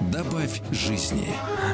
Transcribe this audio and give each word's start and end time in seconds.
Добавь 0.00 0.62
жизни. 0.70 1.28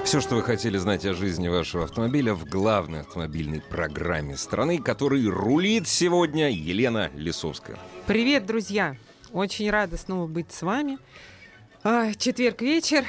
Все, 0.04 0.20
что 0.20 0.34
вы 0.34 0.42
хотели 0.42 0.76
знать 0.78 1.06
о 1.06 1.14
жизни 1.14 1.46
вашего 1.46 1.84
автомобиля 1.84 2.34
в 2.34 2.44
главной 2.44 3.02
автомобильной 3.02 3.60
программе 3.60 4.36
страны, 4.36 4.78
который 4.82 5.24
рулит 5.28 5.86
сегодня 5.86 6.50
Елена 6.50 7.08
Лисовская. 7.14 7.78
Привет, 8.08 8.44
друзья! 8.44 8.96
Очень 9.32 9.70
рада 9.70 9.96
снова 9.96 10.26
быть 10.26 10.50
с 10.52 10.62
вами. 10.62 10.98
А, 11.84 12.14
четверг 12.14 12.62
вечер. 12.62 13.04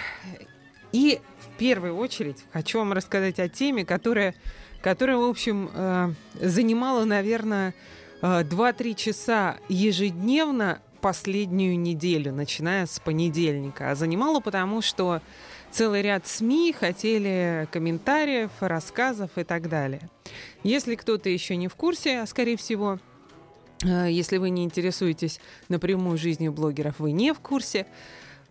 И 0.91 1.19
в 1.39 1.57
первую 1.57 1.97
очередь 1.97 2.37
хочу 2.53 2.77
вам 2.77 2.93
рассказать 2.93 3.39
о 3.39 3.49
теме, 3.49 3.85
которая, 3.85 4.35
которая 4.83 5.17
в 5.17 5.27
общем, 5.27 5.71
э, 5.73 6.13
занимала, 6.39 7.05
наверное, 7.05 7.73
2-3 8.21 8.95
часа 8.95 9.57
ежедневно 9.67 10.79
последнюю 11.07 11.79
неделю, 11.79 12.33
начиная 12.33 12.85
с 12.85 12.99
понедельника. 12.99 13.91
А 13.91 13.95
занимала 13.95 14.41
потому, 14.41 14.81
что 14.81 15.21
целый 15.71 16.01
ряд 16.01 16.27
СМИ 16.27 16.75
хотели 16.77 17.65
комментариев, 17.71 18.51
рассказов 18.59 19.29
и 19.37 19.45
так 19.45 19.69
далее. 19.69 20.09
Если 20.63 20.95
кто-то 20.95 21.29
еще 21.29 21.55
не 21.55 21.69
в 21.69 21.75
курсе, 21.75 22.19
а 22.19 22.25
скорее 22.25 22.57
всего, 22.57 22.99
э, 23.85 24.07
если 24.09 24.35
вы 24.35 24.49
не 24.49 24.65
интересуетесь 24.65 25.39
напрямую 25.69 26.17
жизнью 26.17 26.51
блогеров, 26.51 26.99
вы 26.99 27.13
не 27.13 27.33
в 27.33 27.39
курсе, 27.39 27.87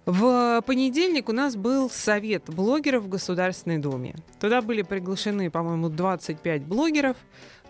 в 0.06 0.62
понедельник 0.64 1.28
у 1.28 1.32
нас 1.32 1.56
был 1.56 1.90
совет 1.90 2.44
блогеров 2.46 3.04
в 3.04 3.08
Государственной 3.10 3.76
Думе. 3.76 4.14
Туда 4.40 4.62
были 4.62 4.80
приглашены, 4.80 5.50
по-моему, 5.50 5.90
25 5.90 6.62
блогеров, 6.62 7.18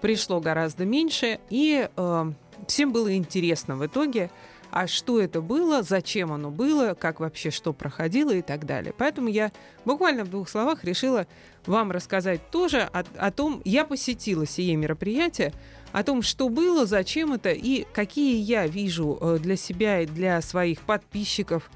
пришло 0.01 0.39
гораздо 0.39 0.85
меньше, 0.85 1.41
и 1.51 1.89
э, 1.97 2.33
всем 2.69 2.93
было 2.93 3.17
интересно 3.17 3.75
в 3.75 3.85
итоге, 3.85 4.31
а 4.71 4.87
что 4.87 5.21
это 5.21 5.41
было, 5.41 5.83
зачем 5.83 6.33
оно 6.33 6.51
было, 6.51 6.95
как 6.95 7.21
вообще 7.21 7.51
что 7.51 7.73
проходило 7.73 8.31
и 8.33 8.43
так 8.43 8.67
далее. 8.67 8.95
Поэтому 8.97 9.29
я 9.29 9.53
буквально 9.85 10.25
в 10.25 10.31
двух 10.31 10.49
словах 10.49 10.85
решила 10.85 11.27
вам 11.67 11.91
рассказать 11.91 12.51
тоже 12.51 12.83
о, 12.93 13.05
о 13.17 13.31
том, 13.31 13.63
я 13.65 13.85
посетила 13.85 14.47
сие 14.47 14.77
мероприятие, 14.77 15.53
о 15.93 16.03
том, 16.03 16.23
что 16.23 16.49
было, 16.49 16.87
зачем 16.87 17.33
это 17.33 17.51
и 17.51 17.87
какие 17.93 18.41
я 18.43 18.67
вижу 18.67 19.19
э, 19.21 19.39
для 19.41 19.57
себя 19.57 20.01
и 20.01 20.07
для 20.07 20.41
своих 20.43 20.81
подписчиков, 20.81 21.71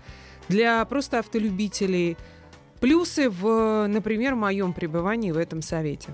для 0.48 0.84
просто 0.84 1.20
автолюбителей 1.20 2.16
плюсы 2.80 3.30
в, 3.30 3.86
например, 3.86 4.34
моем 4.34 4.72
пребывании 4.72 5.30
в 5.30 5.38
этом 5.38 5.62
совете. 5.62 6.10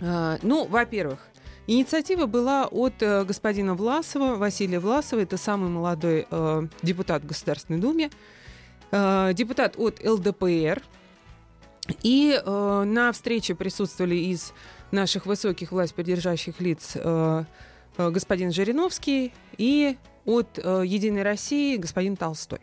А, 0.00 0.38
ну, 0.42 0.66
во-первых, 0.66 1.26
Инициатива 1.68 2.26
была 2.26 2.66
от 2.66 3.02
э, 3.02 3.24
господина 3.24 3.74
Власова, 3.74 4.36
Василия 4.36 4.78
Власова, 4.78 5.20
это 5.20 5.36
самый 5.36 5.68
молодой 5.68 6.26
э, 6.30 6.62
депутат 6.82 7.24
в 7.24 7.26
Государственной 7.26 7.80
Думе, 7.80 8.10
э, 8.92 9.32
депутат 9.34 9.74
от 9.76 10.00
ЛДПР. 10.04 10.82
И 12.02 12.36
на 12.44 13.12
встрече 13.12 13.54
присутствовали 13.54 14.16
из 14.16 14.52
наших 14.90 15.24
высоких 15.24 15.70
власть 15.70 15.94
поддержащих 15.94 16.60
лиц 16.60 16.96
господин 17.96 18.50
Жириновский 18.50 19.32
и 19.56 19.96
от 20.24 20.58
«Единой 20.58 21.22
России» 21.22 21.76
господин 21.76 22.16
Толстой. 22.16 22.58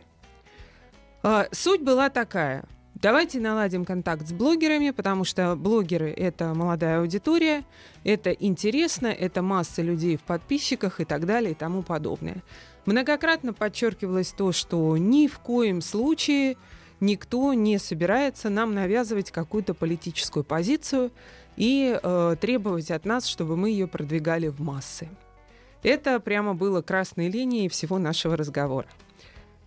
Суть 1.53 1.81
была 1.81 2.09
такая– 2.09 2.65
Давайте 3.03 3.41
наладим 3.41 3.83
контакт 3.83 4.25
с 4.25 4.31
блогерами, 4.31 4.91
потому 4.91 5.25
что 5.25 5.57
блогеры— 5.57 6.09
это 6.17 6.53
молодая 6.53 7.01
аудитория, 7.01 7.65
это 8.05 8.29
интересно, 8.29 9.07
это 9.07 9.41
масса 9.41 9.81
людей 9.81 10.15
в 10.15 10.21
подписчиках 10.21 11.01
и 11.01 11.03
так 11.03 11.25
далее 11.25 11.51
и 11.51 11.53
тому 11.53 11.83
подобное. 11.83 12.41
Многократно 12.85 13.51
подчеркивалось 13.51 14.31
то, 14.31 14.53
что 14.53 14.95
ни 14.95 15.27
в 15.27 15.39
коем 15.39 15.81
случае 15.81 16.55
никто 17.01 17.53
не 17.53 17.77
собирается 17.77 18.49
нам 18.49 18.73
навязывать 18.73 19.31
какую-то 19.31 19.73
политическую 19.73 20.45
позицию 20.45 21.11
и 21.57 21.99
э, 22.01 22.35
требовать 22.39 22.89
от 22.89 23.03
нас, 23.03 23.25
чтобы 23.27 23.57
мы 23.57 23.71
ее 23.71 23.87
продвигали 23.87 24.47
в 24.47 24.61
массы. 24.61 25.09
Это 25.83 26.21
прямо 26.21 26.53
было 26.53 26.81
красной 26.81 27.27
линией 27.27 27.67
всего 27.67 27.99
нашего 27.99 28.37
разговора. 28.37 28.87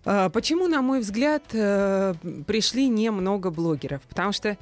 А, 0.09 0.29
почему, 0.29 0.67
на 0.69 0.81
мой 0.81 1.01
взгляд, 1.01 1.43
э, 1.51 2.13
пришли 2.47 2.87
немного 2.87 3.51
блогеров? 3.51 4.01
Потому 4.03 4.31
что, 4.31 4.57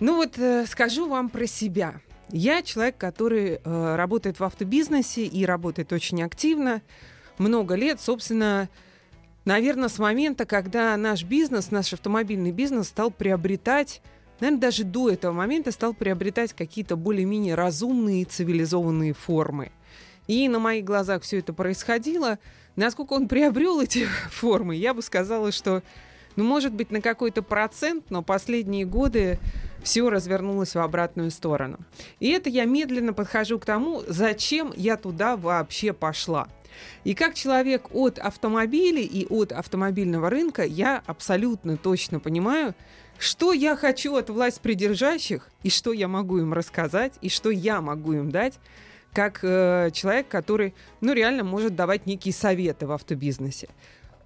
ну 0.00 0.16
вот 0.16 0.38
э, 0.38 0.66
скажу 0.66 1.08
вам 1.08 1.30
про 1.30 1.46
себя. 1.46 1.94
Я 2.28 2.60
человек, 2.60 2.98
который 2.98 3.58
э, 3.64 3.96
работает 3.96 4.38
в 4.38 4.44
автобизнесе 4.44 5.24
и 5.24 5.46
работает 5.46 5.94
очень 5.94 6.22
активно, 6.22 6.82
много 7.38 7.74
лет, 7.74 8.02
собственно, 8.02 8.68
наверное, 9.46 9.88
с 9.88 9.98
момента, 9.98 10.44
когда 10.44 10.94
наш 10.98 11.24
бизнес, 11.24 11.70
наш 11.70 11.94
автомобильный 11.94 12.52
бизнес 12.52 12.88
стал 12.88 13.10
приобретать, 13.10 14.02
наверное, 14.40 14.60
даже 14.60 14.84
до 14.84 15.08
этого 15.08 15.32
момента 15.32 15.70
стал 15.70 15.94
приобретать 15.94 16.52
какие-то 16.52 16.96
более-менее 16.96 17.54
разумные 17.54 18.26
цивилизованные 18.26 19.14
формы. 19.14 19.72
И 20.26 20.46
на 20.50 20.58
моих 20.58 20.84
глазах 20.84 21.22
все 21.22 21.38
это 21.38 21.54
происходило– 21.54 22.38
Насколько 22.76 23.14
он 23.14 23.26
приобрел 23.26 23.80
эти 23.80 24.06
формы, 24.30 24.76
я 24.76 24.94
бы 24.94 25.02
сказала, 25.02 25.50
что, 25.50 25.82
ну, 26.36 26.44
может 26.44 26.72
быть, 26.72 26.90
на 26.90 27.00
какой-то 27.00 27.42
процент, 27.42 28.10
но 28.10 28.22
последние 28.22 28.84
годы 28.84 29.38
все 29.82 30.08
развернулось 30.10 30.74
в 30.74 30.80
обратную 30.80 31.30
сторону. 31.30 31.78
И 32.20 32.30
это 32.30 32.50
я 32.50 32.64
медленно 32.64 33.12
подхожу 33.12 33.58
к 33.58 33.64
тому, 33.64 34.02
зачем 34.06 34.72
я 34.76 34.96
туда 34.96 35.36
вообще 35.36 35.92
пошла. 35.92 36.48
И 37.04 37.14
как 37.14 37.34
человек 37.34 37.88
от 37.94 38.18
автомобилей 38.18 39.04
и 39.04 39.26
от 39.26 39.52
автомобильного 39.52 40.28
рынка, 40.28 40.62
я 40.62 41.02
абсолютно 41.06 41.76
точно 41.78 42.20
понимаю, 42.20 42.74
что 43.18 43.52
я 43.52 43.76
хочу 43.76 44.14
от 44.16 44.28
власть 44.28 44.60
придержащих, 44.60 45.48
и 45.62 45.70
что 45.70 45.92
я 45.92 46.08
могу 46.08 46.38
им 46.38 46.52
рассказать, 46.52 47.14
и 47.22 47.30
что 47.30 47.50
я 47.50 47.80
могу 47.80 48.12
им 48.12 48.30
дать, 48.30 48.58
как 49.16 49.38
э, 49.40 49.88
человек, 49.94 50.28
который, 50.28 50.74
ну, 51.00 51.14
реально 51.14 51.42
может 51.42 51.74
давать 51.74 52.04
некие 52.04 52.34
советы 52.34 52.86
в 52.86 52.92
автобизнесе. 52.92 53.68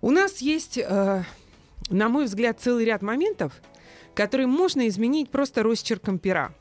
У 0.01 0.11
нас 0.11 0.39
есть, 0.39 0.79
э, 0.79 1.23
на 1.91 2.09
мой 2.09 2.25
взгляд, 2.25 2.59
целый 2.59 2.85
ряд 2.85 3.01
моментов, 3.01 3.53
которые 4.17 4.49
можно 4.49 4.89
изменить 4.89 5.31
просто 5.31 5.63
росчерком 5.63 6.19
пера. 6.19 6.53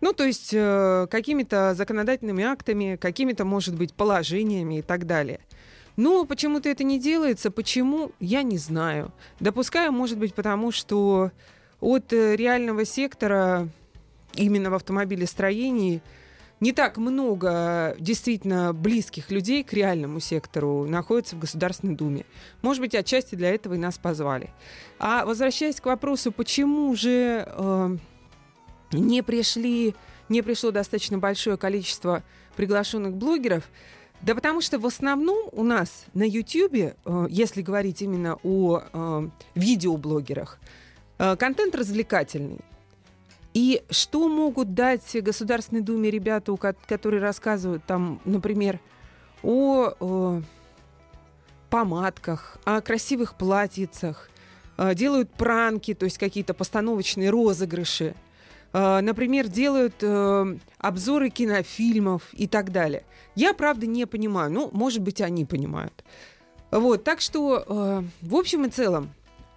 Ну, 0.00 0.12
то 0.12 0.24
есть 0.24 0.50
э, 0.52 1.06
какими-то 1.08 1.74
законодательными 1.76 2.42
актами, 2.42 2.98
какими-то, 3.00 3.44
может 3.44 3.76
быть, 3.76 3.94
положениями 3.94 4.80
и 4.80 4.82
так 4.82 5.06
далее. 5.06 5.38
Но 5.94 6.24
почему-то 6.24 6.68
это 6.68 6.82
не 6.82 6.98
делается. 6.98 7.52
Почему? 7.52 8.10
Я 8.18 8.42
не 8.42 8.58
знаю. 8.58 9.12
Допускаю, 9.38 9.92
может 9.92 10.18
быть, 10.18 10.34
потому 10.34 10.72
что 10.72 11.30
от 11.78 12.12
э, 12.12 12.34
реального 12.34 12.84
сектора 12.84 13.68
именно 14.34 14.70
в 14.70 14.74
автомобилестроении– 14.74 16.02
не 16.60 16.72
так 16.72 16.98
много 16.98 17.96
действительно 17.98 18.72
близких 18.72 19.30
людей 19.30 19.64
к 19.64 19.72
реальному 19.72 20.20
сектору 20.20 20.86
находится 20.86 21.36
в 21.36 21.38
Государственной 21.38 21.94
Думе. 21.94 22.26
Может 22.62 22.82
быть, 22.82 22.94
отчасти 22.94 23.34
для 23.34 23.54
этого 23.54 23.74
и 23.74 23.78
нас 23.78 23.98
позвали. 23.98 24.50
А 24.98 25.24
возвращаясь 25.24 25.80
к 25.80 25.86
вопросу, 25.86 26.32
почему 26.32 26.94
же 26.94 27.46
э, 27.46 27.96
не 28.92 29.22
пришли, 29.22 29.94
не 30.28 30.42
пришло 30.42 30.70
достаточно 30.70 31.18
большое 31.18 31.56
количество 31.56 32.22
приглашенных 32.56 33.14
блогеров, 33.14 33.64
да 34.20 34.34
потому 34.34 34.60
что 34.60 34.78
в 34.78 34.84
основном 34.84 35.48
у 35.52 35.62
нас 35.62 36.04
на 36.12 36.24
YouTube, 36.24 36.74
э, 36.74 37.26
если 37.30 37.62
говорить 37.62 38.02
именно 38.02 38.38
о 38.42 38.82
э, 38.92 39.28
видеоблогерах, 39.54 40.58
э, 41.18 41.36
контент 41.36 41.74
развлекательный. 41.74 42.60
И 43.52 43.82
что 43.90 44.28
могут 44.28 44.74
дать 44.74 45.16
Государственной 45.22 45.80
Думе 45.80 46.10
ребята, 46.10 46.56
которые 46.86 47.20
рассказывают 47.20 47.84
там, 47.84 48.20
например, 48.24 48.78
о, 49.42 49.92
о 49.98 50.42
помадках, 51.68 52.58
о 52.64 52.80
красивых 52.80 53.34
платьицах, 53.34 54.30
э, 54.76 54.94
делают 54.94 55.30
пранки, 55.32 55.94
то 55.94 56.04
есть 56.04 56.18
какие-то 56.18 56.54
постановочные 56.54 57.30
розыгрыши, 57.30 58.14
э, 58.72 59.00
например, 59.00 59.48
делают 59.48 59.94
э, 60.00 60.58
обзоры 60.78 61.30
кинофильмов 61.30 62.22
и 62.32 62.46
так 62.46 62.70
далее. 62.70 63.04
Я, 63.34 63.52
правда, 63.52 63.86
не 63.86 64.06
понимаю. 64.06 64.52
Ну, 64.52 64.70
может 64.72 65.02
быть, 65.02 65.20
они 65.20 65.44
понимают. 65.44 66.04
Вот, 66.70 67.02
так 67.02 67.20
что, 67.20 68.04
в 68.22 68.34
общем 68.36 68.64
и 68.64 68.68
целом, 68.68 69.12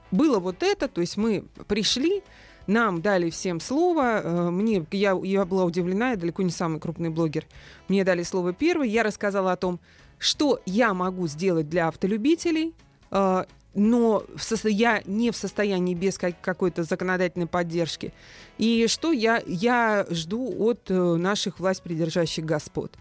было 0.10 0.40
вот 0.40 0.64
это, 0.64 0.88
то 0.88 1.00
есть 1.00 1.16
мы 1.16 1.46
пришли, 1.68 2.24
нам 2.68 3.02
дали 3.02 3.30
всем 3.30 3.60
слово. 3.60 4.22
Э, 4.24 4.50
мне, 4.50 4.86
я, 4.92 5.20
я 5.24 5.46
была 5.46 5.66
удивлена, 5.66 6.12
я 6.12 6.18
далеко 6.18 6.44
не 6.44 6.52
самый 6.52 6.80
крупный 6.80 7.10
блогер. 7.10 7.46
Мне 7.88 8.04
дали 8.04 8.24
слово 8.24 8.54
первый. 8.54 8.90
Я 8.90 9.04
рассказала 9.04 9.52
о 9.52 9.58
том, 9.58 9.80
что 10.18 10.62
я 10.66 10.94
могу 10.94 11.28
сделать 11.28 11.70
для 11.70 11.88
автолюбителей, 11.88 12.74
э, 13.12 13.44
но 13.74 14.24
в 14.36 14.68
я 14.68 15.02
не 15.06 15.32
в 15.32 15.36
состоянии 15.36 15.96
без 15.96 16.18
какой-то 16.18 16.84
законодательной 16.84 17.48
поддержки. 17.48 18.14
И 18.58 18.86
что 18.88 19.12
я, 19.12 19.42
я 19.48 20.06
жду 20.10 20.54
от 20.60 20.90
э, 20.90 21.16
наших 21.16 21.60
власть 21.60 21.82
придержащих 21.82 22.46
господ. 22.46 22.96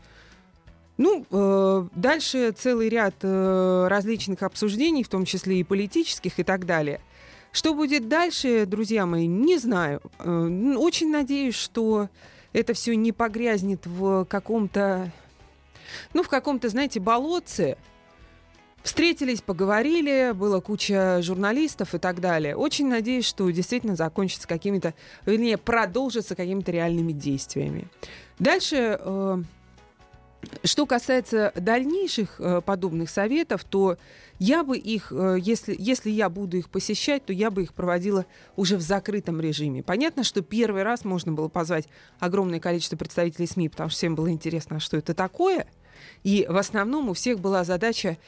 Ну, 0.99 1.27
э, 1.31 1.89
дальше 1.95 2.53
целый 2.53 2.89
ряд 2.89 3.15
э, 3.23 3.87
различных 3.89 4.43
обсуждений, 4.43 5.03
в 5.03 5.09
том 5.09 5.25
числе 5.25 5.61
и 5.61 5.65
политических 5.65 6.39
и 6.39 6.45
так 6.45 6.67
далее. 6.67 7.01
Что 7.53 7.75
будет 7.75 8.09
дальше, 8.09 8.65
друзья 8.67 9.07
мои, 9.07 9.27
не 9.27 9.59
знаю. 9.59 10.01
Э, 10.19 10.75
очень 10.77 11.11
надеюсь, 11.11 11.55
что 11.55 12.09
это 12.53 12.73
все 12.73 12.97
не 12.97 13.13
погрязнет 13.13 13.87
в 13.87 14.25
каком-то, 14.25 15.13
ну, 16.15 16.23
в 16.23 16.29
каком-то, 16.29 16.69
знаете, 16.69 16.99
болотце, 16.99 17.77
Встретились, 18.83 19.41
поговорили, 19.43 20.33
было 20.35 20.59
куча 20.61 21.23
журналистов 21.23 21.95
и 21.95 21.99
так 21.99 22.21
далее. 22.21 22.57
Очень 22.57 22.89
надеюсь, 22.89 23.25
что 23.25 23.49
действительно 23.51 23.95
закончится 23.95 24.49
какими-то, 24.49 24.95
вернее, 25.25 25.57
продолжится 25.57 26.35
какими-то 26.35 26.73
реальными 26.73 27.13
действиями. 27.13 27.87
Дальше, 28.41 28.99
э, 28.99 29.43
что 30.65 30.87
касается 30.87 31.53
дальнейших 31.57 32.41
э, 32.41 32.61
подобных 32.61 33.11
советов, 33.11 33.65
то 33.65 33.97
я 34.39 34.65
бы 34.65 34.77
их, 34.77 35.13
э, 35.13 35.37
если, 35.41 35.75
если 35.79 36.11
я 36.11 36.29
буду 36.29 36.57
их 36.57 36.69
посещать, 36.69 37.25
то 37.25 37.33
я 37.33 37.51
бы 37.51 37.63
их 37.63 37.75
проводила 37.75 38.27
уже 38.57 38.77
в 38.77 38.81
закрытом 38.81 39.41
режиме. 39.41 39.83
Понятно, 39.83 40.25
что 40.25 40.43
первый 40.43 40.83
раз 40.83 41.05
можно 41.05 41.33
было 41.33 41.49
позвать 41.49 41.87
огромное 42.19 42.61
количество 42.61 42.97
представителей 42.97 43.47
СМИ, 43.47 43.69
потому 43.69 43.91
что 43.91 43.99
всем 43.99 44.15
было 44.15 44.31
интересно, 44.31 44.77
а 44.77 44.81
что 44.81 44.97
это 44.97 45.15
такое. 45.15 45.67
И 46.25 46.47
в 46.49 46.57
основном 46.57 47.09
у 47.09 47.15
всех 47.15 47.39
была 47.41 47.65
задача 47.65 48.19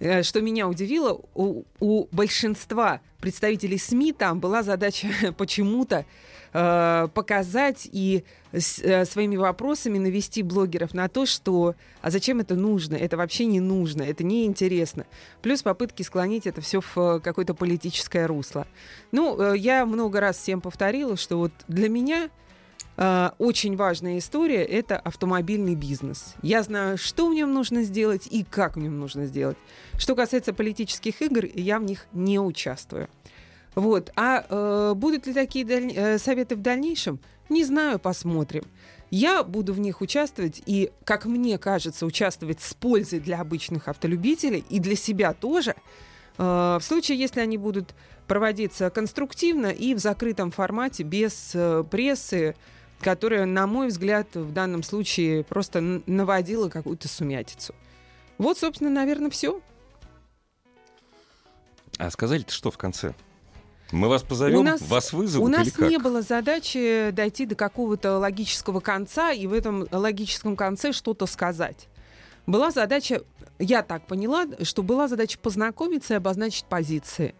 что 0.00 0.40
меня 0.40 0.68
удивило, 0.68 1.20
у, 1.34 1.64
у 1.80 2.06
большинства 2.12 3.00
представителей 3.20 3.78
СМИ 3.78 4.12
там 4.12 4.40
была 4.40 4.62
задача 4.62 5.08
почему-то 5.36 6.04
э, 6.52 7.08
показать 7.12 7.88
и 7.90 8.24
с, 8.52 8.78
э, 8.78 9.04
своими 9.04 9.36
вопросами 9.36 9.98
навести 9.98 10.42
блогеров 10.42 10.94
на 10.94 11.08
то, 11.08 11.26
что 11.26 11.74
а 12.00 12.10
зачем 12.10 12.40
это 12.40 12.54
нужно, 12.54 12.94
это 12.94 13.16
вообще 13.16 13.46
не 13.46 13.60
нужно, 13.60 14.02
это 14.02 14.24
неинтересно. 14.24 15.06
Плюс 15.42 15.62
попытки 15.62 16.02
склонить 16.02 16.46
это 16.46 16.60
все 16.60 16.80
в 16.80 16.96
э, 16.96 17.20
какое-то 17.20 17.54
политическое 17.54 18.26
русло. 18.26 18.66
Ну, 19.12 19.40
э, 19.40 19.56
я 19.56 19.84
много 19.84 20.20
раз 20.20 20.38
всем 20.38 20.60
повторила, 20.60 21.16
что 21.16 21.38
вот 21.38 21.52
для 21.66 21.88
меня 21.88 22.30
э, 22.98 23.30
очень 23.38 23.76
важная 23.76 24.18
история– 24.18 24.62
это 24.64 24.98
автомобильный 24.98 25.74
бизнес. 25.74 26.34
Я 26.42 26.62
знаю, 26.62 26.98
что 26.98 27.28
в 27.28 27.34
нем 27.34 27.54
нужно 27.54 27.82
сделать 27.84 28.28
и 28.30 28.44
как 28.44 28.76
в 28.76 28.78
нем 28.78 28.98
нужно 28.98 29.24
сделать. 29.24 29.56
Что 29.96 30.14
касается 30.14 30.52
политических 30.52 31.22
игр, 31.22 31.46
я 31.54 31.78
в 31.78 31.84
них 31.84 32.06
не 32.12 32.38
участвую. 32.38 33.08
Вот. 33.74 34.12
А 34.16 34.44
э, 34.48 34.94
будут 34.94 35.26
ли 35.26 35.32
такие 35.32 35.64
даль... 35.64 35.92
э, 35.94 36.18
советы 36.18 36.56
в 36.56 36.60
дальнейшем? 36.60 37.20
Не 37.48 37.64
знаю, 37.64 37.98
посмотрим. 37.98 38.64
Я 39.10 39.42
буду 39.42 39.72
в 39.72 39.80
них 39.80 40.00
участвовать 40.00 40.62
и, 40.66 40.90
как 41.04 41.24
мне 41.24 41.56
кажется, 41.58 42.04
участвовать 42.04 42.60
с 42.60 42.74
пользой 42.74 43.20
для 43.20 43.40
обычных 43.40 43.88
автолюбителей 43.88 44.64
и 44.68 44.80
для 44.80 44.96
себя 44.96 45.32
тоже, 45.32 45.74
э, 46.36 46.42
в 46.42 46.80
случае, 46.82 47.18
если 47.18 47.40
они 47.40 47.56
будут 47.56 47.94
проводиться 48.26 48.90
конструктивно 48.90 49.68
и 49.68 49.94
в 49.94 49.98
закрытом 49.98 50.50
формате, 50.50 51.02
без 51.02 51.52
э, 51.54 51.84
прессы, 51.90 52.54
которая, 53.00 53.46
на 53.46 53.66
мой 53.66 53.88
взгляд, 53.88 54.34
в 54.34 54.52
данном 54.52 54.82
случае 54.82 55.44
просто 55.44 55.80
наводила 56.06 56.68
какую-то 56.68 57.08
сумятицу. 57.08 57.74
Вот, 58.38 58.58
собственно, 58.58 58.90
наверное, 58.90 59.30
все. 59.30 59.60
А 61.98 62.10
сказали-то 62.10 62.52
что 62.52 62.70
в 62.70 62.78
конце? 62.78 63.14
Мы 63.90 64.08
вас 64.08 64.22
позовем, 64.22 64.58
у 64.58 64.62
нас, 64.62 64.82
вас 64.82 65.12
вызовут 65.12 65.48
У 65.48 65.50
нас 65.50 65.78
не 65.78 65.98
было 65.98 66.20
задачи 66.20 67.10
дойти 67.10 67.46
до 67.46 67.54
какого-то 67.54 68.18
логического 68.18 68.80
конца 68.80 69.32
и 69.32 69.46
в 69.46 69.52
этом 69.54 69.86
логическом 69.90 70.56
конце 70.56 70.92
что-то 70.92 71.26
сказать. 71.26 71.88
Была 72.46 72.70
задача, 72.70 73.22
я 73.58 73.82
так 73.82 74.06
поняла, 74.06 74.46
что 74.62 74.82
была 74.82 75.08
задача 75.08 75.38
познакомиться 75.38 76.14
и 76.14 76.16
обозначить 76.18 76.66
позиции. 76.66 77.34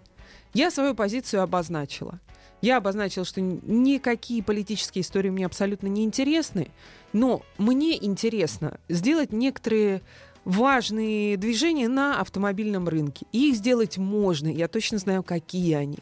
Я 0.55 0.71
свою 0.71 0.95
позицию 0.95 1.43
обозначила. 1.43 2.19
Я 2.61 2.79
обозначила, 2.79 3.25
что 3.25 3.41
никакие 3.41 4.43
политические 4.43 5.03
истории 5.03 5.31
мне 5.31 5.47
абсолютно 5.47 5.87
не 5.87 6.05
интересны, 6.05 6.69
но 7.13 7.43
мне 7.57 8.05
интересно 8.05 8.81
сделать 8.89 9.33
некоторые 9.33 10.03
важные 10.45 11.37
движения 11.37 11.89
на 11.89 12.21
автомобильном 12.21 12.89
рынке. 12.89 13.27
И 13.33 13.51
их 13.51 13.57
сделать 13.57 13.99
можно. 13.99 14.49
Я 14.49 14.67
точно 14.67 14.99
знаю, 14.99 15.23
какие 15.23 15.75
они. 15.75 15.99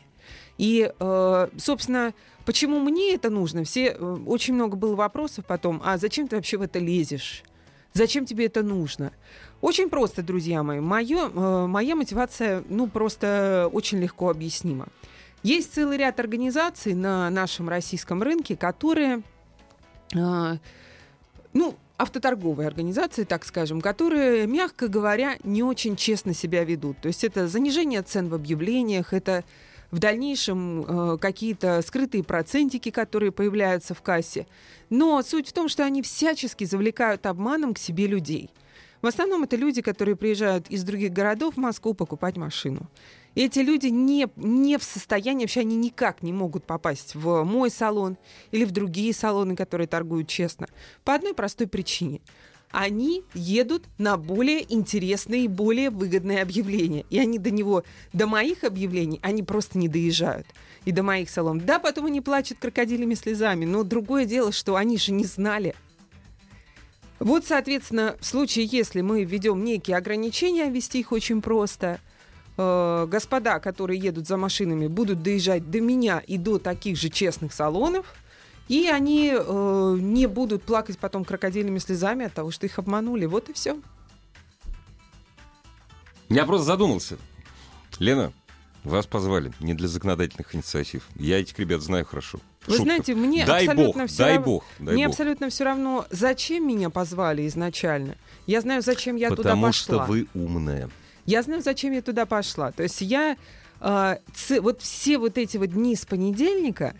И, 0.56 0.90
э, 0.98 1.48
собственно, 1.58 2.14
почему 2.44 2.78
мне 2.78 3.14
это 3.14 3.28
нужно? 3.28 3.64
Все, 3.64 3.88
э, 3.88 4.16
очень 4.26 4.54
много 4.54 4.76
было 4.76 4.94
вопросов 4.94 5.44
потом. 5.46 5.82
А 5.84 5.98
зачем 5.98 6.28
ты 6.28 6.36
вообще 6.36 6.56
в 6.56 6.62
это 6.62 6.78
лезешь? 6.78 7.42
Зачем 7.92 8.24
тебе 8.24 8.46
это 8.46 8.62
нужно? 8.62 9.12
Очень 9.60 9.88
просто, 9.88 10.22
друзья 10.22 10.62
мои. 10.62 10.80
Моё, 10.80 11.28
э, 11.28 11.66
моя 11.66 11.96
мотивация, 11.96 12.62
ну, 12.68 12.88
просто 12.88 13.68
очень 13.72 13.98
легко 13.98 14.30
объяснима. 14.30 14.88
Есть 15.42 15.74
целый 15.74 15.96
ряд 15.96 16.18
организаций 16.20 16.94
на 16.94 17.30
нашем 17.30 17.68
российском 17.68 18.22
рынке, 18.22 18.56
которые, 18.56 19.22
э, 20.14 20.56
ну, 21.52 21.76
автоторговые 21.96 22.66
организации, 22.66 23.24
так 23.24 23.44
скажем, 23.44 23.80
которые, 23.80 24.46
мягко 24.46 24.88
говоря, 24.88 25.36
не 25.44 25.62
очень 25.62 25.96
честно 25.96 26.34
себя 26.34 26.64
ведут. 26.64 26.98
То 27.00 27.08
есть 27.08 27.24
это 27.24 27.48
занижение 27.48 28.02
цен 28.02 28.28
в 28.28 28.34
объявлениях, 28.34 29.12
это 29.12 29.44
в 29.90 29.98
дальнейшем 29.98 30.84
э, 30.84 31.18
какие-то 31.18 31.80
скрытые 31.82 32.24
процентики, 32.24 32.90
которые 32.90 33.32
появляются 33.32 33.94
в 33.94 34.02
кассе. 34.02 34.46
Но 34.90 35.22
суть 35.22 35.48
в 35.48 35.52
том, 35.52 35.68
что 35.68 35.84
они 35.84 36.02
всячески 36.02 36.64
завлекают 36.64 37.24
обманом 37.26 37.72
к 37.72 37.78
себе 37.78 38.06
людей. 38.06 38.50
В 39.02 39.06
основном 39.06 39.44
это 39.44 39.56
люди, 39.56 39.82
которые 39.82 40.16
приезжают 40.16 40.68
из 40.68 40.82
других 40.82 41.12
городов 41.12 41.54
в 41.54 41.58
Москву 41.58 41.94
покупать 41.94 42.36
машину. 42.36 42.88
Эти 43.36 43.58
люди 43.58 43.88
не, 43.88 44.28
не 44.36 44.78
в 44.78 44.82
состоянии, 44.82 45.44
вообще 45.44 45.60
они 45.60 45.76
никак 45.76 46.22
не 46.22 46.32
могут 46.32 46.64
попасть 46.64 47.14
в 47.14 47.44
мой 47.44 47.70
салон 47.70 48.16
или 48.50 48.64
в 48.64 48.70
другие 48.70 49.12
салоны, 49.12 49.54
которые 49.54 49.86
торгуют 49.86 50.26
честно. 50.26 50.68
По 51.04 51.14
одной 51.14 51.34
простой 51.34 51.66
причине 51.66 52.22
они 52.70 53.24
едут 53.34 53.84
на 53.98 54.16
более 54.16 54.72
интересные 54.72 55.44
и 55.44 55.48
более 55.48 55.90
выгодные 55.90 56.40
объявления. 56.40 57.04
И 57.10 57.18
они 57.18 57.38
до 57.38 57.50
него, 57.50 57.84
до 58.14 58.26
моих 58.26 58.64
объявлений, 58.64 59.20
они 59.22 59.42
просто 59.42 59.76
не 59.76 59.88
доезжают. 59.88 60.46
И 60.86 60.92
до 60.92 61.02
моих 61.02 61.28
салонов. 61.28 61.66
Да, 61.66 61.78
потом 61.78 62.06
они 62.06 62.22
плачут 62.22 62.58
крокодилями 62.58 63.14
слезами, 63.14 63.66
но 63.66 63.82
другое 63.82 64.24
дело, 64.24 64.50
что 64.50 64.76
они 64.76 64.96
же 64.96 65.12
не 65.12 65.24
знали. 65.24 65.74
Вот, 67.18 67.46
соответственно, 67.46 68.16
в 68.18 68.24
случае, 68.24 68.64
если 68.64 69.02
мы 69.02 69.24
введем 69.24 69.62
некие 69.62 69.98
ограничения, 69.98 70.70
ввести 70.70 71.00
их 71.00 71.12
очень 71.12 71.42
просто– 71.42 72.00
э, 72.56 73.06
господа, 73.08 73.58
которые 73.58 74.00
едут 74.00 74.26
за 74.26 74.36
машинами, 74.36 74.86
будут 74.86 75.22
доезжать 75.22 75.70
до 75.70 75.80
меня 75.80 76.22
и 76.26 76.38
до 76.38 76.58
таких 76.58 76.96
же 76.96 77.08
честных 77.08 77.52
салонов, 77.52 78.14
и 78.68 78.88
они 78.88 79.32
э, 79.34 79.96
не 80.00 80.26
будут 80.26 80.62
плакать 80.64 80.98
потом 80.98 81.24
крокодильными 81.24 81.78
слезами 81.78 82.26
от 82.26 82.34
того, 82.34 82.50
что 82.50 82.66
их 82.66 82.78
обманули. 82.78 83.26
Вот 83.26 83.48
и 83.48 83.52
все. 83.52 83.80
Я 86.28 86.44
просто 86.44 86.66
задумался. 86.66 87.18
Лена, 88.00 88.32
вас 88.82 89.06
позвали 89.06 89.52
не 89.60 89.74
для 89.74 89.88
законодательных 89.88 90.54
инициатив. 90.54 91.08
Я 91.14 91.40
этих 91.40 91.58
ребят 91.58 91.80
знаю 91.82 92.04
хорошо. 92.04 92.40
Вы 92.66 92.72
Шутка. 92.72 92.82
знаете, 92.82 93.14
мне 93.14 93.46
дай 93.46 93.66
абсолютно 93.66 94.02
бог, 94.02 94.10
все 94.10 94.18
дай 94.18 94.36
рав... 94.36 94.44
бог, 94.44 94.64
дай 94.80 94.94
мне 94.94 95.06
бог. 95.06 95.12
абсолютно 95.12 95.48
все 95.50 95.64
равно, 95.64 96.06
зачем 96.10 96.66
меня 96.66 96.90
позвали 96.90 97.46
изначально. 97.46 98.16
Я 98.46 98.60
знаю, 98.60 98.82
зачем 98.82 99.14
я 99.16 99.30
Потому 99.30 99.42
туда 99.42 99.66
пошла. 99.66 99.98
Потому 99.98 100.04
что 100.04 100.12
вы 100.12 100.26
умная. 100.34 100.90
Я 101.26 101.42
знаю, 101.42 101.62
зачем 101.62 101.92
я 101.92 102.02
туда 102.02 102.24
пошла. 102.26 102.72
То 102.72 102.82
есть 102.82 103.00
я 103.00 103.36
э, 103.80 104.16
ц... 104.34 104.60
вот 104.60 104.80
все 104.80 105.18
вот 105.18 105.38
эти 105.38 105.56
вот 105.56 105.72
дни 105.72 105.94
с 105.94 106.04
понедельника 106.06 106.94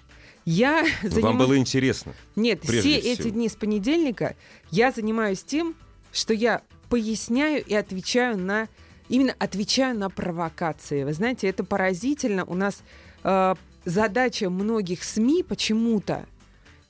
я 0.45 0.85
занимаюсь... 1.03 1.25
Вам 1.25 1.39
было 1.39 1.57
интересно? 1.57 2.13
Нет, 2.37 2.61
все 2.63 2.81
всего. 2.81 3.13
эти 3.13 3.31
дни 3.31 3.49
с 3.49 3.57
понедельника 3.57 4.37
я 4.71 4.93
занимаюсь 4.93 5.43
тем, 5.43 5.75
что 6.13 6.35
я 6.35 6.63
поясняю 6.89 7.65
и 7.65 7.75
отвечаю 7.75 8.39
на 8.39 8.69
именно 9.09 9.35
отвечаю 9.39 9.97
на 9.99 10.11
провокации. 10.11 11.05
Вы 11.05 11.13
знаете, 11.13 11.49
это 11.49 11.65
поразительно. 11.65 12.45
У 12.45 12.55
нас 12.55 12.83
э, 13.23 13.55
задача 13.85 14.51
многих 14.51 15.05
СМИ 15.05 15.43
почему-то 15.43 16.27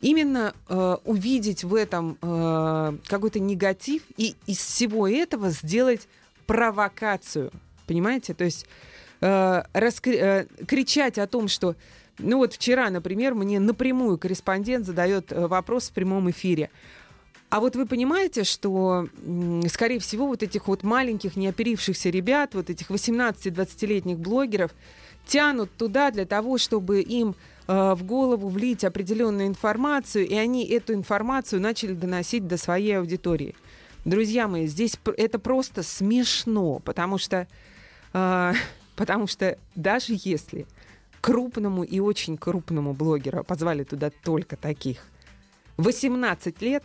именно 0.00 0.54
э, 0.68 0.96
увидеть 1.04 1.64
в 1.64 1.74
этом 1.74 2.18
э, 2.20 2.98
какой-то 3.06 3.40
негатив 3.40 4.02
и 4.16 4.34
из 4.46 4.58
всего 4.58 5.08
этого 5.08 5.50
сделать 5.50 6.08
провокацию. 6.46 7.50
Понимаете? 7.86 8.34
То 8.34 8.44
есть 8.44 8.66
э, 9.20 9.62
раскри- 9.72 10.18
э, 10.18 10.46
кричать 10.66 11.18
о 11.18 11.26
том, 11.26 11.48
что 11.48 11.74
Ну 12.18 12.38
вот 12.38 12.54
вчера, 12.54 12.88
например, 12.90 13.34
мне 13.34 13.60
напрямую 13.60 14.16
корреспондент 14.18 14.86
задает 14.86 15.32
э, 15.32 15.46
вопрос 15.46 15.90
в 15.90 15.92
прямом 15.92 16.30
эфире. 16.30 16.70
А 17.50 17.60
вот 17.60 17.76
вы 17.76 17.86
понимаете, 17.86 18.42
что, 18.44 19.06
скорее 19.68 19.98
всего, 19.98 20.26
вот 20.26 20.42
этих 20.42 20.66
вот 20.66 20.82
маленьких, 20.82 21.36
неоперившихся 21.36 22.10
ребят, 22.10 22.54
вот 22.54 22.70
этих 22.70 22.90
18-20-летних 22.90 24.18
блогеров, 24.18 24.72
тянут 25.26 25.70
туда 25.76 26.10
для 26.10 26.24
того, 26.24 26.58
чтобы 26.58 27.02
им 27.02 27.34
э, 27.68 27.94
в 27.94 28.02
голову 28.04 28.48
влить 28.48 28.84
определенную 28.84 29.46
информацию, 29.46 30.26
и 30.26 30.34
они 30.34 30.66
эту 30.66 30.94
информацию 30.94 31.60
начали 31.60 31.92
доносить 31.92 32.46
до 32.46 32.56
своей 32.56 32.98
аудитории. 32.98 33.54
Друзья 34.06 34.46
мои, 34.46 34.68
здесь 34.68 34.96
это 35.16 35.40
просто 35.40 35.82
смешно, 35.82 36.78
потому 36.78 37.18
что, 37.18 37.48
э, 38.12 38.52
потому 38.96 39.26
что 39.26 39.58
даже 39.74 40.16
если 40.22 40.64
крупному 41.20 41.82
и 41.82 41.98
очень 41.98 42.36
крупному 42.36 42.94
блогеру 42.94 43.42
позвали 43.42 43.82
туда 43.82 44.10
только 44.22 44.56
таких, 44.56 44.98
18 45.78 46.62
лет, 46.62 46.84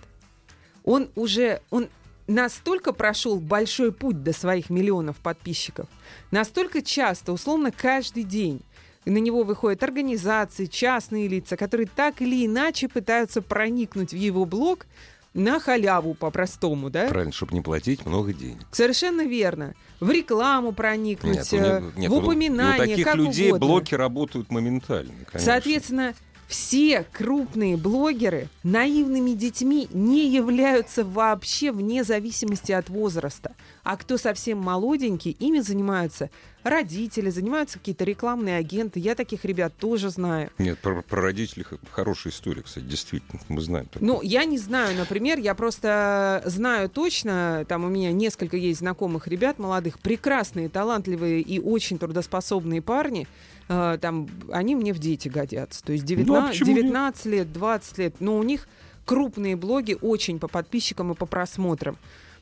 он 0.84 1.12
уже, 1.14 1.62
он 1.70 1.90
настолько 2.26 2.92
прошел 2.92 3.40
большой 3.40 3.92
путь 3.92 4.24
до 4.24 4.34
своих 4.34 4.72
миллионов 4.72 5.18
подписчиков, 5.18 5.88
настолько 6.32 6.82
часто, 6.82 7.34
условно, 7.34 7.72
каждый 7.72 8.24
день 8.24 8.64
на 9.06 9.20
него 9.20 9.44
выходят 9.44 9.84
организации, 9.84 10.66
частные 10.66 11.28
лица, 11.28 11.56
которые 11.56 11.86
так 11.86 12.20
или 12.24 12.48
иначе 12.48 12.88
пытаются 12.88 13.44
проникнуть 13.44 14.12
в 14.12 14.18
его 14.18 14.46
блог 14.46 14.88
на 15.34 15.60
халяву 15.60 16.14
по-простому, 16.14 16.90
да? 16.90 17.08
Правильно, 17.08 17.32
чтобы 17.32 17.54
не 17.54 17.62
платить 17.62 18.06
много 18.06 18.34
денег. 18.34 18.66
Совершенно 18.72 19.26
верно. 19.26 19.74
В 20.00 20.10
рекламу 20.10 20.72
проникнуть, 20.72 21.52
нет, 21.52 21.52
ну, 21.52 21.92
нет, 21.96 22.12
в 22.12 22.14
упоминание, 22.16 22.86
у 22.86 22.90
таких 22.90 23.06
как 23.06 23.16
людей 23.16 23.50
угодно. 23.50 23.68
блоки 23.68 23.96
работают 23.96 24.52
моментально. 24.52 25.14
Конечно. 25.32 25.40
Соответственно, 25.40 26.14
все 26.52 27.06
крупные 27.14 27.78
блогеры 27.78 28.50
наивными 28.64 29.32
детьми 29.32 29.88
не 29.94 30.28
являются 30.28 31.06
вообще 31.06 31.72
вне 31.72 32.04
зависимости 32.04 32.74
от 32.74 32.90
возраста. 32.90 33.56
А 33.84 33.96
кто 33.96 34.18
совсем 34.18 34.58
молоденький, 34.58 35.32
ими 35.40 35.62
занимаются 35.62 36.30
родители, 36.64 37.30
занимаются 37.30 37.80
какие-то 37.80 38.04
рекламные 38.04 38.58
агенты. 38.58 39.00
Я 39.00 39.16
таких 39.16 39.46
ребят 39.46 39.74
тоже 39.78 40.10
знаю. 40.10 40.52
Нет, 40.58 40.78
про, 40.80 41.02
про 41.02 41.22
родителей 41.22 41.66
хорошая 41.90 42.34
история, 42.34 42.64
кстати, 42.64 42.84
действительно, 42.84 43.42
мы 43.48 43.62
знаем. 43.62 43.86
Такое. 43.86 44.06
Ну, 44.06 44.22
я 44.22 44.44
не 44.44 44.58
знаю, 44.58 44.98
например, 44.98 45.40
я 45.40 45.56
просто 45.56 46.44
знаю 46.46 46.90
точно, 46.90 47.66
там 47.70 47.86
у 47.86 47.88
меня 47.88 48.12
несколько 48.12 48.58
есть 48.58 48.80
знакомых 48.80 49.30
ребят 49.30 49.58
молодых, 49.58 50.00
прекрасные, 50.00 50.68
талантливые 50.68 51.40
и 51.40 51.62
очень 51.62 51.98
трудоспособные 51.98 52.82
парни, 52.82 53.26
э, 53.72 53.98
там, 54.02 54.28
они 54.52 54.76
мне 54.76 54.94
в 54.94 55.00
дети 55.00 55.28
годятся. 55.28 55.84
То 55.84 55.94
есть 55.94 56.04
19, 56.06 56.60
да, 56.60 56.66
19 56.66 57.26
лет, 57.26 57.54
20 57.54 57.98
лет, 57.98 58.16
но 58.20 58.38
у 58.38 58.44
них 58.44 58.68
крупные 59.06 59.56
блоги 59.56 59.98
очень 60.02 60.40
по 60.40 60.48
подписчикам 60.48 61.12
и 61.12 61.16
по 61.16 61.26
просмотрам. 61.26 61.98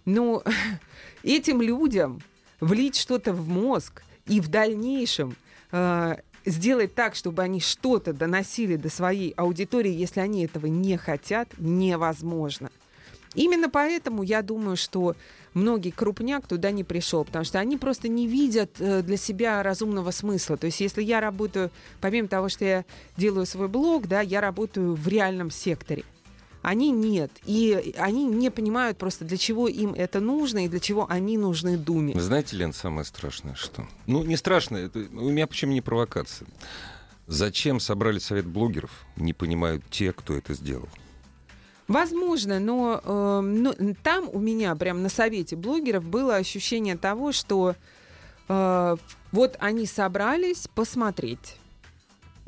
Но 0.05 0.43
этим 1.23 1.61
людям 1.61 2.21
влить 2.59 2.97
что-то 2.97 3.33
в 3.33 3.47
мозг, 3.47 4.03
и 4.25 4.41
в 4.41 4.47
дальнейшем 4.47 5.35
э, 5.71 6.17
сделать 6.45 6.93
так, 6.93 7.15
чтобы 7.15 7.41
они 7.41 7.59
что-то 7.59 8.13
доносили 8.13 8.75
до 8.75 8.89
своей 8.89 9.31
аудитории, 9.31 9.91
если 9.91 10.19
они 10.19 10.45
этого 10.45 10.67
не 10.67 10.97
хотят, 10.97 11.49
невозможно. 11.57 12.69
Именно 13.35 13.69
поэтому 13.69 14.23
я 14.23 14.41
думаю, 14.41 14.75
что 14.75 15.15
многие 15.53 15.91
крупняк 15.91 16.47
туда 16.47 16.71
не 16.71 16.83
пришел, 16.83 17.23
потому 17.25 17.45
что 17.45 17.59
они 17.59 17.77
просто 17.77 18.07
не 18.07 18.27
видят 18.27 18.71
э, 18.79 19.01
для 19.01 19.17
себя 19.17 19.61
разумного 19.63 20.11
смысла. 20.11 20.57
То 20.57 20.65
есть, 20.65 20.79
если 20.81 21.03
я 21.03 21.19
работаю, 21.21 21.71
помимо 22.01 22.27
того, 22.27 22.49
что 22.49 22.65
я 22.65 22.85
делаю 23.17 23.45
свой 23.45 23.67
блог, 23.67 24.07
да, 24.07 24.21
я 24.21 24.41
работаю 24.41 24.95
в 24.95 25.07
реальном 25.07 25.51
секторе 25.51 26.03
они 26.61 26.91
нет. 26.91 27.31
И 27.45 27.93
они 27.97 28.25
не 28.25 28.49
понимают 28.51 28.97
просто, 28.97 29.25
для 29.25 29.37
чего 29.37 29.67
им 29.67 29.93
это 29.93 30.19
нужно 30.19 30.65
и 30.65 30.67
для 30.67 30.79
чего 30.79 31.05
они 31.09 31.37
нужны 31.37 31.77
Думе. 31.77 32.19
Знаете, 32.19 32.57
Лен, 32.57 32.73
самое 32.73 33.05
страшное 33.05 33.55
что? 33.55 33.87
Ну, 34.07 34.23
не 34.23 34.35
страшно, 34.35 34.77
это, 34.77 34.99
у 34.99 35.29
меня 35.29 35.47
почему 35.47 35.71
не 35.71 35.81
провокация. 35.81 36.47
Зачем 37.27 37.79
собрали 37.79 38.19
совет 38.19 38.45
блогеров, 38.45 39.05
не 39.15 39.33
понимают 39.33 39.83
те, 39.89 40.11
кто 40.11 40.35
это 40.35 40.53
сделал. 40.53 40.89
Возможно, 41.89 42.59
но, 42.59 43.01
э, 43.03 43.41
но 43.41 43.73
там 44.01 44.29
у 44.31 44.39
меня 44.39 44.73
прям 44.75 45.03
на 45.03 45.09
совете 45.09 45.57
блогеров 45.57 46.05
было 46.05 46.37
ощущение 46.37 46.95
того, 46.95 47.33
что 47.33 47.75
э, 48.47 48.97
вот 49.33 49.57
они 49.59 49.85
собрались 49.85 50.69
посмотреть 50.73 51.57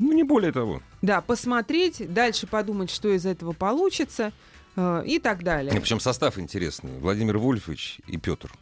ну, 0.02 0.12
не 0.12 0.24
более 0.24 0.50
того. 0.50 0.82
Да, 1.00 1.20
посмотреть, 1.20 2.12
дальше 2.12 2.48
подумать, 2.48 2.90
что 2.90 3.08
из 3.08 3.24
этого 3.24 3.52
получится 3.52 4.32
э, 4.74 5.04
и 5.06 5.20
так 5.20 5.44
далее. 5.44 5.72
Причем 5.72 6.00
состав 6.00 6.38
интересный. 6.38 6.98
Владимир 6.98 7.38
Вольфович 7.38 8.00
и 8.08 8.16
Петр 8.16 8.52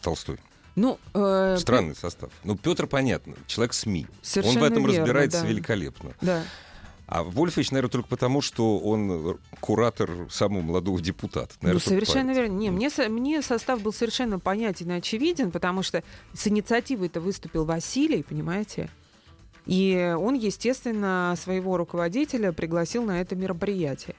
Толстой. 0.00 0.38
Ну, 0.74 0.98
э, 1.12 1.56
Странный 1.58 1.94
состав. 1.94 2.30
Ну, 2.42 2.56
Петр, 2.56 2.86
понятно, 2.86 3.34
человек 3.46 3.74
СМИ. 3.74 4.06
Совершенно 4.22 4.64
Он 4.64 4.68
в 4.68 4.72
этом 4.72 4.86
верно, 4.86 5.00
разбирается 5.00 5.42
да. 5.42 5.48
великолепно. 5.48 6.12
Да. 6.22 6.42
А 7.06 7.22
Вольфович, 7.22 7.70
наверное, 7.70 7.90
только 7.90 8.08
потому, 8.08 8.40
что 8.40 8.78
он 8.78 9.38
куратор 9.60 10.10
самого 10.28 10.62
молодого 10.62 11.00
депутата. 11.00 11.54
Наверное, 11.62 11.82
ну, 11.84 11.88
совершенно 11.88 12.32
верно. 12.32 12.52
Не, 12.54 12.70
мне, 12.70 12.90
мне 13.08 13.42
состав 13.42 13.80
был 13.80 13.92
совершенно 13.92 14.40
понятен 14.40 14.90
и 14.90 14.94
очевиден, 14.94 15.52
потому 15.52 15.82
что 15.82 16.02
с 16.34 16.48
инициативой 16.48 17.06
это 17.06 17.20
выступил 17.20 17.64
Василий, 17.64 18.24
понимаете? 18.24 18.90
И 19.66 20.14
он, 20.18 20.34
естественно, 20.34 21.34
своего 21.40 21.76
руководителя 21.76 22.52
пригласил 22.52 23.04
на 23.04 23.20
это 23.20 23.36
мероприятие. 23.36 24.16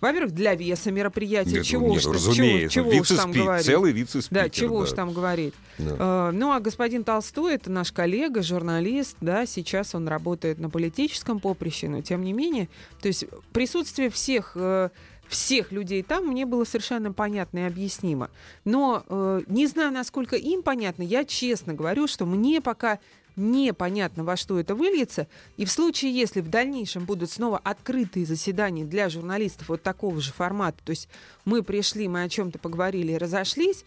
Во-первых, 0.00 0.32
для 0.32 0.54
веса 0.54 0.92
мероприятия. 0.92 1.56
Нет, 1.56 1.64
чего 1.64 1.88
нет, 1.88 2.06
уж, 2.06 2.14
разумеется. 2.14 2.74
чего, 2.74 2.90
чего 2.92 3.00
уж 3.00 3.08
там 3.08 3.32
говорить. 3.32 3.66
Целый 3.66 3.92
вице-спикер. 3.92 4.42
Да, 4.44 4.48
чего 4.48 4.76
да. 4.76 4.82
уж 4.84 4.92
там 4.92 5.12
говорить. 5.12 5.54
Да. 5.78 5.84
Uh, 5.84 6.30
ну, 6.30 6.52
а 6.52 6.60
господин 6.60 7.02
Толстой, 7.04 7.54
это 7.54 7.70
наш 7.70 7.90
коллега, 7.90 8.42
журналист, 8.42 9.16
да, 9.20 9.44
сейчас 9.46 9.94
он 9.94 10.06
работает 10.06 10.58
на 10.58 10.70
политическом 10.70 11.40
поприще, 11.40 11.88
но 11.88 12.00
тем 12.02 12.22
не 12.22 12.32
менее, 12.32 12.68
то 13.00 13.08
есть 13.08 13.26
присутствие 13.52 14.10
всех 14.10 14.56
uh, 14.56 14.90
всех 15.28 15.72
людей 15.72 16.02
там 16.02 16.26
мне 16.26 16.46
было 16.46 16.64
совершенно 16.64 17.12
понятно 17.12 17.58
и 17.58 17.62
объяснимо. 17.62 18.30
Но 18.64 19.04
э, 19.08 19.42
не 19.46 19.66
знаю, 19.66 19.92
насколько 19.92 20.36
им 20.36 20.62
понятно, 20.62 21.02
я 21.02 21.24
честно 21.24 21.74
говорю, 21.74 22.06
что 22.06 22.24
мне 22.24 22.60
пока 22.60 22.98
непонятно, 23.38 24.24
во 24.24 24.36
что 24.36 24.58
это 24.58 24.74
выльется. 24.74 25.26
И 25.56 25.64
в 25.64 25.70
случае, 25.70 26.12
если 26.12 26.40
в 26.40 26.48
дальнейшем 26.48 27.04
будут 27.04 27.30
снова 27.30 27.58
открытые 27.58 28.26
заседания 28.26 28.84
для 28.84 29.08
журналистов 29.08 29.68
вот 29.68 29.82
такого 29.82 30.20
же 30.20 30.32
формата, 30.32 30.78
то 30.84 30.90
есть 30.90 31.08
мы 31.44 31.62
пришли, 31.62 32.08
мы 32.08 32.24
о 32.24 32.28
чем-то 32.28 32.58
поговорили 32.58 33.12
и 33.12 33.18
разошлись, 33.18 33.84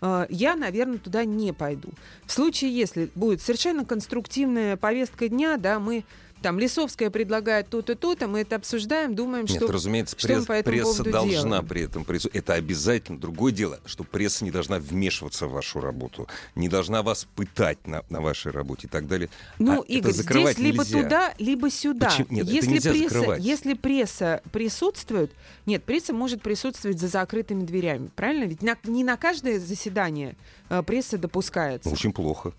э, 0.00 0.26
я, 0.30 0.56
наверное, 0.56 0.98
туда 0.98 1.24
не 1.24 1.52
пойду. 1.52 1.90
В 2.24 2.32
случае, 2.32 2.76
если 2.76 3.10
будет 3.14 3.40
совершенно 3.40 3.84
конструктивная 3.84 4.76
повестка 4.76 5.28
дня, 5.28 5.56
да, 5.56 5.78
мы 5.78 6.04
там 6.44 6.58
Лисовская 6.58 7.08
предлагает 7.08 7.70
то-то, 7.70 7.94
то-то, 7.94 8.28
мы 8.28 8.40
это 8.40 8.56
обсуждаем, 8.56 9.14
думаем, 9.14 9.46
Нет, 9.46 9.56
что, 9.56 9.72
разумеется, 9.72 10.14
что 10.18 10.28
пресс, 10.28 10.40
мы 10.40 10.44
по 10.44 10.52
этому 10.52 10.76
пресса 10.76 11.02
должна 11.04 11.40
делаем. 11.40 11.66
при 11.66 11.82
этом 11.84 12.04
присутствовать. 12.04 12.36
Это 12.36 12.52
обязательно. 12.52 13.18
Другое 13.18 13.50
дело, 13.50 13.80
что 13.86 14.04
пресса 14.04 14.44
не 14.44 14.50
должна 14.50 14.78
вмешиваться 14.78 15.46
в 15.46 15.52
вашу 15.52 15.80
работу, 15.80 16.28
не 16.54 16.68
должна 16.68 17.02
вас 17.02 17.26
пытать 17.34 17.86
на, 17.86 18.04
на 18.10 18.20
вашей 18.20 18.52
работе 18.52 18.88
и 18.88 18.90
так 18.90 19.08
далее. 19.08 19.30
Ну, 19.58 19.80
а 19.80 19.84
Игорь, 19.86 20.12
это 20.12 20.22
здесь 20.22 20.58
либо 20.58 20.84
нельзя. 20.84 21.02
туда, 21.02 21.34
либо 21.38 21.70
сюда. 21.70 22.10
Почему? 22.10 22.26
Нет, 22.28 22.44
это 22.44 22.54
если, 22.54 22.70
нельзя 22.72 22.90
пресса, 22.90 23.08
закрывать. 23.08 23.42
если 23.42 23.72
пресса 23.72 24.42
присутствует, 24.52 25.32
нет, 25.64 25.82
пресса 25.82 26.12
может 26.12 26.42
присутствовать 26.42 27.00
за 27.00 27.08
закрытыми 27.08 27.64
дверями, 27.64 28.10
правильно? 28.14 28.44
Ведь 28.44 28.60
на- 28.60 28.76
не 28.84 29.02
на 29.02 29.16
каждое 29.16 29.58
заседание 29.58 30.36
э, 30.68 30.82
пресса 30.82 31.16
допускается. 31.16 31.88
Очень 31.88 32.12
плохо. 32.12 32.52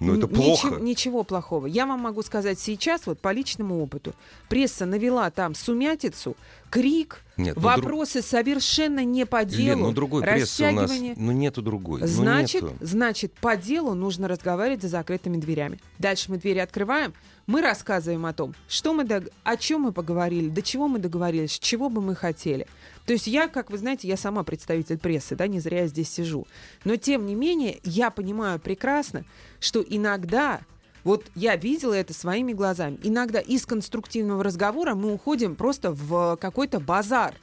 Но 0.00 0.14
это 0.14 0.26
Н- 0.26 0.32
плохо. 0.32 0.68
Ничего, 0.68 0.84
ничего 0.84 1.22
плохого. 1.24 1.66
Я 1.66 1.86
вам 1.86 2.00
могу 2.00 2.22
сказать 2.22 2.58
сейчас, 2.60 3.06
вот 3.06 3.18
по 3.20 3.32
личному 3.32 3.82
опыту, 3.82 4.14
пресса 4.48 4.86
навела 4.86 5.30
там 5.30 5.54
сумятицу, 5.54 6.36
крик, 6.70 7.24
Нет, 7.36 7.56
ну, 7.56 7.62
друг- 7.62 7.76
вопросы 7.76 8.22
совершенно 8.22 9.04
не 9.04 9.26
по 9.26 9.44
делу. 9.44 9.66
Лен, 9.66 9.80
ну 9.80 9.92
другой 9.92 10.22
прессы 10.22 10.68
у 10.68 10.72
нас, 10.72 10.92
ну 11.16 11.32
нету 11.32 11.62
другой. 11.62 12.00
ну, 12.02 12.06
Значит, 12.06 12.62
нету. 12.62 12.74
значит, 12.80 13.32
по 13.34 13.56
делу 13.56 13.94
нужно 13.94 14.28
разговаривать 14.28 14.82
за 14.82 14.88
закрытыми 14.88 15.36
дверями. 15.38 15.80
Дальше 15.98 16.30
мы 16.30 16.38
двери 16.38 16.58
открываем, 16.58 17.12
мы 17.46 17.60
рассказываем 17.62 18.26
о 18.26 18.32
том, 18.32 18.54
что 18.68 18.92
мы 18.94 19.04
дог- 19.04 19.28
о 19.42 19.56
чем 19.56 19.82
мы 19.82 19.92
поговорили, 19.92 20.48
до 20.48 20.62
чего 20.62 20.86
мы 20.88 20.98
договорились, 20.98 21.58
чего 21.58 21.88
бы 21.88 22.00
мы 22.00 22.14
хотели. 22.14 22.66
То 23.08 23.14
есть 23.14 23.26
я, 23.26 23.48
как 23.48 23.70
вы 23.70 23.78
знаете, 23.78 24.06
я 24.06 24.18
сама 24.18 24.44
представитель 24.44 24.98
прессы, 24.98 25.34
да, 25.34 25.46
не 25.46 25.60
зря 25.60 25.80
я 25.80 25.86
здесь 25.86 26.10
сижу. 26.10 26.46
Но 26.84 26.96
тем 26.96 27.24
не 27.24 27.34
менее, 27.34 27.80
я 27.82 28.10
понимаю 28.10 28.60
прекрасно, 28.60 29.24
что 29.60 29.80
иногда 29.80 30.60
вот 31.04 31.24
я 31.34 31.56
видела 31.56 31.94
это 31.94 32.12
своими 32.12 32.52
глазами. 32.52 32.98
Иногда 33.02 33.40
из 33.40 33.64
конструктивного 33.64 34.44
разговора 34.44 34.94
мы 34.94 35.14
уходим 35.14 35.56
просто 35.56 35.90
в 35.90 36.36
какой-то 36.36 36.80
базар. 36.80 37.34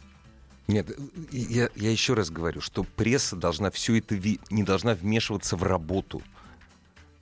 Нет, 0.67 0.95
я, 1.31 1.71
я 1.75 1.89
еще 1.89 2.13
раз 2.13 2.29
говорю, 2.29 2.61
что 2.61 2.83
пресса 2.83 3.35
должна 3.35 3.71
все 3.71 3.97
это 3.97 4.21
не 4.51 4.61
должна 4.61 4.93
вмешиваться 4.93 5.57
в 5.57 5.63
работу. 5.63 6.21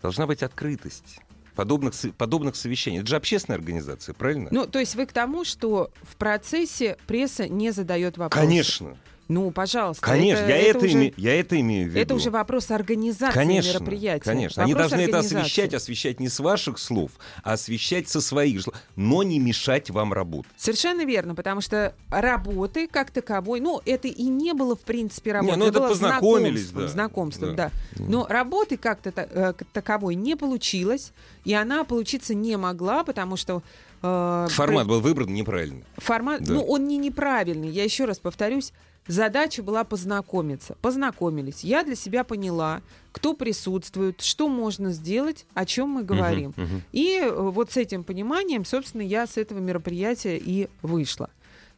Должна 0.01 0.27
быть 0.27 0.43
открытость. 0.43 1.21
Подобных, 1.55 1.93
подобных 2.17 2.55
совещаний. 2.55 2.99
Это 2.99 3.07
же 3.07 3.15
общественная 3.15 3.57
организация, 3.57 4.13
правильно? 4.13 4.49
Ну, 4.51 4.65
то 4.65 4.79
есть 4.79 4.95
вы 4.95 5.05
к 5.05 5.13
тому, 5.13 5.45
что 5.45 5.91
в 6.01 6.15
процессе 6.15 6.97
пресса 7.07 7.47
не 7.47 7.71
задает 7.71 8.17
вопросы? 8.17 8.45
Конечно. 8.45 8.97
Ну, 9.33 9.49
пожалуйста. 9.51 10.01
Конечно, 10.05 10.45
я, 10.45 10.57
это 10.57 10.79
уже, 10.79 10.87
име- 10.89 11.13
я 11.17 11.39
это 11.39 11.59
имею 11.59 11.85
в 11.85 11.89
виду. 11.89 11.99
это 11.99 12.15
уже 12.15 12.29
вопрос 12.29 12.69
организации 12.71 13.33
Конечно, 13.33 13.73
мероприятия. 13.79 14.23
конечно. 14.23 14.63
Они 14.63 14.73
Вопрос 14.73 14.91
должны 14.91 15.05
это 15.09 15.19
освещать, 15.19 15.73
освещать 15.73 16.19
не 16.19 16.29
с 16.29 16.39
ваших 16.39 16.77
слов, 16.77 17.11
а 17.43 17.53
освещать 17.53 18.07
со 18.07 18.21
своих 18.21 18.61
слов, 18.61 18.75
но 18.95 19.23
не 19.23 19.39
мешать 19.39 19.89
вам 19.89 20.13
работать. 20.13 20.51
Совершенно 20.55 21.03
верно, 21.05 21.33
потому 21.35 21.61
что 21.61 21.93
работы 22.09 22.87
как 22.87 23.11
таковой, 23.11 23.59
ну, 23.59 23.81
это 23.85 24.07
и 24.07 24.23
не 24.25 24.53
было, 24.53 24.75
в 24.75 24.81
принципе, 24.81 25.31
работы. 25.33 25.57
ну, 25.57 25.65
это 25.65 25.79
было 25.79 25.89
познакомились, 25.89 26.67
знакомством, 26.67 26.81
да. 26.85 26.87
знакомством, 26.91 27.55
Да. 27.55 27.71
да. 27.95 28.03
Но 28.07 28.27
работы 28.27 28.77
как-то 28.77 29.11
э, 29.15 29.53
таковой 29.71 30.15
не 30.15 30.35
получилось, 30.35 31.11
и 31.45 31.53
она 31.53 31.83
получиться 31.83 32.33
не 32.35 32.55
могла, 32.57 33.03
потому 33.03 33.35
что... 33.37 33.63
э, 34.01 34.47
Формат 34.51 34.87
был 34.87 35.01
выбран 35.01 35.33
неправильно. 35.33 35.81
формат, 35.97 36.43
Да. 36.43 36.53
ну, 36.53 36.61
он 36.63 36.87
не 36.87 36.97
неправильный. 36.97 37.69
Я 37.69 37.83
еще 37.83 38.05
раз 38.05 38.19
повторюсь, 38.19 38.73
задача 39.07 39.63
была 39.63 39.83
познакомиться. 39.83 40.75
Познакомились. 40.81 41.63
Я 41.63 41.83
для 41.83 41.95
себя 41.95 42.23
поняла, 42.23 42.81
кто 43.11 43.33
присутствует, 43.33 44.21
что 44.21 44.47
можно 44.47 44.91
сделать, 44.91 45.45
о 45.53 45.65
чем 45.65 45.89
мы 45.89 46.03
говорим. 46.03 46.53
Мгм, 46.55 46.65
мгм. 46.65 46.81
И 46.91 47.19
э, 47.21 47.31
вот 47.31 47.71
с 47.71 47.77
этим 47.77 48.03
пониманием, 48.03 48.65
собственно, 48.65 49.01
я 49.01 49.27
с 49.27 49.37
этого 49.37 49.59
мероприятия 49.59 50.37
и 50.37 50.69
вышла. 50.81 51.29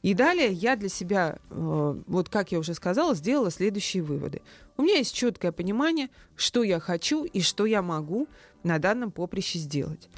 И 0.02 0.14
далее 0.14 0.52
я 0.52 0.76
для 0.76 0.90
себя, 0.90 1.40
э, 1.50 2.02
вот 2.06 2.30
как 2.30 2.52
я 2.52 2.60
уже 2.60 2.76
сказала, 2.76 3.16
сделала 3.16 3.50
следующие 3.50 4.04
выводы. 4.04 4.42
У 4.78 4.84
меня 4.84 4.98
есть 4.98 5.16
четкое 5.16 5.52
понимание, 5.52 6.10
что 6.36 6.64
я 6.64 6.80
хочу 6.80 7.26
и 7.26 7.42
что 7.42 7.66
я 7.66 7.82
могу 7.82 8.28
на 8.64 8.78
данном 8.78 9.12
поприще 9.12 9.58
сделать. 9.58 10.10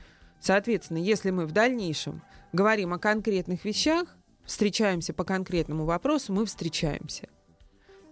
Соответственно, 0.42 0.98
если 0.98 1.30
мы 1.30 1.46
в 1.46 1.52
дальнейшем 1.52 2.22
говорим 2.52 2.94
о 2.94 3.00
конкретных 3.00 3.64
вещах, 3.66 4.17
встречаемся 4.48 5.14
по 5.14 5.24
конкретному 5.24 5.86
вопросу, 5.86 6.34
мы 6.34 6.46
встречаемся. 6.48 7.28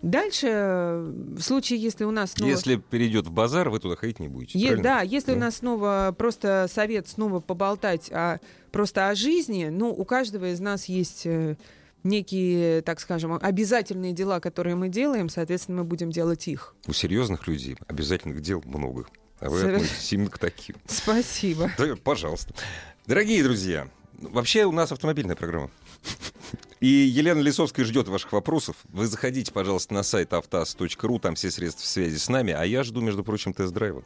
Дальше, 0.01 0.47
э, 0.51 1.11
в 1.37 1.41
случае, 1.41 1.79
если 1.79 2.03
у 2.03 2.11
нас 2.11 2.33
снова... 2.33 2.51
Если 2.51 2.75
перейдет 2.75 3.25
в 3.25 3.31
базар, 3.31 3.69
вы 3.71 3.79
туда 3.79 3.95
ходить 3.95 4.19
не 4.19 4.27
будете. 4.27 4.59
Е- 4.59 4.67
правильно? 4.67 4.83
да, 4.83 5.01
если 5.01 5.31
у 5.31 5.35
Да. 5.35 5.41
нас 5.41 5.55
снова 5.55 6.13
просто 6.15 6.67
совет 6.71 7.07
снова 7.07 7.39
поболтать 7.39 8.11
о, 8.11 8.39
просто 8.71 9.09
о 9.09 9.15
жизни, 9.15 9.69
ну, 9.71 9.89
у 9.89 10.05
каждого 10.05 10.51
из 10.51 10.59
нас 10.59 10.85
есть 10.85 11.25
э, 11.25 11.57
некие, 12.03 12.81
так 12.83 12.99
скажем, 12.99 13.39
обязательные 13.41 14.13
дела, 14.13 14.39
которые 14.39 14.75
мы 14.75 14.89
делаем, 14.89 15.27
соответственно, 15.29 15.79
мы 15.79 15.83
будем 15.85 16.11
делать 16.11 16.47
их. 16.47 16.75
У 16.85 16.93
серьезных 16.93 17.47
людей 17.47 17.75
обязательных 17.87 18.41
дел 18.41 18.61
много. 18.65 19.07
А 19.39 19.49
вы 19.49 19.59
Совер- 19.59 19.75
относитесь 19.77 20.13
именно 20.13 20.29
к 20.29 20.37
таким. 20.37 20.75
Спасибо. 20.87 21.71
Да, 21.79 21.95
пожалуйста. 21.95 22.53
Дорогие 23.07 23.43
друзья, 23.43 23.87
вообще 24.19 24.65
у 24.65 24.71
нас 24.71 24.91
автомобильная 24.91 25.35
программа. 25.35 25.71
И 26.79 26.87
Елена 26.87 27.39
Лисовская 27.39 27.85
ждет 27.85 28.07
ваших 28.07 28.33
вопросов. 28.33 28.75
Вы 28.89 29.07
заходите, 29.07 29.51
пожалуйста, 29.51 29.93
на 29.93 30.03
сайт 30.03 30.33
автоаз.ру, 30.33 31.19
там 31.19 31.35
все 31.35 31.49
средства 31.49 31.85
связи 31.85 32.17
с 32.17 32.29
нами. 32.29 32.53
А 32.53 32.63
я 32.63 32.83
жду, 32.83 33.01
между 33.01 33.23
прочим, 33.23 33.53
тест-драйва. 33.53 34.03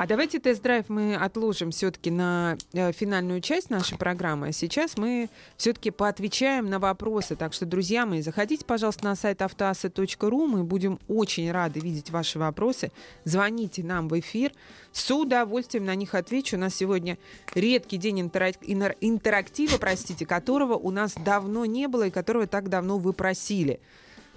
А 0.00 0.06
давайте 0.06 0.38
тест-драйв 0.40 0.88
мы 0.88 1.14
отложим 1.14 1.72
все-таки 1.72 2.10
на 2.10 2.56
э, 2.72 2.90
финальную 2.90 3.42
часть 3.42 3.68
нашей 3.68 3.98
программы. 3.98 4.48
А 4.48 4.52
сейчас 4.52 4.96
мы 4.96 5.28
все-таки 5.58 5.90
поотвечаем 5.90 6.70
на 6.70 6.78
вопросы. 6.78 7.36
Так 7.36 7.52
что, 7.52 7.66
друзья 7.66 8.06
мои, 8.06 8.22
заходите, 8.22 8.64
пожалуйста, 8.64 9.04
на 9.04 9.14
сайт 9.14 9.42
автоаса.ру. 9.42 10.46
Мы 10.46 10.64
будем 10.64 10.98
очень 11.06 11.52
рады 11.52 11.80
видеть 11.80 12.08
ваши 12.08 12.38
вопросы. 12.38 12.92
Звоните 13.24 13.84
нам 13.84 14.08
в 14.08 14.18
эфир. 14.18 14.52
С 14.90 15.10
удовольствием 15.14 15.84
на 15.84 15.94
них 15.94 16.14
отвечу. 16.14 16.56
У 16.56 16.60
нас 16.60 16.74
сегодня 16.74 17.18
редкий 17.54 17.98
день 17.98 18.22
интерак- 18.22 18.56
интерактива, 19.02 19.76
простите, 19.76 20.24
которого 20.24 20.76
у 20.76 20.90
нас 20.90 21.12
давно 21.12 21.66
не 21.66 21.88
было 21.88 22.06
и 22.06 22.10
которого 22.10 22.46
так 22.46 22.70
давно 22.70 22.96
вы 22.96 23.12
просили. 23.12 23.80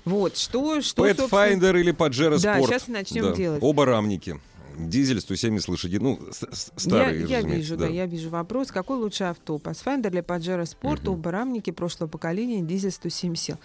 Вот, 0.03 0.35
что, 0.35 0.81
что 0.81 1.07
собственно- 1.07 1.27
Pathfinder 1.29 1.79
или 1.79 1.93
Pajero 1.93 2.37
Да, 2.41 2.59
Sport. 2.59 2.67
щас 2.67 2.89
и 2.89 2.91
начнем 2.91 3.33
делать. 3.33 3.63
Оба 3.63 3.85
рамники. 3.85 4.41
Дизель 4.77 5.21
170 5.21 5.67
лошадей. 5.69 5.99
Ну, 5.99 6.19
с- 6.31 6.47
с- 6.51 6.71
старые, 6.75 7.21
я, 7.25 7.39
я 7.39 7.41
вижу, 7.41 7.77
да. 7.77 7.87
я 7.87 8.05
вижу 8.05 8.29
вопрос. 8.29 8.71
Какой 8.71 8.97
лучше 8.97 9.25
авто? 9.25 9.57
Pathfinder 9.57 10.09
или 10.09 10.21
Pajero 10.21 10.63
Sport? 10.63 11.01
Мгм. 11.03 11.13
Оба 11.13 11.31
рамники 11.31 11.71
прошлого 11.71 12.09
поколения, 12.09 12.61
дизель 12.61 12.91
107 12.91 13.35
сил. 13.35 13.57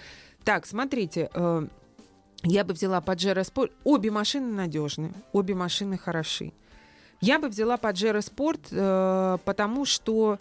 Так, 0.44 0.66
смотрите, 0.66 1.30
э, 1.32 1.66
я 2.44 2.64
бы 2.64 2.74
взяла 2.74 3.00
Pajero 3.00 3.40
Sport. 3.42 3.72
Обе 3.84 4.10
машины 4.10 4.52
надежны, 4.52 5.12
обе 5.32 5.54
машины 5.54 5.98
хороши. 5.98 6.52
Я 7.20 7.38
бы 7.38 7.48
взяла 7.48 7.76
Pajero 7.76 8.18
Sport, 8.20 8.60
э, 8.70 9.38
потому 9.44 9.84
что 9.84 10.38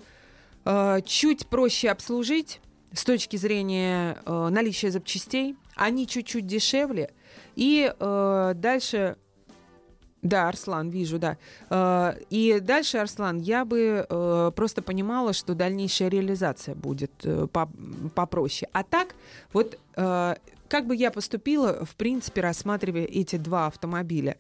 э, 0.65 0.99
чуть 1.05 1.47
проще 1.47 1.89
обслужить 1.89 2.61
с 2.93 3.03
точки 3.03 3.35
зрения 3.37 4.17
э, 4.25 4.49
наличия 4.49 4.91
запчастей. 4.91 5.55
Они 5.75 6.07
чуть-чуть 6.07 6.45
дешевле. 6.47 7.11
И 7.55 7.91
э, 7.99 8.53
дальше 8.55 9.17
да, 10.27 10.49
Арслан, 10.49 10.89
вижу, 10.89 11.19
да. 11.19 11.37
Э, 11.69 12.13
И 12.29 12.59
дальше, 12.59 12.97
Арслан, 12.97 13.39
я 13.39 13.65
бы 13.65 14.05
э, 14.07 14.51
просто 14.55 14.81
понимала, 14.81 15.33
что 15.33 15.53
дальнейшая 15.53 16.09
реализация 16.09 16.75
будет 16.75 17.11
э, 17.23 17.47
по- 17.51 17.69
попроще. 18.13 18.69
А 18.73 18.83
так, 18.83 19.15
вот 19.53 19.79
как 19.95 20.85
бы 20.85 20.95
я 20.95 21.11
поступила, 21.11 21.85
в 21.85 21.95
принципе, 21.95 22.41
рассматривая 22.41 23.05
эти 23.05 23.37
два 23.37 23.67
автомобиля. 23.67 24.35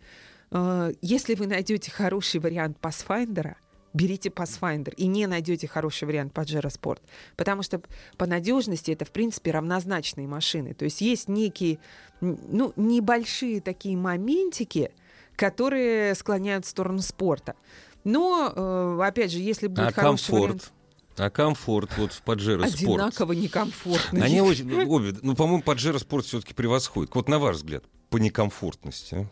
Если 1.01 1.35
вы 1.35 1.47
найдете 1.47 1.89
хороший 1.89 2.39
вариант 2.39 2.77
Pathfinder, 2.81 3.55
берите 3.93 4.29
Pathfinder 4.29 4.93
и 4.95 5.07
не 5.07 5.25
найдете 5.25 5.67
хороший 5.67 6.05
вариант 6.05 6.33
Pajero 6.33 6.69
Sport. 6.69 6.99
Потому 7.35 7.63
что 7.63 7.81
по 8.17 8.25
надежности 8.27 8.91
это, 8.91 9.05
в 9.05 9.11
принципе, 9.11 9.51
равнозначные 9.51 10.27
машины. 10.27 10.73
То 10.73 10.85
есть 10.85 11.01
есть 11.01 11.27
некие, 11.27 11.79
ну, 12.21 12.73
небольшие 12.75 13.61
такие 13.61 13.97
моментики, 13.97 14.91
которые 15.37 16.13
склоняют 16.15 16.65
в 16.65 16.67
сторону 16.67 16.99
спорта. 16.99 17.55
Но, 18.03 18.51
э, 18.53 18.99
опять 19.03 19.31
же, 19.31 19.39
если 19.39 19.67
будет 19.67 19.87
А 19.87 19.91
хороший 19.93 20.31
вариант... 20.31 20.47
комфорт? 20.61 20.71
А 21.17 21.29
комфорт 21.29 21.97
вот 21.97 22.11
в 22.13 22.23
Pajero 22.23 22.63
Sport? 22.63 22.73
Одинаково 22.73 23.31
некомфортно. 23.33 24.23
Они 24.23 24.41
очень, 24.41 24.67
ну, 24.67 24.89
обе, 24.89 25.15
ну, 25.21 25.35
по-моему, 25.35 25.63
Pajero 25.63 25.95
Sport 25.97 26.23
все-таки 26.23 26.53
превосходит. 26.53 27.13
Вот 27.15 27.29
на 27.29 27.39
ваш 27.39 27.57
взгляд, 27.57 27.83
по 28.09 28.17
некомфортности, 28.17 29.15
а? 29.15 29.25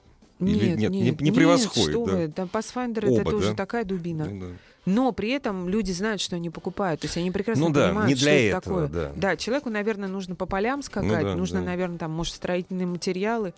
Или 0.44 0.76
нет, 0.76 0.92
не- 0.92 1.12
не 1.18 1.32
превосходит, 1.32 1.92
что 1.92 2.06
да? 2.06 2.12
вы, 2.14 2.28
там 2.28 2.50
Pathfinder 2.52 3.08
Оба, 3.08 3.22
это 3.22 3.32
тоже 3.32 3.50
да? 3.52 3.56
такая 3.56 3.86
дубина. 3.86 4.26
Ну, 4.26 4.40
да. 4.42 4.54
Но 4.86 5.12
при 5.14 5.30
этом 5.30 5.70
люди 5.70 5.92
знают, 5.94 6.20
что 6.22 6.36
они 6.36 6.50
покупают. 6.50 7.02
То 7.02 7.06
есть 7.08 7.16
они 7.18 7.32
прекрасно 7.32 7.68
Ну 7.68 7.74
да, 7.74 7.88
понимают, 7.88 8.10
не 8.10 8.16
что 8.16 8.26
для 8.26 8.50
это 8.50 8.58
этого, 8.58 8.88
такое. 8.90 9.14
да. 9.16 9.38
человеку, 9.38 9.70
наверное, 9.70 10.10
нужно 10.10 10.36
по 10.36 10.46
полям 10.46 10.84
скакать, 10.84 11.24
да, 11.24 11.36
нужно, 11.36 11.60
да. 11.62 11.68
наверное, 11.68 11.98
там, 11.98 12.12
может, 12.12 12.36
строительные 12.36 12.86
материалы 12.86 13.54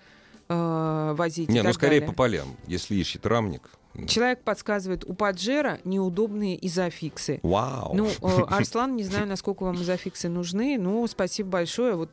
э, 0.50 1.14
возить. 1.16 1.50
Не, 1.50 1.62
ну 1.62 1.74
скорее 1.74 2.00
далее. 2.00 2.08
по 2.10 2.16
полям, 2.16 2.58
если 2.68 2.96
ищет 2.96 3.26
рамник. 3.26 3.70
Человек 4.06 4.44
подсказывает, 4.44 5.04
у 5.06 5.14
Паджера 5.14 5.80
неудобные 5.84 6.64
изофиксы. 6.68 7.40
Вау! 7.42 7.96
Ну, 7.96 8.08
э, 8.08 8.42
Арслан, 8.50 8.96
не 8.96 9.04
знаю, 9.04 9.28
насколько 9.28 9.64
вам 9.64 9.76
изофиксы 9.78 10.30
нужны, 10.30 10.78
но 10.78 11.06
спасибо 11.08 11.50
большое. 11.50 11.96
Вот, 11.96 12.12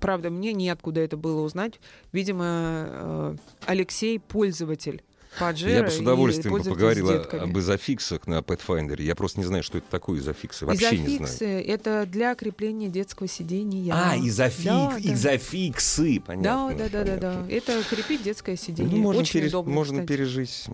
правда, 0.00 0.30
мне 0.30 0.52
неоткуда 0.52 1.00
это 1.00 1.16
было 1.16 1.42
узнать. 1.42 1.80
Видимо, 2.12 2.44
э, 2.46 3.36
Алексей 3.66 4.20
пользователь 4.20 5.02
Паджера. 5.38 5.72
Я 5.72 5.82
бы 5.84 5.90
с 5.90 5.98
удовольствием 5.98 6.52
бы 6.52 6.58
пользователь 6.58 6.70
с 6.70 6.74
поговорил 6.78 7.08
о- 7.10 7.12
детками. 7.18 7.42
об 7.50 7.58
изофиксах 7.58 8.26
на 8.26 8.38
Pathfinder. 8.40 9.00
Я 9.02 9.14
просто 9.14 9.40
не 9.40 9.46
знаю, 9.46 9.62
что 9.62 9.78
это 9.78 9.86
такое 9.90 10.18
изофиксы. 10.20 10.66
Вообще 10.66 10.90
не 10.98 11.06
знаю. 11.06 11.16
Изофиксы— 11.16 11.44
это 11.66 12.06
для 12.06 12.34
крепления 12.34 12.88
детского 12.88 13.28
сидения. 13.28 13.92
А, 13.94 14.16
изофик, 14.18 14.64
Да, 14.64 14.96
да. 15.02 15.12
изофиксы, 15.14 16.14
Да, 16.18 16.22
понятно. 16.26 16.74
да, 16.76 16.88
да, 16.88 17.04
да, 17.04 17.16
да. 17.16 17.32
понятно. 17.34 17.52
Это 17.52 17.82
крепить 17.88 18.22
детское 18.22 18.56
сиденье. 18.56 18.90
Ну, 18.96 19.02
можно, 19.02 19.22
Очень 19.22 19.32
пере- 19.40 19.48
удобно, 19.48 19.72
можно 19.72 20.00
кстати. 20.02 20.16
пережить. 20.18 20.64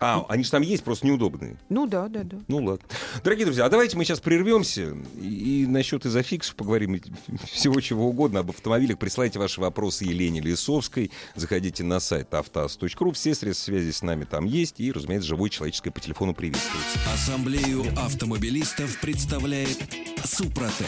А, 0.00 0.24
они 0.28 0.44
же 0.44 0.50
там 0.50 0.62
есть, 0.62 0.82
просто 0.84 1.06
неудобные. 1.06 1.56
Ну 1.68 1.86
да, 1.86 2.08
да, 2.08 2.22
да. 2.22 2.36
Ну 2.48 2.58
ладно. 2.64 2.86
Дорогие 3.22 3.44
друзья, 3.46 3.66
а 3.66 3.68
давайте 3.70 3.96
мы 3.96 4.04
сейчас 4.04 4.20
прервемся 4.20 4.96
и, 5.20 5.66
насчет 5.68 6.06
изофиксов 6.06 6.54
поговорим 6.56 7.00
всего 7.52 7.80
чего 7.80 8.08
угодно 8.08 8.40
об 8.40 8.50
автомобилях. 8.50 8.98
Присылайте 8.98 9.38
ваши 9.38 9.60
вопросы 9.60 10.04
Елене 10.04 10.40
Лисовской. 10.40 11.10
Заходите 11.34 11.84
на 11.84 12.00
сайт 12.00 12.32
автоаз.ру. 12.34 13.12
Все 13.12 13.34
средства 13.34 13.64
связи 13.66 13.75
с 13.80 14.02
нами 14.02 14.24
там 14.24 14.44
есть. 14.44 14.80
И, 14.80 14.92
разумеется, 14.92 15.28
живое 15.28 15.50
человеческое 15.50 15.90
по 15.90 16.00
телефону 16.00 16.34
приветствуется. 16.34 16.98
Ассамблею 17.12 17.84
автомобилистов 17.98 19.00
представляет 19.00 19.78
Супротек. 20.24 20.86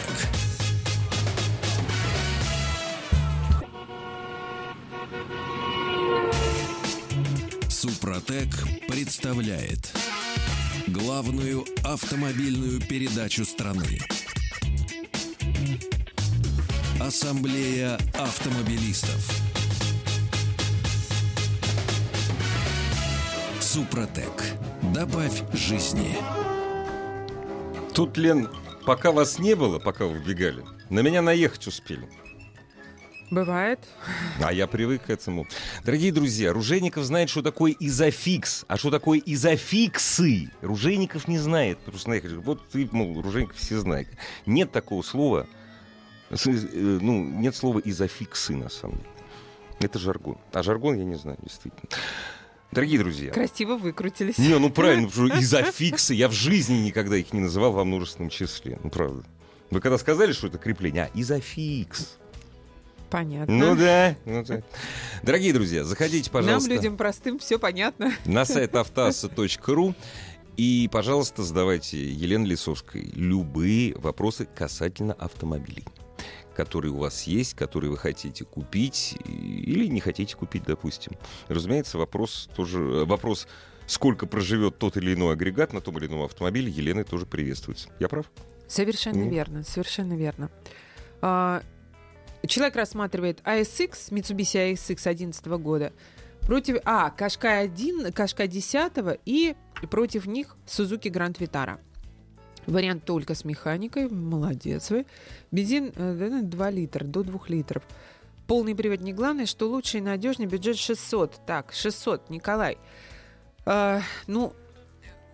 Супротек 7.69 8.49
представляет 8.87 9.93
главную 10.87 11.65
автомобильную 11.83 12.81
передачу 12.81 13.45
страны. 13.45 13.99
Ассамблея 16.99 17.97
автомобилистов. 18.15 19.48
Супротек. 23.71 24.33
Добавь 24.95 25.43
жизни. 25.53 26.17
Тут, 27.93 28.17
Лен, 28.17 28.49
пока 28.83 29.11
вас 29.11 29.37
не 29.37 29.53
было, 29.53 29.77
пока 29.77 30.07
вы 30.07 30.17
вбегали, 30.17 30.65
на 30.89 31.01
меня 31.01 31.21
наехать 31.21 31.67
успели. 31.67 32.09
Бывает. 33.29 33.79
А 34.41 34.51
я 34.51 34.65
привык 34.65 35.03
к 35.03 35.11
этому. 35.11 35.45
Дорогие 35.85 36.11
друзья, 36.11 36.51
Ружейников 36.51 37.03
знает, 37.03 37.29
что 37.29 37.43
такое 37.43 37.75
изофикс. 37.79 38.65
А 38.67 38.75
что 38.75 38.89
такое 38.89 39.21
изофиксы? 39.23 40.49
Ружейников 40.61 41.27
не 41.27 41.37
знает. 41.37 41.77
Потому 41.77 41.97
что, 41.99 42.05
знаете, 42.05 42.29
вот 42.29 42.67
ты, 42.69 42.89
мол, 42.91 43.21
Ружейников 43.21 43.55
все 43.57 43.77
знает. 43.77 44.07
Нет 44.47 44.71
такого 44.71 45.03
слова. 45.03 45.45
э, 46.31 46.35
Ну, 46.43 47.23
нет 47.23 47.55
слова 47.55 47.79
изофиксы, 47.85 48.55
на 48.55 48.69
самом 48.69 48.95
деле. 48.97 49.09
Это 49.81 49.99
жаргон. 49.99 50.39
А 50.53 50.63
жаргон 50.63 50.97
я 50.97 51.05
не 51.05 51.19
знаю, 51.19 51.37
действительно. 51.43 51.87
Дорогие 52.71 52.99
друзья. 52.99 53.31
Красиво 53.31 53.77
выкрутились. 53.77 54.37
Не, 54.37 54.59
ну 54.59 54.69
правильно, 54.69 55.07
изофиксы, 55.39 56.13
я 56.13 56.27
в 56.27 56.33
жизни 56.33 56.75
никогда 56.75 57.17
их 57.17 57.33
не 57.33 57.39
называл 57.39 57.71
во 57.71 57.83
множественном 57.83 58.29
числе. 58.29 58.79
Ну, 58.83 58.89
правда. 58.89 59.23
Вы 59.71 59.81
когда 59.81 59.97
сказали, 59.97 60.31
что 60.33 60.47
это 60.47 60.57
крепление, 60.57 61.05
а, 61.05 61.19
изофикс. 61.19 62.17
Понятно. 63.09 63.55
Ну 63.55 63.75
да, 63.75 64.15
ну 64.25 64.43
да. 64.43 64.61
Дорогие 65.23 65.51
друзья, 65.51 65.83
заходите, 65.83 66.29
Нам, 66.31 66.43
пожалуйста, 66.43 66.69
людям 66.69 66.95
простым, 66.95 67.39
все 67.39 67.57
понятно. 67.57 68.13
на 68.25 68.45
сайт 68.45 68.75
автоаса.ру 68.75 69.95
и, 70.57 70.89
пожалуйста, 70.91 71.41
задавайте 71.41 71.97
Елене 71.97 72.45
Лисовской 72.45 73.01
любые 73.15 73.95
вопросы 73.95 74.45
касательно 74.45 75.13
автомобилей 75.13 75.85
которые 76.59 76.91
у 76.91 76.97
вас 76.97 77.23
есть, 77.23 77.53
которые 77.53 77.89
вы 77.89 77.97
хотите 77.97 78.43
купить 78.43 79.15
или 79.25 79.87
не 79.87 80.01
хотите 80.01 80.35
купить, 80.35 80.65
допустим. 80.65 81.13
Разумеется, 81.47 81.97
вопрос 81.97 82.49
тоже 82.53 82.79
вопрос, 82.79 83.47
сколько 83.87 84.25
проживет 84.25 84.77
тот 84.77 84.97
или 84.97 85.13
иной 85.13 85.35
агрегат 85.35 85.71
на 85.71 85.79
том 85.79 85.97
или 85.99 86.07
ином 86.07 86.23
автомобиле, 86.23 86.69
Еленой 86.69 87.05
тоже 87.05 87.25
приветствуется. 87.25 87.87
Я 87.97 88.09
прав? 88.09 88.29
Совершенно 88.67 89.23
Ну. 89.23 89.29
верно, 89.29 89.63
совершенно 89.63 90.17
верно. 90.17 90.51
А, 91.21 91.63
человек 92.45 92.75
рассматривает 92.75 93.39
ASX, 93.45 94.11
Mitsubishi 94.11 94.73
ASX 94.73 94.97
2011 94.97 95.57
года, 95.59 95.93
против, 96.41 96.79
а, 96.83 97.09
Кашка 97.09 97.59
1, 97.59 98.11
Кашка 98.11 98.47
10 98.47 99.17
и 99.25 99.55
против 99.89 100.25
них 100.25 100.57
Suzuki 100.67 101.09
Grand 101.09 101.37
Vitara. 101.37 101.79
Вариант 102.67 103.05
только 103.05 103.35
с 103.35 103.45
механикой, 103.45 104.09
молодец 104.09 104.89
вы. 104.91 105.05
Бензин 105.51 105.91
э, 105.95 106.29
да, 106.29 106.41
2 106.41 106.69
литра, 106.69 107.03
до 107.03 107.23
2 107.23 107.39
литров. 107.47 107.83
Полный 108.47 108.75
привод 108.75 109.01
не 109.01 109.13
главное, 109.13 109.45
что 109.45 109.69
лучше 109.69 109.99
и 109.99 110.01
надежнее, 110.01 110.49
бюджет 110.49 110.77
600. 110.77 111.41
Так, 111.45 111.71
600, 111.73 112.29
Николай. 112.29 112.77
А, 113.65 114.01
ну, 114.27 114.53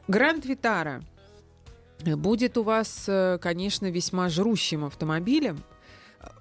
Гранд 0.07 0.45
Витара 0.45 1.01
будет 2.03 2.57
у 2.57 2.63
вас, 2.63 3.05
э, 3.07 3.37
конечно, 3.41 3.89
весьма 3.89 4.29
жрущим 4.29 4.85
автомобилем. 4.85 5.63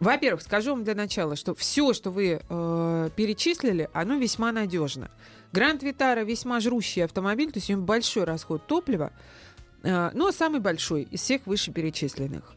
Во-первых, 0.01 0.43
скажу 0.43 0.73
вам 0.73 0.85
для 0.85 0.95
начала, 0.95 1.37
что 1.37 1.55
все, 1.55 1.93
что 1.93 2.11
вы 2.11 2.41
э, 2.41 3.11
перечислили, 3.15 3.89
оно 3.93 4.17
весьма 4.17 4.51
надежно. 4.51 5.11
Гранд 5.53 5.83
Витара 5.83 6.25
весьма 6.25 6.59
жрущий 6.61 7.05
автомобиль, 7.05 7.53
то 7.53 7.59
есть 7.59 7.71
у 7.71 7.75
него 7.75 7.83
большой 7.83 8.25
расход 8.25 8.67
топлива, 8.67 9.13
э, 9.13 9.44
но 9.85 10.33
самый 10.33 10.61
большой 10.61 11.03
из 11.03 11.21
всех 11.21 11.47
вышеперечисленных. 11.47 12.55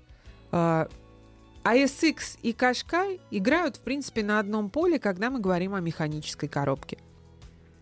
ASX 0.51 2.37
и 2.41 2.53
Кашкай 2.53 3.19
играют, 3.29 3.75
в 3.75 3.81
принципе, 3.81 4.23
на 4.23 4.39
одном 4.39 4.69
поле, 4.69 4.97
когда 4.97 5.29
мы 5.29 5.39
говорим 5.39 5.75
о 5.75 5.81
механической 5.81 6.47
коробке. 6.47 6.97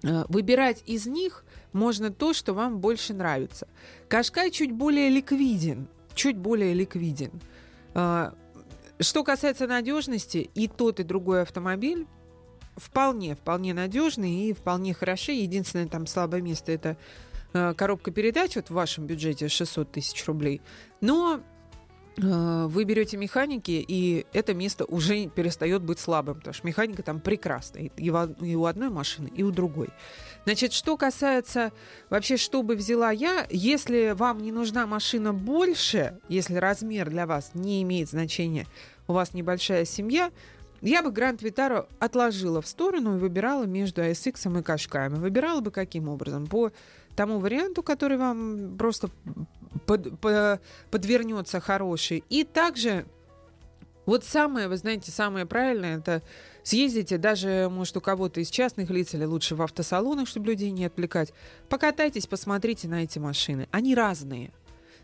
Выбирать 0.02 0.84
из 0.88 1.06
них 1.06 1.46
можно 1.74 2.12
то, 2.12 2.34
что 2.34 2.54
вам 2.54 2.80
больше 2.80 3.14
нравится. 3.14 3.68
Кашкай 4.08 4.50
чуть 4.50 4.72
более 4.72 5.10
ликвиден. 5.10 5.88
Чуть 6.16 6.38
более 6.38 6.74
ликвиден. 6.74 7.32
А, 7.94 8.34
Что 9.00 9.24
касается 9.24 9.68
надежности, 9.68 10.50
и 10.56 10.68
тот, 10.68 11.00
и 11.00 11.04
другой 11.04 11.42
автомобиль 11.42 12.08
вполне, 12.78 13.36
вполне 13.36 13.74
надежный 13.74 14.50
и 14.50 14.54
вполне 14.54 14.94
хороши. 14.94 15.34
Единственное 15.34 15.88
там 15.88 16.08
слабое 16.08 16.42
место 16.42 16.72
это 16.72 16.98
коробка 17.78 18.12
передач 18.12 18.56
вот 18.56 18.70
в 18.70 18.74
вашем 18.74 19.06
бюджете 19.06 19.48
600 19.48 19.92
тысяч 19.92 20.26
рублей. 20.26 20.62
Но 21.00 21.40
э, 22.18 22.66
вы 22.68 22.84
берете 22.84 23.18
механики, 23.18 23.84
и 23.88 24.26
это 24.34 24.54
место 24.54 24.86
уже 24.86 25.28
перестает 25.28 25.82
быть 25.82 26.00
слабым, 26.00 26.36
потому 26.36 26.54
что 26.54 26.68
механика 26.68 27.02
там 27.04 27.20
прекрасная 27.20 27.92
и 27.96 28.10
у 28.56 28.66
одной 28.66 28.90
машины, 28.90 29.32
и 29.34 29.44
у 29.44 29.52
другой. 29.52 29.90
Значит, 30.44 30.74
что 30.74 30.98
касается 30.98 31.72
вообще, 32.10 32.38
что 32.38 32.62
бы 32.62 32.76
взяла 32.76 33.12
я, 33.12 33.48
если 33.50 34.14
вам 34.16 34.40
не 34.40 34.52
нужна 34.52 34.86
машина 34.86 35.34
больше, 35.34 36.20
если 36.28 36.56
размер 36.56 37.10
для 37.10 37.26
вас 37.26 37.52
не 37.54 37.82
имеет 37.84 38.10
значения, 38.10 38.68
у 39.08 39.14
вас 39.14 39.34
небольшая 39.34 39.86
семья, 39.86 40.32
я 40.82 41.02
бы 41.02 41.12
Гранд 41.12 41.42
Витару 41.42 41.88
отложила 42.00 42.62
в 42.62 42.68
сторону 42.68 43.16
и 43.16 43.20
выбирала 43.20 43.64
между 43.64 44.04
ASX 44.04 44.60
и 44.60 44.62
Кашкаем. 44.62 45.16
Выбирала 45.16 45.62
бы 45.62 45.72
каким 45.72 46.10
образом? 46.10 46.46
По 46.46 46.72
тому 47.16 47.40
варианту, 47.40 47.84
который 47.84 48.18
вам 48.18 48.78
просто 48.78 49.10
под- 49.86 50.20
по- 50.20 50.60
подвернется 50.92 51.60
хороший. 51.60 52.24
И 52.30 52.44
также 52.44 53.06
вот 54.06 54.24
самое, 54.24 54.68
вы 54.68 54.78
знаете, 54.78 55.12
самое 55.12 55.46
правильное, 55.46 55.98
это 55.98 56.22
съездите, 56.64 57.18
даже, 57.18 57.70
может, 57.72 57.98
у 57.98 58.02
кого-то 58.02 58.40
из 58.40 58.50
частных 58.50 58.90
лиц 58.90 59.14
или 59.14 59.26
лучше 59.26 59.56
в 59.56 59.62
автосалонах, 59.62 60.28
чтобы 60.28 60.48
людей 60.48 60.72
не 60.72 60.86
отвлекать, 60.86 61.34
покатайтесь, 61.70 62.28
посмотрите 62.28 62.88
на 62.88 63.04
эти 63.04 63.20
машины. 63.20 63.68
Они 63.72 63.96
разные. 63.96 64.52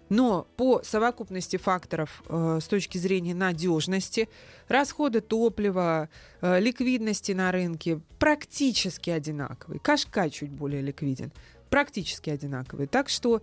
Но 0.09 0.45
по 0.57 0.81
совокупности 0.83 1.55
факторов 1.55 2.21
э, 2.27 2.59
с 2.61 2.67
точки 2.67 2.97
зрения 2.97 3.33
надежности, 3.33 4.27
расхода 4.67 5.21
топлива, 5.21 6.09
э, 6.41 6.59
ликвидности 6.59 7.31
на 7.31 7.49
рынке 7.51 8.01
практически 8.19 9.09
одинаковые. 9.09 9.79
Кашка 9.79 10.29
чуть 10.29 10.51
более 10.51 10.81
ликвиден. 10.81 11.31
Практически 11.71 12.29
одинаковые. 12.29 12.87
Так 12.87 13.09
что 13.09 13.41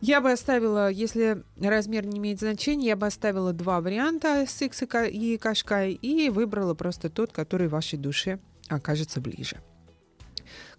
я 0.00 0.20
бы 0.20 0.32
оставила, 0.32 0.90
если 0.90 1.42
размер 1.58 2.04
не 2.04 2.18
имеет 2.18 2.40
значения, 2.40 2.88
я 2.88 2.96
бы 2.96 3.06
оставила 3.06 3.52
два 3.52 3.80
варианта 3.80 4.44
и 4.60 4.86
Ка- 4.86 5.04
и 5.04 5.38
Кашкай 5.38 5.92
и 5.92 6.28
выбрала 6.28 6.74
просто 6.74 7.08
тот, 7.08 7.32
который 7.32 7.68
вашей 7.68 7.98
душе 7.98 8.40
окажется 8.68 9.20
ближе. 9.20 9.62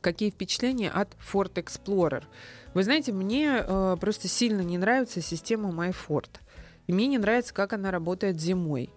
Какие 0.01 0.29
впечатления 0.29 0.91
от 0.91 1.15
Ford 1.15 1.53
Explorer? 1.53 2.23
Вы 2.73 2.83
знаете, 2.83 3.13
мне 3.13 3.63
э, 3.65 3.97
просто 3.99 4.27
сильно 4.27 4.61
не 4.61 4.77
нравится 4.77 5.21
система 5.21 5.69
MyFord. 5.69 6.29
И 6.88 6.93
мне 6.93 7.07
не 7.07 7.17
нравится, 7.17 7.53
как 7.53 7.71
она 7.73 7.89
работает 7.89 8.39
зимой. 8.39 8.91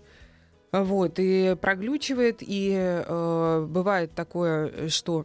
Вот, 0.72 1.14
и 1.18 1.56
проглючивает, 1.58 2.38
и 2.40 2.74
э, 2.76 3.66
бывает 3.66 4.12
такое, 4.14 4.88
что, 4.88 5.24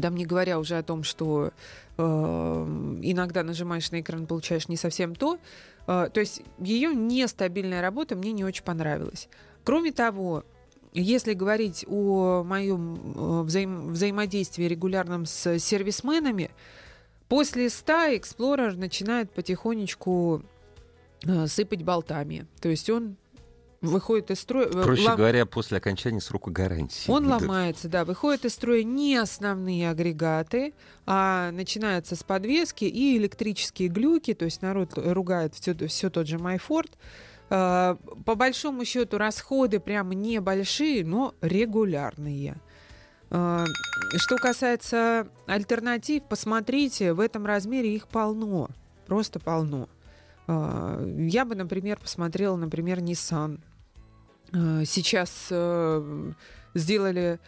там 0.00 0.16
не 0.16 0.26
говоря 0.26 0.58
уже 0.58 0.76
о 0.78 0.82
том, 0.82 1.02
что 1.02 1.52
э, 1.96 2.02
иногда 2.02 3.42
нажимаешь 3.42 3.90
на 3.90 4.00
экран, 4.00 4.26
получаешь 4.26 4.68
не 4.68 4.76
совсем 4.76 5.14
то. 5.14 5.38
Э, 5.86 6.08
то 6.12 6.20
есть 6.20 6.42
ее 6.58 6.94
нестабильная 6.94 7.82
работа 7.82 8.16
мне 8.16 8.32
не 8.32 8.44
очень 8.44 8.64
понравилась. 8.64 9.28
Кроме 9.64 9.92
того, 9.92 10.44
если 10.92 11.34
говорить 11.34 11.84
о 11.88 12.42
моем 12.44 12.94
э, 12.94 13.42
взаим- 13.42 13.90
взаимодействии 13.90 14.64
регулярном 14.64 15.26
с 15.26 15.58
сервисменами, 15.58 16.50
после 17.28 17.68
100 17.68 17.92
Explorer 18.14 18.76
начинает 18.76 19.30
потихонечку 19.30 20.42
э, 21.24 21.46
сыпать 21.46 21.82
болтами. 21.82 22.46
То 22.60 22.68
есть 22.68 22.88
он 22.88 23.16
выходит 23.86 24.30
из 24.30 24.40
строя... 24.40 24.66
э, 24.66 24.82
Проще 24.82 25.08
лом- 25.08 25.16
говоря, 25.16 25.46
после 25.46 25.78
окончания 25.78 26.20
срока 26.20 26.50
гарантии. 26.50 27.10
он 27.10 27.26
Да. 27.28 27.36
ломается, 27.38 27.88
да, 27.88 28.04
выходит 28.04 28.44
из 28.44 28.52
строя 28.54 28.82
не 28.82 29.16
основные 29.16 29.90
агрегаты, 29.90 30.74
а 31.06 31.50
начинается 31.52 32.16
с 32.16 32.22
подвески 32.22 32.84
и 32.84 33.16
электрические 33.16 33.88
глюки, 33.88 34.34
то 34.34 34.44
есть 34.44 34.62
народ 34.62 34.92
ругает 34.96 35.54
все, 35.54 35.74
все 35.88 36.10
тот 36.10 36.26
же 36.26 36.36
MyFord. 36.36 36.90
А, 37.48 37.96
По 38.24 38.34
большому 38.34 38.84
счету 38.84 39.18
расходы 39.18 39.78
прямо 39.80 40.14
небольшие, 40.14 41.04
но 41.04 41.34
регулярные. 41.40 42.56
А, 43.30 43.64
Что 44.16 44.36
касается 44.36 45.28
альтернатив, 45.46 46.24
посмотрите, 46.28 47.12
в 47.12 47.20
этом 47.20 47.46
размере 47.46 47.94
их 47.94 48.08
полно, 48.08 48.68
просто 49.06 49.38
полно. 49.40 49.88
А, 50.48 51.04
Я 51.18 51.44
бы, 51.44 51.54
например, 51.54 51.98
посмотрела, 52.00 52.56
например, 52.56 52.98
Nissan. 53.00 53.60
А, 54.52 54.84
Сейчас 54.84 55.48
э, 55.50 56.32
сделали 56.74 57.38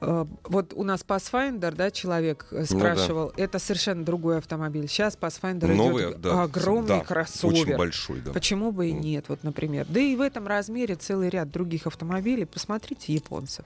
э, 0.00 0.24
вот 0.44 0.72
у 0.74 0.84
нас 0.84 1.04
Pathfinder, 1.06 1.72
да, 1.72 1.90
человек 1.90 2.46
э, 2.50 2.64
Ну 2.70 2.78
да. 2.78 2.94
спрашивал, 2.94 3.32
это 3.36 3.58
совершенно 3.58 4.04
другой 4.04 4.38
автомобиль. 4.38 4.88
Сейчас 4.88 5.16
Pathfinder 5.16 5.66
Новый, 5.74 6.04
идет 6.04 6.20
да, 6.20 6.42
огромный 6.42 6.98
да, 6.98 7.00
кроссовер. 7.00 7.52
Очень 7.52 7.76
большой, 7.76 8.20
да. 8.20 8.32
Почему 8.32 8.72
бы 8.72 8.88
и 8.88 8.92
нет, 8.92 9.26
вот, 9.28 9.42
например. 9.42 9.86
Да 9.88 10.00
и 10.00 10.16
в 10.16 10.20
этом 10.20 10.46
размере 10.46 10.94
целый 10.94 11.28
ряд 11.28 11.50
других 11.50 11.86
автомобилей. 11.86 12.46
Посмотрите 12.46 13.12
японцев. 13.12 13.64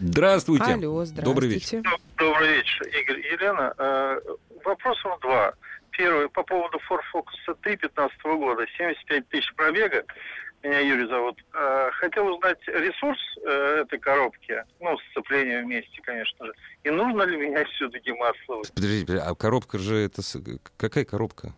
Здравствуйте. 0.00 0.64
Алло, 0.64 1.04
здравствуйте. 1.04 1.22
Добрый 1.22 1.48
вечер. 1.48 1.82
Добрый 2.16 2.56
вечер, 2.56 2.86
Игорь. 2.86 3.20
Елена, 3.20 3.74
э, 3.76 4.20
вопросов 4.64 5.18
два. 5.20 5.52
Первый 5.90 6.28
по 6.28 6.42
поводу 6.42 6.78
Ford 6.90 7.02
Focus 7.14 7.54
3 7.62 7.76
15 7.76 8.16
года, 8.24 8.66
75 8.76 9.28
тысяч 9.28 9.54
пробега. 9.54 10.04
Меня 10.64 10.80
Юрий 10.80 11.06
зовут. 11.06 11.38
Э, 11.52 11.90
хотел 11.92 12.26
узнать 12.26 12.58
ресурс 12.66 13.18
э, 13.44 13.82
этой 13.82 13.98
коробки, 13.98 14.64
ну, 14.80 14.96
сцепление 15.10 15.62
вместе, 15.62 16.00
конечно 16.02 16.46
же. 16.46 16.54
И 16.84 16.90
нужно 16.90 17.22
ли 17.24 17.36
менять 17.36 17.68
все-таки 17.76 18.10
масло? 18.12 18.62
Подождите, 18.74 19.18
а 19.18 19.34
коробка 19.34 19.76
же 19.78 19.96
это... 19.96 20.22
Какая 20.78 21.04
коробка? 21.04 21.52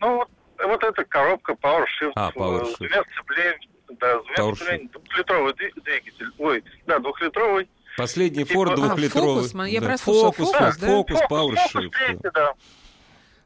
Ну, 0.00 0.16
вот, 0.16 0.30
вот 0.64 0.82
эта 0.82 1.04
коробка 1.04 1.52
PowerShift. 1.52 2.12
А, 2.14 2.30
PowerShift. 2.30 2.74
С 2.74 2.78
двумя 2.78 3.02
сцеплениями, 3.12 3.68
да, 4.00 4.18
с 4.18 4.24
двумя 4.24 4.54
сцеплениями. 4.54 4.90
Двухлитровый 4.94 5.52
двигатель. 5.52 6.30
Ой, 6.38 6.64
да, 6.86 6.98
двухлитровый. 7.00 7.68
Последний 7.98 8.44
Ford 8.44 8.76
двухлитровый. 8.76 9.44
А, 9.44 9.48
фокус, 9.48 9.68
я 9.68 9.80
да. 9.80 9.86
прослушала. 9.88 10.32
Фокус, 10.32 10.52
фокус, 10.52 10.76
да? 10.78 10.86
фокус, 10.86 11.20
PowerShift. 11.28 11.92
Фокус, 11.92 12.32
да. 12.32 12.54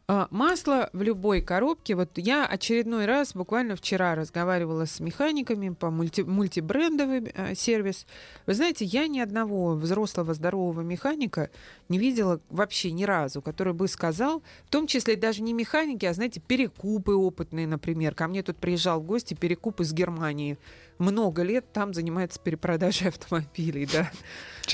А, 0.08 0.26
масло 0.30 0.90
в 0.92 1.02
любой 1.02 1.42
коробке. 1.42 1.94
Вот 1.94 2.10
я 2.16 2.44
очередной 2.44 3.06
раз, 3.06 3.34
буквально 3.34 3.76
вчера, 3.76 4.16
разговаривала 4.16 4.84
с 4.84 4.98
механиками 4.98 5.70
по 5.70 5.90
мульти, 5.90 6.22
мультибрендовый 6.22 7.30
э, 7.32 7.54
сервис. 7.54 8.06
Вы 8.46 8.54
знаете, 8.54 8.84
я 8.84 9.06
ни 9.06 9.20
одного 9.20 9.74
взрослого 9.74 10.34
здорового 10.34 10.80
механика 10.80 11.50
не 11.88 11.98
видела 11.98 12.40
вообще 12.50 12.90
ни 12.90 13.04
разу, 13.04 13.42
который 13.42 13.74
бы 13.74 13.86
сказал, 13.86 14.42
в 14.64 14.70
том 14.70 14.88
числе 14.88 15.14
даже 15.14 15.40
не 15.40 15.52
механики, 15.52 16.04
а, 16.04 16.14
знаете, 16.14 16.40
перекупы 16.40 17.12
опытные, 17.12 17.68
например. 17.68 18.16
Ко 18.16 18.26
мне 18.26 18.42
тут 18.42 18.56
приезжал 18.56 19.00
в 19.00 19.06
гости 19.06 19.34
перекуп 19.34 19.80
из 19.80 19.92
Германии 19.92 20.58
много 20.98 21.42
лет 21.42 21.72
там 21.72 21.94
занимается 21.94 22.40
перепродажей 22.40 23.09
автомобилей, 23.11 23.88
да. 23.92 24.11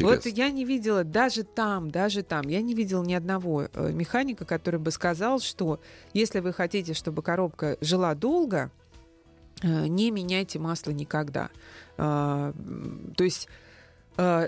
Вот 0.00 0.26
я 0.26 0.50
не 0.50 0.64
видела 0.64 1.04
даже 1.04 1.44
там, 1.44 1.90
даже 1.90 2.22
там, 2.22 2.48
я 2.48 2.60
не 2.60 2.74
видела 2.74 3.02
ни 3.02 3.14
одного 3.14 3.68
э, 3.72 3.92
механика, 3.92 4.44
который 4.44 4.78
бы 4.78 4.90
сказал, 4.90 5.40
что 5.40 5.80
если 6.12 6.40
вы 6.40 6.52
хотите, 6.52 6.94
чтобы 6.94 7.22
коробка 7.22 7.78
жила 7.80 8.14
долго, 8.14 8.70
э, 9.62 9.86
не 9.86 10.10
меняйте 10.10 10.58
масло 10.58 10.90
никогда. 10.90 11.50
Э, 11.96 12.52
то 13.16 13.24
есть 13.24 13.48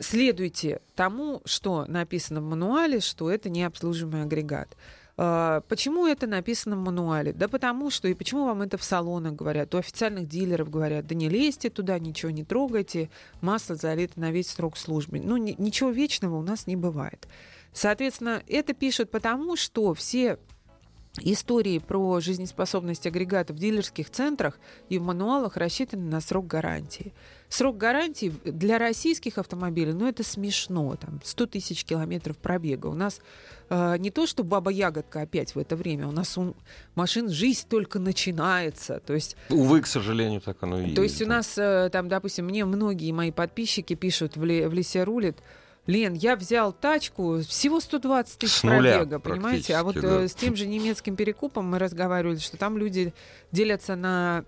следуйте 0.01 0.81
тому, 0.97 1.43
что 1.45 1.85
написано 1.87 2.41
в 2.41 2.45
мануале, 2.45 2.99
что 2.99 3.31
это 3.31 3.51
не 3.51 3.63
обслуживаемый 3.63 4.25
агрегат. 4.25 4.77
А, 5.23 5.61
почему 5.69 6.07
это 6.07 6.27
написано 6.27 6.77
в 6.77 6.79
мануале? 6.79 7.35
Да 7.35 7.47
потому 7.47 7.91
что, 7.91 8.09
и 8.09 8.15
почему 8.15 8.47
вам 8.47 8.63
это 8.63 8.79
в 8.79 8.83
салонах 8.83 9.35
говорят, 9.35 9.75
у 9.75 9.79
официальных 9.79 10.27
дилеров 10.27 10.71
говорят, 10.71 11.07
да 11.07 11.15
не 11.15 11.29
лезьте 11.29 11.69
туда, 11.69 11.99
ничего 11.99 12.31
не 12.31 12.43
трогайте, 12.43 13.11
масло 13.43 13.77
залито 13.77 14.19
на 14.19 14.31
весь 14.31 14.49
срок 14.49 14.79
службы. 14.79 15.21
Ну, 15.21 15.37
ни, 15.37 15.55
ничего 15.59 15.91
вечного 15.91 16.37
у 16.37 16.43
нас 16.43 16.67
не 16.67 16.75
бывает. 16.75 17.29
Соответственно, 17.75 18.43
это 18.49 18.73
пишут 18.73 19.11
потому, 19.11 19.57
что 19.57 19.93
все 19.93 20.39
истории 21.21 21.81
про 21.81 22.21
жизнеспособность 22.21 23.07
агрегата 23.07 23.53
в 23.53 23.59
дилерских 23.59 24.09
центрах 24.09 24.59
и 24.89 24.99
в 24.99 25.03
мануалах 25.03 25.59
рассчитаны 25.59 26.09
на 26.09 26.23
срок 26.23 26.47
гарантии. 26.47 27.13
Срок 27.51 27.79
гарантии 27.79 28.33
для 28.45 28.79
российских 28.79 29.37
автомобилей, 29.37 29.93
ну 29.93 30.07
это 30.07 30.23
смешно, 30.23 30.95
там 30.95 31.21
100 31.25 31.47
тысяч 31.47 31.85
километров 31.85 32.39
пробега. 32.39 32.87
У 32.87 32.95
нас 32.95 33.21
э, 33.71 33.97
не 33.99 34.13
то, 34.13 34.29
что 34.29 34.45
баба-ягодка 34.45 35.23
опять 35.23 35.57
в 35.57 35.59
это 35.59 35.75
время, 35.75 36.07
у 36.07 36.13
нас 36.13 36.39
у 36.39 36.55
машин 36.95 37.29
жизнь 37.29 37.67
только 37.69 37.99
начинается. 37.99 39.01
То 39.01 39.15
есть, 39.15 39.37
Увы, 39.49 39.81
к 39.81 39.89
сожалению, 39.89 40.41
так 40.41 40.63
оно 40.63 40.79
и 40.79 40.85
есть. 40.85 40.95
То 40.95 41.03
есть 41.03 41.21
у 41.23 41.27
нас 41.27 41.59
э, 41.59 41.91
там, 41.91 42.09
допустим, 42.09 42.45
мне 42.45 42.65
многие 42.65 43.11
мои 43.11 43.33
подписчики 43.33 43.95
пишут 43.95 44.37
в, 44.37 44.43
в 44.43 44.73
Лисе 44.73 45.03
рулит, 45.03 45.39
Лен, 45.87 46.15
я 46.15 46.37
взял 46.37 46.73
тачку, 46.73 47.41
всего 47.41 47.81
120 47.81 48.39
тысяч 48.39 48.61
пробега, 48.61 49.19
понимаете? 49.19 49.75
А 49.75 49.83
вот 49.83 49.97
да. 50.01 50.23
э, 50.23 50.29
с 50.29 50.35
тем 50.35 50.55
же 50.55 50.67
немецким 50.69 51.17
перекупом 51.17 51.67
мы 51.67 51.81
разговаривали, 51.81 52.39
что 52.39 52.57
там 52.57 52.79
люди 52.79 53.13
делятся 53.51 53.97
на 53.97 54.45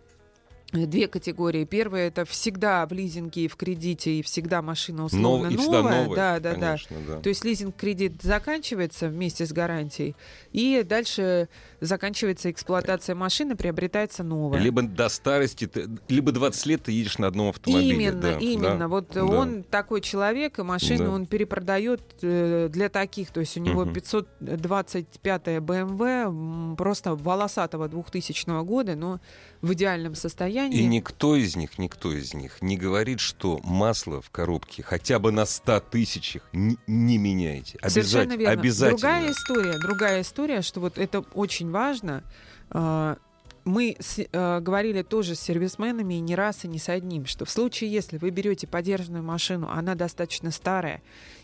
две 0.72 1.06
категории. 1.08 1.64
Первая 1.64 2.08
это 2.08 2.24
всегда 2.24 2.86
в 2.86 2.92
лизинге 2.92 3.44
и 3.44 3.48
в 3.48 3.56
кредите, 3.56 4.18
и 4.18 4.22
всегда 4.22 4.62
машина 4.62 5.04
условно 5.04 5.50
Нов, 5.50 5.66
новая. 5.66 6.04
новая. 6.04 6.16
Да, 6.16 6.40
да, 6.40 6.54
конечно, 6.54 6.96
да. 7.06 7.20
То 7.20 7.28
есть 7.28 7.44
лизинг-кредит 7.44 8.22
заканчивается 8.22 9.08
вместе 9.08 9.46
с 9.46 9.52
гарантией, 9.52 10.16
и 10.52 10.84
дальше 10.88 11.48
заканчивается 11.82 12.50
эксплуатация 12.50 13.14
машины, 13.14 13.56
приобретается 13.56 14.22
новая. 14.22 14.60
Либо 14.60 14.82
до 14.82 15.08
старости, 15.08 15.68
либо 16.08 16.30
20 16.30 16.66
лет 16.66 16.84
ты 16.84 16.92
едешь 16.92 17.18
на 17.18 17.26
одном 17.26 17.48
автомобиле. 17.48 17.96
Именно, 17.96 18.20
да, 18.20 18.38
именно. 18.38 18.78
Да, 18.78 18.88
вот 18.88 19.10
да. 19.12 19.24
он 19.24 19.64
такой 19.64 20.00
человек, 20.00 20.60
и 20.60 20.62
машину 20.62 21.04
да. 21.04 21.10
он 21.10 21.26
перепродает 21.26 22.00
э, 22.22 22.68
для 22.70 22.88
таких. 22.88 23.30
То 23.30 23.40
есть 23.40 23.56
у 23.56 23.60
него 23.60 23.82
угу. 23.82 23.92
525 23.92 25.42
BMW, 25.58 26.76
просто 26.76 27.16
волосатого 27.16 27.88
2000 27.88 28.64
года, 28.64 28.94
но 28.94 29.20
в 29.60 29.72
идеальном 29.72 30.14
состоянии. 30.14 30.78
И 30.78 30.86
никто 30.86 31.36
из 31.36 31.56
них, 31.56 31.78
никто 31.78 32.12
из 32.12 32.32
них 32.34 32.62
не 32.62 32.76
говорит, 32.76 33.20
что 33.20 33.60
масло 33.64 34.20
в 34.20 34.30
коробке 34.30 34.82
хотя 34.82 35.18
бы 35.18 35.32
на 35.32 35.46
100 35.46 35.80
тысячах 35.90 36.42
не, 36.52 36.78
не 36.86 37.18
меняйте. 37.18 37.78
Совершенно 37.86 38.36
верно. 38.36 38.60
Обязательно. 38.60 38.98
Другая 38.98 39.30
история, 39.30 39.78
другая 39.78 40.20
история, 40.22 40.62
что 40.62 40.80
вот 40.80 40.98
это 40.98 41.20
очень 41.34 41.71
важно. 41.72 42.22
А, 42.70 43.16
мы 43.64 43.96
с, 44.00 44.18
э, 44.18 44.60
говорили 44.60 45.02
тоже 45.02 45.34
с 45.34 45.40
сервисменами 45.40 46.14
и 46.14 46.20
не 46.20 46.34
раз, 46.34 46.64
и 46.64 46.68
не 46.68 46.78
с 46.78 46.88
одним, 46.88 47.26
что 47.26 47.44
в 47.44 47.50
случае, 47.50 47.92
если 47.92 48.18
вы 48.18 48.30
берете 48.30 48.66
подержанную 48.66 49.22
машину, 49.22 49.68
она 49.70 49.94
достаточно 49.94 50.50
старая, 50.50 51.02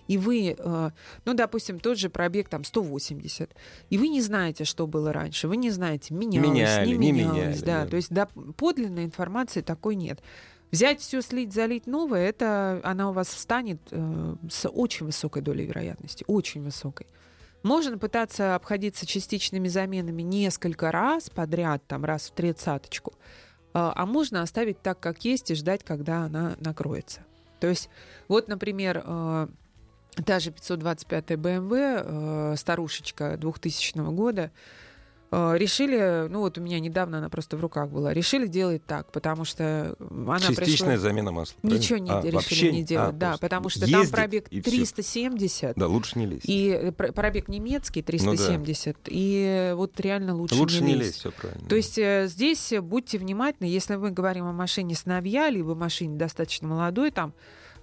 и 0.09 0.19
вы, 0.19 0.57
э, 0.59 0.91
ну, 1.25 1.35
допустим, 1.35 1.79
тот 1.79 1.99
же 1.99 2.11
пробег 2.11 2.49
там 2.49 2.65
180, 2.65 3.55
и 3.91 3.99
вы 3.99 4.09
не 4.09 4.21
знаете, 4.21 4.65
что 4.65 4.87
было 4.87 5.13
раньше, 5.13 5.49
вы 5.49 5.57
не 5.57 5.71
знаете, 5.71 6.15
менялось, 6.15 6.49
меняли, 6.49 6.89
не 6.89 7.13
менялось, 7.13 7.35
не 7.35 7.35
меняли, 7.35 7.59
да, 7.61 7.85
да. 7.85 7.87
то 7.87 7.97
есть 7.97 8.11
да, 8.11 8.29
подлинной 8.57 9.05
информации 9.05 9.61
такой 9.61 9.95
нет. 9.95 10.21
Взять 10.71 11.01
все, 11.01 11.23
слить, 11.23 11.55
залить 11.55 11.87
новое, 11.87 12.29
это 12.29 12.81
она 12.85 13.09
у 13.09 13.13
вас 13.13 13.29
встанет 13.29 13.81
э, 13.91 14.35
с 14.51 14.69
очень 14.69 15.07
высокой 15.07 15.41
долей 15.41 15.65
вероятности, 15.65 16.25
очень 16.27 16.63
высокой. 16.63 17.07
Можно 17.63 17.99
пытаться 17.99 18.55
обходиться 18.55 19.07
частичными 19.07 19.69
заменами 19.69 20.23
несколько 20.23 20.93
раз 20.93 21.29
подряд, 21.31 21.83
там 21.87 22.05
раз 22.05 22.29
в 22.29 22.33
тридцаточку, 22.33 23.15
а, 23.75 23.93
а 23.95 24.07
можно 24.07 24.43
оставить 24.43 24.81
так, 24.81 25.01
как 25.01 25.25
есть, 25.25 25.51
и 25.51 25.55
ждать, 25.55 25.85
когда 25.85 26.25
она 26.25 26.57
накроется. 26.61 27.21
То 27.61 27.67
есть, 27.67 27.91
вот, 28.29 28.49
например, 28.49 29.03
э, 29.05 29.49
та 30.25 30.39
же 30.39 30.51
525 30.53 31.31
BMW, 31.33 32.03
э, 32.05 32.57
старушечка 32.57 33.37
2000 33.37 34.13
года, 34.13 34.53
решили, 35.31 36.27
ну 36.29 36.41
вот 36.41 36.57
у 36.57 36.61
меня 36.61 36.81
недавно 36.81 37.19
она 37.19 37.29
просто 37.29 37.57
в 37.57 37.61
руках 37.61 37.91
была, 37.91 38.15
решили 38.15 38.47
делать 38.47 38.85
так, 38.87 39.13
потому 39.13 39.45
что 39.45 39.95
она 40.01 40.39
Частичная 40.39 40.65
пришла... 40.65 40.97
замена 40.97 41.33
масла. 41.33 41.59
Ничего 41.63 41.99
не 41.99 42.11
а, 42.11 42.21
решили 42.21 42.35
вообще? 42.35 42.73
не 42.73 42.83
делать, 42.83 43.11
а, 43.11 43.13
да, 43.13 43.37
потому 43.39 43.69
что 43.69 43.91
там 43.91 44.09
пробег 44.09 44.49
и 44.49 44.61
всё. 44.63 44.71
370. 44.71 45.77
Да, 45.77 45.87
лучше 45.87 46.19
не 46.19 46.27
лезть. 46.27 46.45
И 46.47 46.93
пр- 46.97 47.13
пробег 47.13 47.49
немецкий 47.49 48.03
370, 48.03 48.97
и 49.07 49.73
вот 49.75 49.99
реально 50.01 50.35
лучше, 50.35 50.55
Ну 50.55 50.63
лучше 50.63 50.81
не 50.83 50.89
не 50.89 50.95
лезть. 50.95 51.07
лезть, 51.07 51.19
все 51.19 51.31
правильно. 51.33 51.69
То 51.69 51.77
есть 51.77 51.99
э, 51.99 52.27
здесь 52.29 52.73
э, 52.73 52.81
будьте 52.81 53.19
внимательны, 53.19 53.67
если 53.69 53.97
мы 53.97 54.11
говорим 54.11 54.47
о 54.47 54.53
машине 54.53 54.95
сыновья, 54.95 55.51
либо 55.51 55.75
машине 55.75 56.17
достаточно 56.17 56.69
молодой, 56.69 57.11
там 57.11 57.35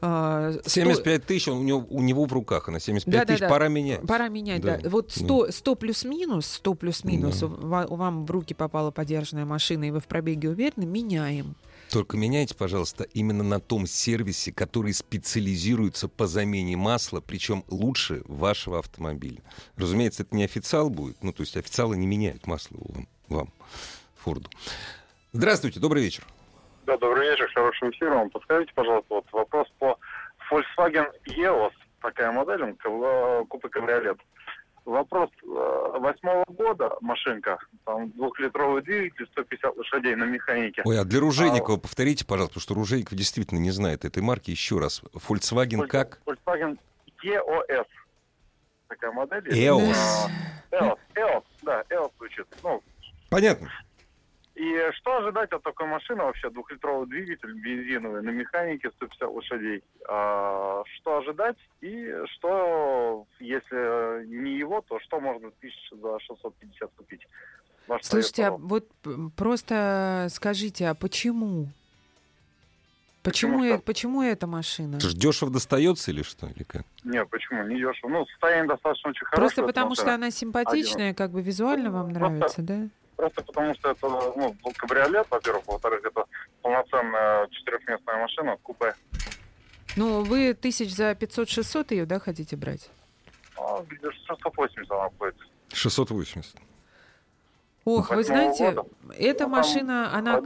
э, 0.06 0.60
сто- 0.62 0.70
75 0.70 1.26
тысяч 1.26 1.48
у 1.48 1.62
него, 1.62 1.86
у 1.90 2.02
него 2.02 2.26
в 2.26 2.34
руках, 2.34 2.68
а 2.68 2.72
на 2.72 2.80
75 2.80 3.28
тысяч 3.28 3.40
Да-да-да. 3.40 3.54
пора 3.54 3.68
менять. 3.68 4.02
Пора 4.02 4.28
менять, 4.30 4.62
да. 4.62 4.78
Да. 4.78 4.90
Вот 4.90 5.12
100, 5.12 5.52
100 5.52 5.76
плюс-минус, 5.76 6.46
100 6.48 6.74
плюс-минус, 6.76 7.40
Да. 7.40 7.48
ва- 7.48 7.88
вам 7.90 8.26
в 8.26 8.32
руки 8.32 8.54
попала 8.54 8.92
подержанная 8.92 9.46
машина, 9.46 9.86
и 9.86 9.92
вы 9.92 10.00
в 10.00 10.08
пробеге 10.08 10.50
уверены, 10.50 10.86
меняем. 10.86 11.56
Только 11.92 12.18
меняйте, 12.18 12.56
пожалуйста, 12.56 13.04
именно 13.14 13.44
на 13.44 13.60
том 13.60 13.86
сервисе, 13.86 14.52
который 14.52 14.92
специализируется 14.94 16.08
по 16.08 16.26
замене 16.28 16.76
масла, 16.76 17.22
причем 17.22 17.64
лучше 17.70 18.24
вашего 18.28 18.80
автомобиля. 18.80 19.42
Разумеется, 19.78 20.24
это 20.24 20.36
не 20.36 20.44
официал 20.46 20.90
будет, 20.90 21.24
ну, 21.24 21.32
то 21.32 21.42
есть 21.44 21.56
официалы 21.56 21.96
не 21.96 22.08
меняют 22.08 22.48
масло 22.48 22.78
вам, 22.90 23.08
вам 23.30 23.54
Форду. 24.18 24.50
Здравствуйте, 25.32 25.80
добрый 25.80 26.02
вечер. 26.04 26.26
Да, 26.86 26.98
добрый 26.98 27.30
вечер, 27.32 27.50
хорошим 27.54 27.90
эфиром. 27.92 28.30
Подскажите, 28.30 28.72
пожалуйста, 28.76 29.16
вот 29.16 29.26
вопрос 29.32 29.68
по 29.80 29.98
Volkswagen 30.52 31.08
EOS, 31.28 31.72
такая 32.02 32.32
модель, 32.32 32.76
кав- 32.76 33.48
купе 33.48 33.70
кабриолет. 33.70 34.18
Вопрос 34.86 35.32
э, 35.42 35.48
восьмого 35.48 36.44
года 36.48 36.96
машинка, 37.02 37.58
там 37.86 38.12
двухлитровый 38.12 38.84
двигатель, 38.84 39.26
150 39.32 39.76
лошадей 39.78 40.14
на 40.16 40.26
механике. 40.26 40.84
Ой, 40.86 41.00
а 41.00 41.04
для 41.06 41.20
Ружейникова 41.22 41.78
повторите, 41.78 42.24
пожалуйста, 42.24 42.54
потому 42.60 42.62
что 42.64 42.74
Ружейников 42.76 43.18
действительно 43.18 43.58
не 43.58 43.72
знает 43.72 44.06
этой 44.06 44.22
марки. 44.22 44.52
Еще 44.52 44.78
раз. 44.78 45.02
Volkswagen 45.14 45.82
Volks- 45.82 45.88
как? 45.88 46.20
Volkswagen 46.28 46.78
EOS. 47.24 47.88
Такая 48.88 49.12
модель. 49.12 49.48
EOS. 49.50 49.98
А, 50.72 50.76
EOS, 50.76 50.98
EOS, 51.16 51.44
да, 51.64 51.84
EOS 51.90 52.12
звучит. 52.20 52.46
Ну, 52.62 52.84
Понятно. 53.32 53.72
И 54.56 54.92
что 54.94 55.18
ожидать 55.18 55.52
от 55.52 55.64
такой 55.64 55.86
машины 55.86 56.24
вообще? 56.24 56.50
Двухлитровый 56.50 57.08
двигатель, 57.08 57.54
бензиновый, 57.54 58.22
на 58.22 58.30
механике 58.30 58.90
150 58.90 59.30
лошадей. 59.30 59.84
А, 60.08 60.82
что 60.96 61.18
ожидать? 61.18 61.58
И 61.82 62.10
что, 62.36 63.26
если 63.40 64.26
не 64.28 64.58
его, 64.58 64.82
то 64.88 64.98
что 65.02 65.20
можно 65.20 65.52
тысяч 65.60 65.92
за 65.92 66.20
650 66.20 66.90
купить? 66.96 67.28
Ваш 67.88 68.04
Слушайте, 68.04 68.46
а 68.46 68.52
вот 68.52 68.88
просто 69.36 70.28
скажите, 70.32 70.88
а 70.88 70.96
почему? 70.96 71.68
Почему, 73.22 73.58
почему, 73.60 73.74
что... 73.74 73.86
почему 73.86 74.24
эта 74.24 74.48
машина? 74.48 75.00
Ты 75.00 75.10
же 75.10 75.18
дешево 75.18 75.52
достается 75.52 76.12
или 76.12 76.22
что? 76.22 76.48
Или 76.48 76.64
как? 76.64 76.84
Нет, 77.04 77.28
почему? 77.30 77.64
Не 77.64 77.78
дешево. 77.78 78.10
Ну, 78.10 78.26
состояние 78.28 78.68
достаточно 78.68 79.10
очень 79.10 79.26
хорошее. 79.26 79.42
Просто 79.42 79.64
потому 79.64 79.96
что 79.96 80.14
она 80.14 80.32
симпатичная, 80.32 81.08
Один. 81.08 81.16
как 81.16 81.32
бы 81.32 81.42
визуально 81.42 81.92
вам 81.92 82.14
просто, 82.14 82.30
нравится, 82.30 82.62
да? 82.62 82.88
Просто 83.16 83.44
потому 83.44 83.74
что 83.76 83.92
это 83.92 84.08
ну, 84.36 84.56
кабриолет, 84.76 85.28
во-первых. 85.30 85.66
Во-вторых, 85.68 86.02
это 86.04 86.26
полноценная 86.62 87.48
четырехместная 87.48 88.18
машина, 88.18 88.58
купе. 88.62 88.94
Ну, 89.96 90.24
вы 90.24 90.54
тысяч 90.54 90.94
за 90.94 91.12
500-600 91.12 91.94
ее, 91.94 92.06
да, 92.06 92.20
хотите 92.20 92.56
брать? 92.56 92.90
А, 93.58 93.84
680 94.28 94.92
она 94.92 95.10
будет. 95.10 95.36
680. 95.72 96.56
Ох, 97.86 98.10
вы 98.10 98.24
знаете, 98.24 98.72
года, 98.72 98.90
эта 99.18 99.48
машина, 99.48 100.14
она... 100.14 100.42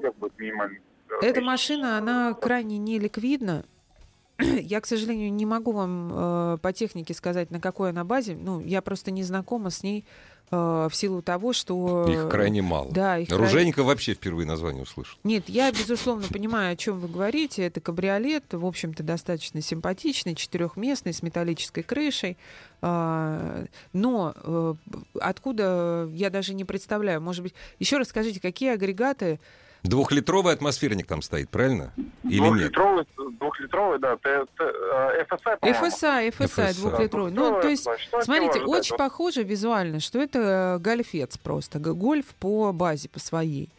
Эта 1.21 1.41
машина, 1.41 1.97
она 1.97 2.33
крайне 2.33 2.77
неликвидна. 2.77 3.65
Я, 4.39 4.79
к 4.81 4.85
сожалению, 4.85 5.33
не 5.33 5.45
могу 5.45 5.71
вам 5.71 6.11
э, 6.13 6.57
по 6.61 6.71
технике 6.71 7.13
сказать, 7.13 7.49
на 7.49 7.59
какой 7.59 7.89
она 7.89 8.03
базе. 8.03 8.35
Ну, 8.35 8.61
я 8.61 8.81
просто 8.81 9.11
не 9.11 9.23
знакома 9.23 9.69
с 9.69 9.83
ней 9.83 10.05
в 10.51 10.91
силу 10.93 11.21
того, 11.21 11.53
что... 11.53 12.07
Их 12.09 12.29
крайне 12.29 12.61
мало. 12.61 12.91
Да, 12.91 13.17
их 13.17 13.31
Оружейника 13.31 13.75
крайне... 13.75 13.87
вообще 13.89 14.13
впервые 14.13 14.47
название 14.47 14.83
услышал. 14.83 15.17
Нет, 15.23 15.47
я, 15.47 15.71
безусловно, 15.71 16.27
понимаю, 16.27 16.73
о 16.73 16.75
чем 16.75 16.99
вы 16.99 17.07
говорите. 17.07 17.63
Это 17.63 17.81
кабриолет, 17.81 18.45
в 18.51 18.65
общем-то, 18.65 19.03
достаточно 19.03 19.61
симпатичный, 19.61 20.35
четырехместный, 20.35 21.13
с 21.13 21.21
металлической 21.21 21.83
крышей. 21.83 22.37
Э, 22.81 23.65
но 23.93 24.33
э, 24.35 24.73
откуда, 25.19 26.09
я 26.13 26.29
даже 26.29 26.53
не 26.53 26.65
представляю. 26.65 27.21
Может 27.21 27.43
быть, 27.43 27.53
еще 27.77 27.97
раз 27.97 28.09
скажите, 28.09 28.39
какие 28.39 28.71
агрегаты 28.71 29.39
Двухлитровый 29.83 30.53
атмосферник 30.53 31.07
там 31.07 31.21
стоит, 31.21 31.49
правильно? 31.49 31.93
Или 32.23 32.39
двухлитровый, 32.39 33.05
нет? 33.17 33.37
Двухлитровый, 33.39 33.99
да. 33.99 34.17
ФСА, 34.17 35.73
ФСА, 35.73 36.31
ФСА, 36.31 36.73
двухлитровый. 36.75 37.31
Ну, 37.31 37.61
то 37.61 37.67
есть, 37.67 37.87
смотрите, 38.21 38.59
очень 38.59 38.97
похоже 38.97 39.43
визуально, 39.43 39.99
что 39.99 40.19
это 40.19 40.39
э, 40.39 40.79
гольфец 40.79 41.37
просто. 41.37 41.79
Гольф 41.79 42.25
по 42.39 42.71
базе, 42.73 43.07
по 43.09 43.19
своей. 43.19 43.69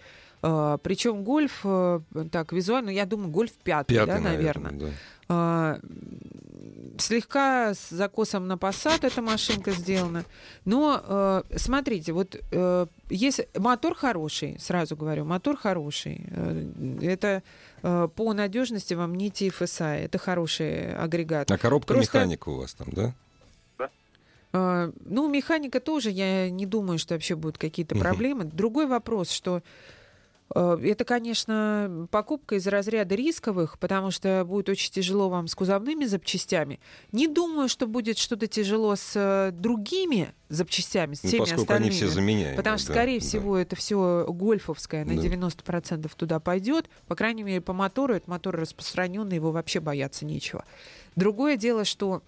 Uh, 0.42 0.79
причем 0.83 1.22
гольф, 1.22 1.64
uh, 1.64 2.03
так, 2.31 2.53
визуально, 2.53 2.90
я 2.90 3.05
думаю, 3.05 3.31
гольф 3.31 3.53
пятый, 3.62 3.94
пятый 3.94 4.07
да, 4.07 4.18
наверное. 4.20 4.72
наверное 4.72 4.94
да. 5.31 5.81
слегка 6.98 7.74
с 7.74 7.90
закосом 7.90 8.48
на 8.48 8.59
посад 8.59 9.05
эта 9.05 9.22
машинка 9.22 9.70
сделана. 9.70 10.24
Но 10.64 11.00
э, 11.03 11.42
смотрите, 11.57 12.12
вот 12.12 12.37
э, 12.50 12.87
есть 13.09 13.40
мотор 13.57 13.94
хороший, 13.94 14.59
сразу 14.59 14.96
говорю, 14.96 15.24
мотор 15.24 15.57
хороший. 15.57 16.26
Э, 16.31 16.98
это 17.03 17.42
э, 17.83 18.09
по 18.14 18.33
надежности 18.33 18.94
вам 18.94 19.14
не 19.14 19.31
TFSI, 19.31 20.05
это 20.05 20.18
хороший 20.18 20.94
агрегат. 20.94 21.50
А 21.50 21.59
коробка 21.59 21.94
Просто... 21.94 22.18
механика 22.18 22.48
у 22.48 22.57
вас 22.57 22.74
там, 22.74 22.88
да? 22.92 23.14
Ну, 24.53 25.29
механика 25.29 25.79
тоже, 25.79 26.11
я 26.11 26.50
не 26.50 26.66
думаю, 26.66 26.98
что 26.98 27.14
вообще 27.14 27.37
будут 27.37 27.57
какие-то 27.57 27.94
проблемы. 27.94 28.42
Другой 28.42 28.88
вопрос, 28.88 29.31
что 29.31 29.59
Э, 29.59 29.62
это, 30.52 31.04
конечно, 31.04 32.08
покупка 32.10 32.56
из 32.56 32.66
разряда 32.66 33.14
рисковых, 33.14 33.78
потому 33.78 34.10
что 34.10 34.44
будет 34.44 34.68
очень 34.68 34.90
тяжело 34.90 35.28
вам 35.28 35.46
с 35.46 35.54
кузовными 35.54 36.06
запчастями. 36.06 36.80
Не 37.12 37.28
думаю, 37.28 37.68
что 37.68 37.86
будет 37.86 38.18
что-то 38.18 38.48
тяжело 38.48 38.96
с 38.96 39.12
э, 39.14 39.52
другими 39.52 40.34
запчастями, 40.48 41.14
с 41.14 41.22
ну, 41.22 41.30
теми 41.30 41.40
поскольку 41.40 41.62
остальными. 41.62 41.90
они 41.90 41.96
все 41.96 42.08
заменяемые. 42.08 42.56
Потому 42.56 42.78
что, 42.78 42.88
да, 42.88 42.94
скорее 42.94 43.20
да. 43.20 43.26
всего, 43.26 43.56
это 43.56 43.76
все 43.76 44.26
гольфовское 44.28 45.04
на 45.04 45.14
да. 45.14 45.22
90% 45.22 46.10
туда 46.16 46.40
пойдет. 46.40 46.90
По 47.06 47.14
крайней 47.14 47.44
мере, 47.44 47.60
по 47.60 47.72
мотору. 47.72 48.14
Это 48.14 48.28
мотор 48.28 48.56
распространенный, 48.56 49.36
его 49.36 49.52
вообще 49.52 49.78
бояться 49.78 50.24
нечего. 50.24 50.64
Другое 51.14 51.56
дело, 51.56 51.84
что 51.84 52.22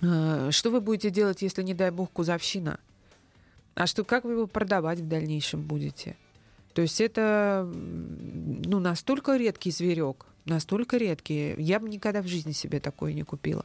э, 0.00 0.50
что 0.52 0.70
вы 0.70 0.80
будете 0.80 1.10
делать, 1.10 1.42
если, 1.42 1.64
не 1.64 1.74
дай 1.74 1.90
бог, 1.90 2.12
кузовщина? 2.12 2.78
А 3.74 3.88
что, 3.88 4.04
как 4.04 4.22
вы 4.22 4.32
его 4.32 4.46
продавать 4.46 5.00
в 5.00 5.08
дальнейшем 5.08 5.62
будете? 5.62 6.16
То 6.74 6.82
есть 6.82 7.00
это 7.00 7.68
ну, 7.74 8.78
настолько 8.80 9.36
редкий 9.36 9.70
зверек, 9.70 10.26
настолько 10.44 10.96
редкий. 10.96 11.54
Я 11.58 11.80
бы 11.80 11.88
никогда 11.88 12.22
в 12.22 12.26
жизни 12.26 12.52
себе 12.52 12.80
такое 12.80 13.12
не 13.12 13.22
купила. 13.22 13.64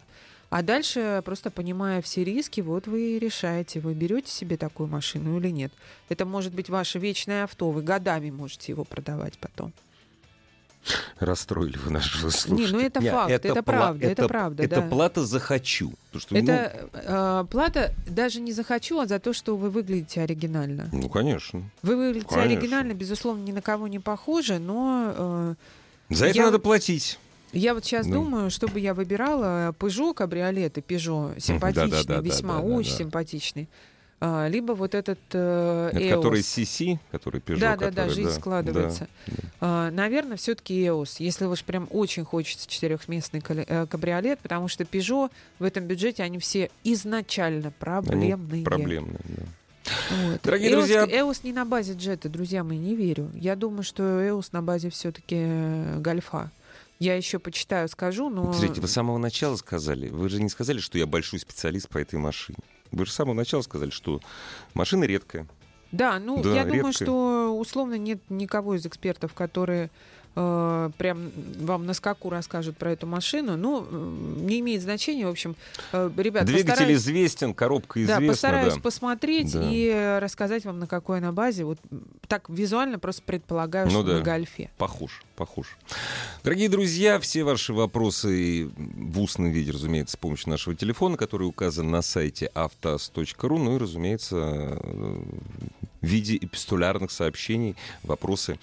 А 0.49 0.61
дальше, 0.61 1.21
просто 1.25 1.51
понимая 1.51 2.01
все 2.01 2.23
риски, 2.23 2.61
вот 2.61 2.87
вы 2.87 3.19
решаете, 3.19 3.81
вы 3.81 3.93
берете 3.93 4.31
себе 4.31 4.55
такую 4.55 4.87
машину 4.87 5.37
или 5.39 5.49
нет. 5.49 5.73
Это 6.07 6.25
может 6.25 6.53
быть 6.53 6.69
ваше 6.69 6.99
вечное 6.99 7.43
авто, 7.43 7.69
вы 7.69 7.81
годами 7.81 8.31
можете 8.31 8.71
его 8.71 8.85
продавать 8.85 9.37
потом. 9.39 9.73
Расстроили 11.19 11.77
вы 11.77 11.91
нашего 11.91 12.29
слушателя. 12.29 12.67
Не, 12.67 12.71
ну 12.71 12.79
это 12.79 13.01
Нет, 13.01 13.13
факт, 13.13 13.31
это, 13.31 13.47
это 13.49 13.63
правда, 13.63 14.05
это, 14.05 14.21
это 14.21 14.27
правда. 14.27 14.63
Это 14.63 14.81
да. 14.81 14.87
плата 14.87 15.25
за 15.25 15.39
хочу. 15.39 15.93
что, 16.17 16.35
это 16.35 16.89
ну... 16.93 16.99
э, 16.99 17.45
плата 17.49 17.93
даже 18.07 18.39
не 18.39 18.53
за 18.53 18.63
хочу, 18.63 18.99
а 18.99 19.05
за 19.05 19.19
то, 19.19 19.33
что 19.33 19.57
вы 19.57 19.69
выглядите 19.69 20.21
оригинально. 20.21 20.89
Ну, 20.91 21.09
конечно. 21.09 21.69
Вы 21.81 21.97
выглядите 21.97 22.29
конечно. 22.29 22.51
оригинально, 22.51 22.93
безусловно, 22.93 23.43
ни 23.43 23.51
на 23.51 23.61
кого 23.61 23.87
не 23.87 23.99
похожи, 23.99 24.59
но... 24.59 25.13
Э, 25.15 25.55
за 26.09 26.27
это 26.27 26.37
я... 26.37 26.45
надо 26.45 26.59
платить. 26.59 27.19
Я 27.53 27.73
вот 27.73 27.85
сейчас 27.85 28.05
да. 28.07 28.13
думаю, 28.13 28.49
чтобы 28.49 28.79
я 28.79 28.93
выбирала 28.93 29.73
Peugeot 29.79 30.13
кабриолеты, 30.13 30.81
Peugeot 30.81 31.39
симпатичный, 31.39 31.89
да, 31.89 32.03
да, 32.03 32.15
да, 32.15 32.21
весьма, 32.21 32.55
да, 32.55 32.61
да, 32.61 32.67
очень 32.67 32.91
да. 32.91 32.97
симпатичный. 32.97 33.69
А, 34.19 34.47
либо 34.47 34.71
вот 34.71 34.95
этот 34.95 35.19
э, 35.33 35.91
Это 35.93 36.15
который 36.15 36.41
CC, 36.41 36.97
который 37.11 37.39
Peugeot. 37.39 37.59
Да, 37.59 37.77
да, 37.77 37.91
да, 37.91 38.09
жизнь 38.09 38.29
да, 38.29 38.33
складывается. 38.33 39.07
Да, 39.27 39.33
да. 39.35 39.43
А, 39.61 39.91
наверное, 39.91 40.37
все-таки 40.37 40.73
EOS, 40.85 41.17
если 41.19 41.45
уж 41.45 41.63
прям 41.63 41.87
очень 41.91 42.25
хочется 42.25 42.67
четырехместный 42.67 43.43
э, 43.47 43.85
кабриолет, 43.85 44.39
потому 44.39 44.69
что 44.69 44.85
Peugeot 44.85 45.29
в 45.59 45.63
этом 45.63 45.85
бюджете, 45.85 46.23
они 46.23 46.39
все 46.39 46.71
изначально 46.83 47.71
проблемные. 47.71 48.33
Они 48.33 48.63
проблемные, 48.63 49.19
да. 49.23 49.43
Вот. 50.09 50.41
Дорогие 50.41 50.71
EOS, 50.71 50.75
друзья... 50.75 51.05
EOS 51.05 51.39
не 51.43 51.53
на 51.53 51.65
базе 51.65 51.93
джета, 51.93 52.27
друзья 52.27 52.63
мои, 52.63 52.79
не 52.79 52.95
верю. 52.95 53.29
Я 53.35 53.55
думаю, 53.55 53.83
что 53.83 54.03
EOS 54.03 54.47
на 54.51 54.63
базе 54.63 54.89
все-таки 54.89 55.35
э, 55.37 55.99
гольфа. 55.99 56.49
Я 56.97 57.15
еще 57.15 57.37
почитаю, 57.37 57.87
скажу, 57.87 58.29
но... 58.29 58.51
Смотрите, 58.51 58.81
вы 58.81 58.87
с 58.87 58.93
самого 58.93 59.19
начала 59.19 59.55
сказали, 59.57 60.09
вы 60.09 60.29
же 60.29 60.41
не 60.41 60.49
сказали, 60.49 60.79
что 60.79 60.97
я 60.97 61.05
большой 61.05 61.39
специалист 61.39 61.87
по 61.87 61.99
этой 61.99 62.17
машине. 62.17 62.57
Вы 62.91 63.05
же 63.05 63.11
с 63.11 63.15
самого 63.15 63.33
начала 63.33 63.61
сказали, 63.61 63.89
что 63.89 64.21
машина 64.73 65.03
редкая. 65.05 65.47
Да, 65.91 66.19
ну 66.19 66.41
да, 66.41 66.49
я 66.49 66.55
редкая. 66.63 66.77
думаю, 66.77 66.93
что 66.93 67.57
условно 67.57 67.97
нет 67.97 68.19
никого 68.29 68.75
из 68.75 68.85
экспертов, 68.85 69.33
которые 69.33 69.89
э, 70.35 70.89
прям 70.97 71.31
вам 71.59 71.85
на 71.85 71.93
скаку 71.93 72.29
расскажут 72.29 72.77
про 72.77 72.91
эту 72.91 73.07
машину. 73.07 73.55
Ну, 73.55 73.87
не 73.89 74.59
имеет 74.59 74.81
значения, 74.81 75.25
в 75.25 75.29
общем, 75.29 75.55
э, 75.93 76.11
ребят, 76.17 76.45
Двигатель 76.45 76.67
постараюсь... 76.67 76.97
известен, 76.99 77.53
коробка 77.53 78.03
известна. 78.03 78.25
Да, 78.25 78.31
постараюсь 78.31 78.73
да. 78.73 78.81
посмотреть 78.81 79.53
да. 79.53 79.61
и 79.63 80.19
рассказать 80.19 80.65
вам, 80.65 80.79
на 80.79 80.87
какой 80.87 81.19
она 81.19 81.31
базе. 81.31 81.63
Вот 81.63 81.79
так 82.27 82.49
визуально 82.49 82.99
просто 82.99 83.21
предполагаю, 83.21 83.85
ну, 83.85 83.91
что 83.91 84.03
да. 84.03 84.17
на 84.17 84.23
гольфе. 84.23 84.69
Похож, 84.77 85.21
похож. 85.37 85.77
Дорогие 86.43 86.67
друзья, 86.67 87.19
все 87.19 87.43
ваши 87.43 87.73
вопросы 87.73 88.69
в 88.75 89.21
устном 89.21 89.51
виде, 89.51 89.71
разумеется, 89.71 90.13
с 90.13 90.17
помощью 90.17 90.49
нашего 90.49 90.75
телефона, 90.75 91.15
который 91.15 91.47
указан 91.47 91.89
на 91.89 92.01
сайте 92.01 92.51
автос.ру, 92.53 93.57
ну 93.57 93.75
и, 93.75 93.79
разумеется, 93.79 94.35
в 94.35 96.05
виде 96.05 96.35
эпистолярных 96.35 97.11
сообщений 97.11 97.75
вопросы 98.03 98.59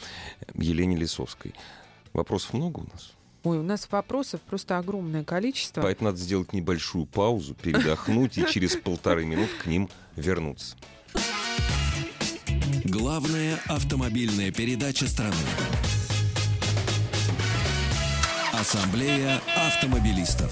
Елене 0.55 0.97
Лисовской. 0.97 1.55
Вопросов 2.13 2.53
много 2.53 2.81
у 2.81 2.87
нас? 2.93 3.13
Ой, 3.45 3.59
у 3.59 3.63
нас 3.63 3.89
вопросов 3.91 4.41
просто 4.41 4.79
огромное 4.79 5.23
количество. 5.23 5.83
Поэтому 5.83 6.11
надо 6.11 6.21
сделать 6.21 6.53
небольшую 6.53 7.07
паузу, 7.07 7.55
передохнуть 7.55 8.39
и 8.39 8.47
через 8.47 8.77
полторы 8.77 9.25
минуты 9.25 9.53
к 9.63 9.67
ним 9.67 9.89
вернуться. 10.17 10.77
Главная 12.85 13.59
автомобильная 13.67 14.51
передача 14.51 15.07
страны. 15.07 15.37
Ассамблея 18.65 19.43
автомобилистов. 19.69 20.51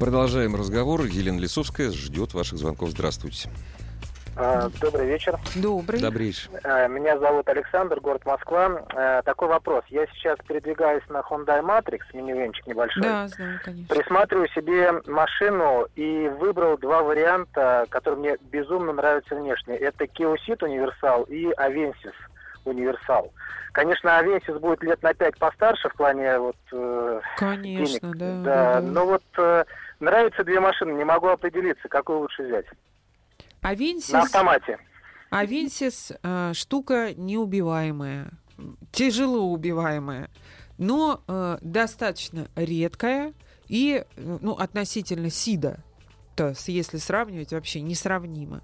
Продолжаем 0.00 0.56
разговор. 0.56 1.02
Елена 1.02 1.38
Лисовская 1.38 1.92
ждет 1.92 2.34
ваших 2.34 2.58
звонков. 2.58 2.90
Здравствуйте. 2.90 3.48
А, 4.34 4.68
добрый 4.80 5.06
вечер. 5.06 5.38
Добрый. 5.54 6.00
Добрейший. 6.00 6.50
А, 6.64 6.88
меня 6.88 7.20
зовут 7.20 7.48
Александр, 7.48 8.00
город 8.00 8.26
Москва. 8.26 8.82
А, 8.96 9.22
такой 9.22 9.46
вопрос. 9.46 9.84
Я 9.90 10.06
сейчас 10.08 10.38
передвигаюсь 10.44 11.04
на 11.08 11.18
Hyundai 11.18 11.62
Matrix, 11.62 12.00
минивенчик 12.12 12.66
небольшой. 12.66 13.02
Да, 13.04 13.28
знаю, 13.28 13.60
конечно. 13.64 13.94
Присматриваю 13.94 14.48
себе 14.48 14.90
машину 15.06 15.86
и 15.94 16.28
выбрал 16.40 16.78
два 16.78 17.02
варианта, 17.02 17.86
которые 17.90 18.18
мне 18.18 18.36
безумно 18.50 18.92
нравятся 18.92 19.36
внешне. 19.36 19.76
Это 19.76 20.02
Kia 20.06 20.34
Ceed 20.48 20.58
Universal 20.62 21.28
и 21.28 21.46
Avensis. 21.52 22.14
Универсал. 22.64 23.32
Конечно, 23.72 24.18
Авенсис 24.18 24.56
будет 24.58 24.82
лет 24.82 25.02
на 25.02 25.14
пять 25.14 25.36
постарше 25.38 25.88
в 25.88 25.94
плане 25.94 26.38
вот 26.38 26.56
э, 26.72 27.20
Конечно, 27.36 28.12
денег. 28.12 28.16
да. 28.18 28.42
да, 28.42 28.80
да. 28.80 28.86
но 28.86 29.06
вот 29.06 29.22
э, 29.36 29.64
нравятся 30.00 30.42
две 30.44 30.58
машины, 30.60 30.92
не 30.92 31.04
могу 31.04 31.28
определиться, 31.28 31.88
какую 31.88 32.20
лучше 32.20 32.44
взять. 32.44 32.66
Авенсис, 33.60 34.10
На 34.12 34.22
автомате. 34.22 34.78
Авенсис 35.30 36.12
э, 36.22 36.52
штука 36.54 37.12
неубиваемая, 37.14 38.30
тяжело 38.92 39.50
убиваемая, 39.52 40.30
но 40.78 41.22
э, 41.28 41.58
достаточно 41.60 42.48
редкая 42.56 43.34
и 43.68 44.04
э, 44.16 44.38
ну, 44.40 44.52
относительно 44.54 45.28
Сида, 45.30 45.78
то 46.34 46.54
с- 46.54 46.68
если 46.68 46.96
сравнивать, 46.96 47.52
вообще 47.52 47.80
несравнимо. 47.82 48.62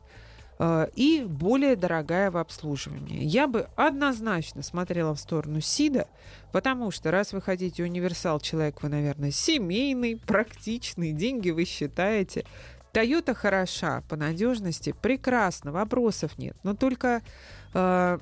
Э, 0.59 0.87
И 0.95 1.25
более 1.29 1.77
дорогая 1.77 2.31
в 2.31 2.37
обслуживании. 2.37 3.25
Я 3.25 3.47
бы 3.47 3.69
однозначно 3.77 4.63
смотрела 4.63 5.15
в 5.15 5.21
сторону 5.21 5.61
Сида, 5.61 6.07
потому 6.53 6.91
что 6.91 7.11
раз 7.11 7.33
вы 7.33 7.41
хотите 7.41 7.83
универсал, 7.83 8.41
человек 8.41 8.83
вы, 8.83 8.89
наверное, 8.89 9.31
семейный, 9.31 10.17
практичный, 10.17 11.13
деньги 11.13 11.51
вы 11.51 11.65
считаете. 11.65 12.45
Тойота 12.93 13.35
хороша 13.35 14.03
по 14.09 14.17
надежности, 14.17 14.95
прекрасно, 15.01 15.73
вопросов 15.73 16.39
нет. 16.39 16.57
Но 16.63 16.75
только 16.75 17.23
э, 17.73 18.19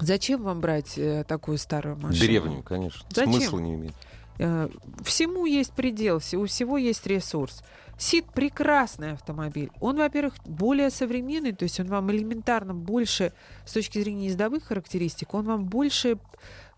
зачем 0.00 0.42
вам 0.42 0.60
брать 0.60 0.98
э, 0.98 1.24
такую 1.28 1.58
старую 1.58 1.96
машину? 1.96 2.26
Древнюю, 2.26 2.62
конечно. 2.64 3.06
Зачем? 3.10 3.32
Смысла 3.34 3.58
не 3.60 3.74
имеет. 3.74 3.94
Э, 4.38 4.68
всему 5.04 5.46
есть 5.46 5.72
предел, 5.72 6.16
у 6.16 6.46
всего 6.46 6.78
есть 6.78 7.06
ресурс. 7.06 7.62
Сид 7.96 8.26
прекрасный 8.26 9.12
автомобиль. 9.12 9.70
Он, 9.80 9.96
во-первых, 9.96 10.34
более 10.44 10.90
современный, 10.90 11.52
то 11.52 11.62
есть 11.62 11.78
он 11.78 11.86
вам 11.86 12.10
элементарно 12.10 12.74
больше, 12.74 13.32
с 13.64 13.72
точки 13.72 14.00
зрения 14.00 14.26
ездовых 14.26 14.64
характеристик, 14.64 15.34
он 15.34 15.46
вам 15.46 15.64
больше, 15.64 16.18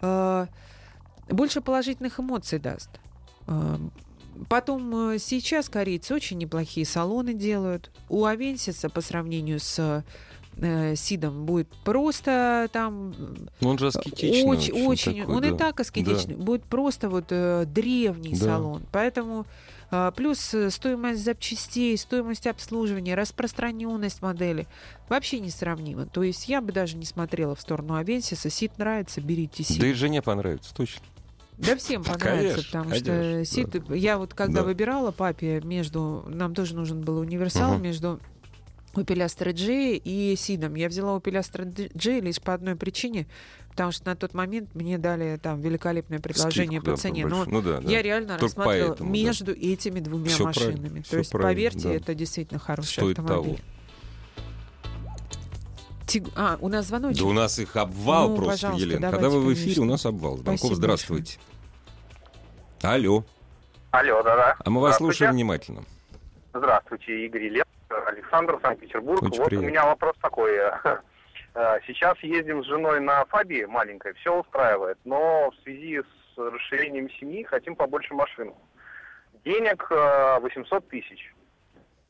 э, 0.00 0.46
больше 1.28 1.60
положительных 1.60 2.20
эмоций 2.20 2.58
даст. 2.58 2.90
Э, 3.46 3.76
Потом 4.48 5.12
э, 5.12 5.18
сейчас 5.18 5.68
корейцы 5.68 6.14
очень 6.14 6.38
неплохие 6.38 6.84
салоны 6.84 7.32
делают. 7.32 7.90
У 8.08 8.24
Авенсиса 8.24 8.90
по 8.90 9.00
сравнению 9.00 9.60
с 9.60 10.04
э, 10.56 10.94
Сидом 10.96 11.46
будет 11.46 11.68
просто 11.84 12.68
там 12.72 13.14
Ну, 13.60 13.68
он 13.68 13.78
же 13.78 13.88
аскетичный. 13.88 14.44
очень, 14.44 14.72
общем, 14.72 14.86
очень. 14.86 15.20
такой, 15.20 15.34
он 15.34 15.42
да. 15.42 15.48
и 15.48 15.56
так 15.56 15.80
аскетичный. 15.80 16.34
Будет 16.36 16.64
просто 16.64 17.08
вот 17.08 17.26
э, 17.30 17.64
древний 17.66 18.32
Да. 18.34 18.44
салон. 18.46 18.82
Поэтому 18.92 19.46
а, 19.90 20.10
плюс 20.10 20.52
э, 20.52 20.68
стоимость 20.70 21.22
запчастей, 21.24 21.96
стоимость 21.96 22.46
обслуживания, 22.48 23.14
распространенность 23.14 24.20
модели 24.20 24.66
вообще 25.08 25.38
несравнима. 25.38 26.06
То 26.06 26.22
есть 26.24 26.48
я 26.48 26.60
бы 26.60 26.72
даже 26.72 26.96
не 26.96 27.04
смотрела 27.04 27.54
в 27.54 27.60
сторону 27.60 27.94
Авенсиса. 27.94 28.50
Сид 28.50 28.78
нравится, 28.78 29.20
берите 29.20 29.62
Сид. 29.62 29.78
Да 29.80 29.86
и 29.86 29.92
жене 29.92 30.22
понравится, 30.22 30.74
точно. 30.74 31.02
Да 31.58 31.76
всем 31.76 32.02
понравится, 32.04 32.56
Конечно, 32.56 32.62
потому 32.80 32.94
что 32.96 33.04
конечно, 33.04 33.44
Сид... 33.44 33.90
Я 33.90 34.18
вот 34.18 34.34
когда 34.34 34.60
Да. 34.60 34.64
выбирала 34.64 35.12
папе 35.12 35.60
между... 35.62 36.24
Нам 36.26 36.52
тоже 36.54 36.74
нужен 36.74 37.00
был 37.02 37.18
универсал 37.18 37.74
Мгм. 37.74 37.82
между 37.84 38.20
Opel 38.96 39.24
Astra 39.24 39.52
J 39.52 39.96
и 40.02 40.34
Сидом. 40.36 40.74
Я 40.74 40.88
взяла 40.88 41.16
Opel 41.16 41.34
Astra 41.40 41.90
J 41.94 42.20
лишь 42.20 42.40
по 42.40 42.54
одной 42.54 42.76
причине, 42.76 43.26
потому 43.70 43.92
что 43.92 44.06
на 44.06 44.16
тот 44.16 44.34
момент 44.34 44.74
мне 44.74 44.98
дали 44.98 45.38
там 45.42 45.60
великолепное 45.60 46.18
предложение 46.18 46.80
Скидку, 46.80 46.84
по 46.84 46.90
да, 46.92 46.96
цене. 46.96 47.26
Но 47.26 47.44
Ну 47.46 47.62
да, 47.62 47.80
да. 47.80 47.90
я 47.90 48.02
реально 48.02 48.38
Только 48.38 48.44
рассматривала 48.44 48.88
поэтому, 48.90 49.10
да. 49.12 49.18
между 49.18 49.52
этими 49.52 50.00
двумя 50.00 50.28
Всё 50.30 50.44
машинами. 50.44 50.74
правильно, 50.76 51.02
То 51.02 51.18
есть, 51.18 51.32
поверьте, 51.32 51.88
да. 51.88 51.94
это 51.94 52.14
действительно 52.14 52.58
хороший 52.58 52.88
Стоит 52.92 53.18
автомобиль. 53.18 53.56
того. 53.56 53.66
Тиг- 56.06 56.30
А, 56.36 56.56
у 56.60 56.68
нас 56.68 56.86
звоночек. 56.86 57.18
Да 57.20 57.24
у 57.28 57.32
нас 57.32 57.58
их 57.58 57.74
обвал 57.76 58.30
Ну, 58.30 58.36
просто, 58.36 58.72
Елена. 58.76 59.10
Когда 59.10 59.28
вы 59.28 59.40
в 59.40 59.52
эфире, 59.52 59.64
конечно. 59.74 59.82
у 59.82 59.86
нас 59.86 60.06
обвал. 60.06 60.34
Звонков, 60.36 60.58
Спасибо 60.58 60.76
здравствуйте. 60.76 61.38
Алло. 62.82 63.24
Алло, 63.90 64.22
да-да. 64.22 64.56
А 64.64 64.70
мы 64.70 64.80
вас 64.80 64.98
слушаем 64.98 65.32
внимательно. 65.32 65.82
Здравствуйте, 66.54 67.26
Игорь 67.26 67.48
Лев, 67.48 67.65
Александр, 67.88 68.58
Санкт-Петербург. 68.62 69.22
Очень 69.22 69.38
вот 69.38 69.46
приятно. 69.48 69.66
у 69.66 69.70
меня 69.70 69.86
вопрос 69.86 70.16
такой. 70.20 70.52
Э, 70.54 70.98
Сейчас 71.86 72.18
ездим 72.20 72.62
с 72.62 72.66
женой 72.66 73.00
на 73.00 73.24
Фабии 73.26 73.64
маленькой, 73.64 74.12
все 74.14 74.38
устраивает, 74.38 74.98
но 75.04 75.50
в 75.50 75.62
связи 75.62 76.00
с 76.02 76.38
расширением 76.38 77.10
семьи 77.10 77.44
хотим 77.44 77.76
побольше 77.76 78.14
машину. 78.14 78.56
Денег 79.44 79.86
э, 79.90 80.38
800 80.40 80.88
тысяч. 80.88 81.34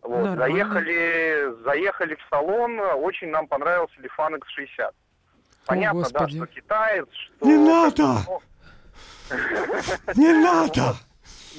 Вот. 0.02 0.24
Нормально. 0.24 0.36
Заехали, 0.36 1.62
заехали 1.64 2.14
в 2.14 2.26
салон, 2.30 2.78
очень 2.78 3.28
нам 3.28 3.46
понравился 3.46 3.94
Лифан 4.00 4.34
X60. 4.36 4.92
Понятно, 5.66 6.02
да, 6.02 6.08
Господи. 6.20 6.36
что 6.36 6.46
китаец, 6.46 7.08
что... 7.12 7.46
Не 7.46 7.56
надо! 7.56 8.04
Не 10.14 10.32
надо! 10.32 10.94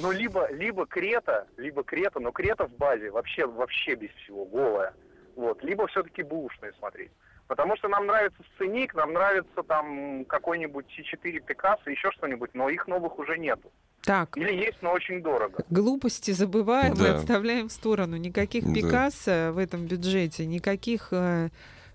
Ну, 0.02 0.12
либо, 0.12 0.52
либо 0.52 0.86
Крета, 0.86 1.48
либо 1.58 1.84
Крета, 1.84 2.20
но 2.20 2.32
Крета 2.32 2.68
в 2.68 2.74
базе 2.76 3.10
вообще, 3.12 3.46
вообще 3.46 3.96
без 3.96 4.12
всего, 4.12 4.46
голая. 4.46 4.94
Вот. 5.36 5.64
Либо 5.64 5.88
все-таки 5.88 6.24
бушные 6.24 6.74
смотреть. 6.74 7.12
Потому 7.48 7.78
что 7.78 7.88
нам 7.88 8.06
нравится 8.08 8.44
сценик, 8.56 8.94
нам 8.94 9.14
нравится 9.14 9.64
там 9.68 10.26
какой-нибудь 10.26 10.86
T4 10.98 11.40
Пикассо, 11.46 11.90
еще 11.90 12.12
что-нибудь, 12.12 12.52
но 12.54 12.70
их 12.70 12.88
новых 12.88 13.18
уже 13.20 13.38
нету. 13.38 13.72
Так, 14.04 14.38
Или 14.38 14.54
есть, 14.54 14.78
но 14.82 14.92
очень 14.92 15.22
дорого. 15.22 15.64
Глупости 15.70 16.32
забываем 16.32 16.94
и 16.94 16.98
Да. 16.98 17.16
отставляем 17.16 17.70
в 17.70 17.72
сторону. 17.72 18.18
Никаких 18.18 18.66
Да. 18.66 18.74
Пикассо 18.74 19.52
в 19.54 19.58
этом 19.58 19.86
бюджете, 19.86 20.46
никаких 20.46 21.10
э, 21.12 21.50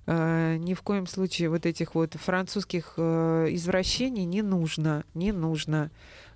э, 0.06 0.56
ни 0.56 0.74
в 0.74 0.82
коем 0.82 1.06
случае 1.06 1.48
вот 1.50 1.64
этих 1.66 1.94
вот 1.94 2.14
французских 2.14 2.94
э, 2.96 3.46
извращений 3.50 4.24
не 4.24 4.42
нужно, 4.42 5.04
не 5.14 5.32
нужно. 5.32 5.90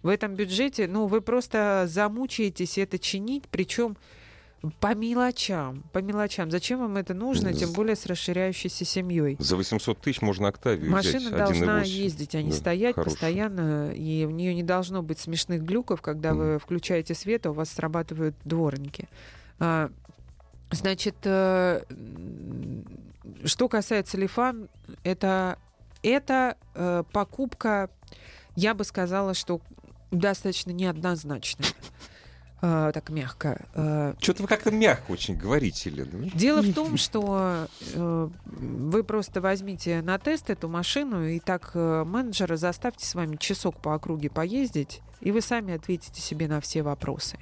В 0.07 0.09
этом 0.09 0.37
бюджете, 0.37 0.87
ну, 0.87 1.09
вы 1.09 1.21
просто 1.21 1.87
замучаетесь 1.89 2.79
это 2.79 2.97
чинить, 2.97 3.43
причем 3.51 3.97
по 4.79 4.95
мелочам, 4.95 5.83
по 5.93 5.99
мелочам. 5.99 6.49
Зачем 6.53 6.79
вам 6.79 6.97
это 6.97 7.13
нужно, 7.13 7.53
тем 7.53 7.73
более 7.73 7.97
с 7.97 8.07
расширяющейся 8.07 8.85
семьей? 8.85 9.35
За 9.41 9.57
800 9.57 9.99
тысяч 9.99 10.23
можно 10.23 10.47
Октавию 10.47 10.89
Машина 10.89 11.31
взять. 11.31 11.37
должна 11.37 11.83
1.8. 11.83 11.87
ездить, 11.89 12.35
а 12.37 12.43
не 12.43 12.51
Да, 12.51 12.57
стоять 12.57 12.95
хорошая. 12.95 13.13
постоянно, 13.13 13.91
и 13.91 14.25
у 14.25 14.31
нее 14.31 14.55
не 14.55 14.63
должно 14.63 15.03
быть 15.03 15.19
смешных 15.19 15.65
глюков, 15.65 16.01
когда 16.03 16.35
вы 16.35 16.61
включаете 16.61 17.13
свет, 17.17 17.45
а 17.47 17.51
у 17.51 17.55
вас 17.55 17.71
срабатывают 17.71 18.37
дворники. 18.45 19.09
А, 19.59 19.91
Значит, 20.71 21.17
э, 21.25 21.83
что 23.45 23.69
касается 23.69 24.17
Лифан, 24.19 24.69
это, 25.03 25.59
это 26.05 26.57
э, 26.75 27.03
покупка, 27.13 27.91
я 28.55 28.73
бы 28.75 28.85
сказала, 28.85 29.35
что 29.35 29.61
достаточно 30.11 30.71
неоднозначная. 30.73 31.69
Э, 32.63 32.91
Так 32.95 33.11
мягко. 33.11 33.67
Э, 33.75 34.15
Что-то 34.19 34.41
вы 34.43 34.49
как-то 34.49 34.71
мягко 34.71 35.11
очень 35.11 35.37
говорите, 35.37 35.91
Елена. 35.91 36.31
Дело 36.35 36.63
в 36.63 36.73
том, 36.73 36.97
что 36.97 37.67
э, 37.93 38.29
вы 38.47 39.05
просто 39.05 39.43
возьмите 39.43 40.01
на 40.01 40.19
тест 40.19 40.49
эту 40.49 40.67
машину 40.67 41.27
и 41.27 41.39
так 41.39 41.73
э, 41.75 42.05
менеджера 42.05 42.57
заставьте 42.57 43.05
с 43.05 43.15
вами 43.15 43.37
часок 43.37 43.77
по 43.83 43.95
округе 43.95 44.31
поездить, 44.31 45.03
и 45.21 45.33
вы 45.33 45.43
сами 45.43 45.75
ответите 45.75 46.23
себе 46.23 46.49
на 46.49 46.63
все 46.63 46.83
вопросы. 46.83 47.39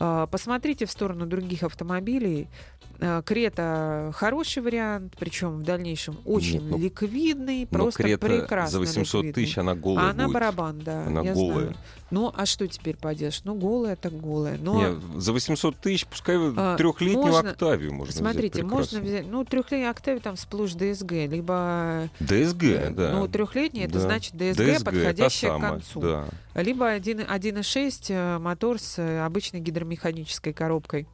Э, 0.00 0.26
посмотрите 0.30 0.86
в 0.86 0.90
сторону 0.90 1.26
других 1.26 1.62
автомобилей. 1.62 2.48
Э, 3.02 3.22
Крета 3.24 4.10
хороший 4.14 4.62
вариант, 4.62 5.14
причем 5.18 5.58
в 5.58 5.62
дальнейшем 5.62 6.18
очень 6.24 6.60
Нет, 6.60 6.70
ну, 6.70 6.78
ликвидный, 6.78 7.60
Но 7.70 7.78
просто 7.78 8.02
Крета 8.02 8.26
прекрасно 8.26 8.70
за 8.72 8.78
800 8.80 9.24
ликвидный. 9.24 9.32
тысяч, 9.44 9.58
она 9.58 9.74
голая 9.74 10.06
А 10.06 10.10
она 10.10 10.24
будет. 10.24 10.34
барабан, 10.34 10.78
да. 10.80 11.06
Она 11.06 11.22
я 11.22 11.32
голая. 11.34 11.52
знаю. 11.54 11.76
Ну, 12.10 12.32
а 12.36 12.44
что 12.44 12.66
теперь 12.66 12.96
поделаешь? 12.96 13.40
Ну, 13.44 13.54
голая 13.54 13.94
так 13.96 14.12
голая. 14.18 14.58
Но 14.58 14.80
Не, 15.14 15.20
за 15.20 15.32
800 15.32 15.76
тысяч 15.76 16.06
пускай 16.06 16.36
А, 16.38 16.76
трехлетнюю 16.76 17.26
можно- 17.26 17.50
Октавию 17.50 17.94
можно 17.94 18.12
Смотрите, 18.12 18.58
взять 18.60 18.64
можно 18.64 18.98
прекрасно. 19.00 19.08
взять, 19.08 19.26
ну, 19.30 19.44
трехлетний 19.44 19.88
Октавия 19.88 20.20
там 20.20 20.36
сплошь 20.36 20.72
ДСГ, 20.72 21.12
либо... 21.28 22.08
ДСГ, 22.18 22.62
э, 22.64 22.90
да. 22.90 23.12
Ну, 23.12 23.28
трехлетний, 23.28 23.84
это 23.84 23.94
Да. 23.94 24.00
значит 24.00 24.34
ДСГ, 24.34 24.56
ДСГ, 24.76 24.84
подходящая 24.84 25.56
к 25.56 25.60
концу. 25.60 26.00
Да. 26.00 26.24
Либо 26.56 26.88
1 26.90 27.20
1.6 27.20 28.06
э, 28.10 28.38
мотор 28.38 28.78
с 28.80 28.98
э, 28.98 29.20
обычной 29.24 29.60
гидромеханической 29.90 30.52
коробкой. 30.52 31.06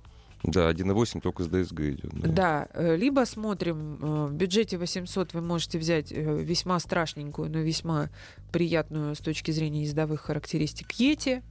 Да, 0.43 0.71
1.8 0.71 1.21
только 1.21 1.43
с 1.43 1.49
ДСГ 1.49 1.81
идет. 1.81 2.11
Да. 2.13 2.29
Да, 2.29 2.69
э, 2.75 2.97
либо 2.97 3.25
смотрим, 3.25 3.99
э, 4.01 4.27
в 4.27 4.35
бюджете 4.35 4.77
800 4.77 5.35
вы 5.35 5.41
можете 5.41 5.79
взять 5.79 6.13
э, 6.13 6.43
весьма 6.43 6.79
страшненькую, 6.79 7.51
но 7.51 7.59
весьма 7.59 8.11
приятную 8.53 9.15
с 9.15 9.19
точки 9.19 9.51
зрения 9.51 9.83
ездовых 9.83 10.21
характеристик 10.21 10.93
Yeti, 10.93 11.43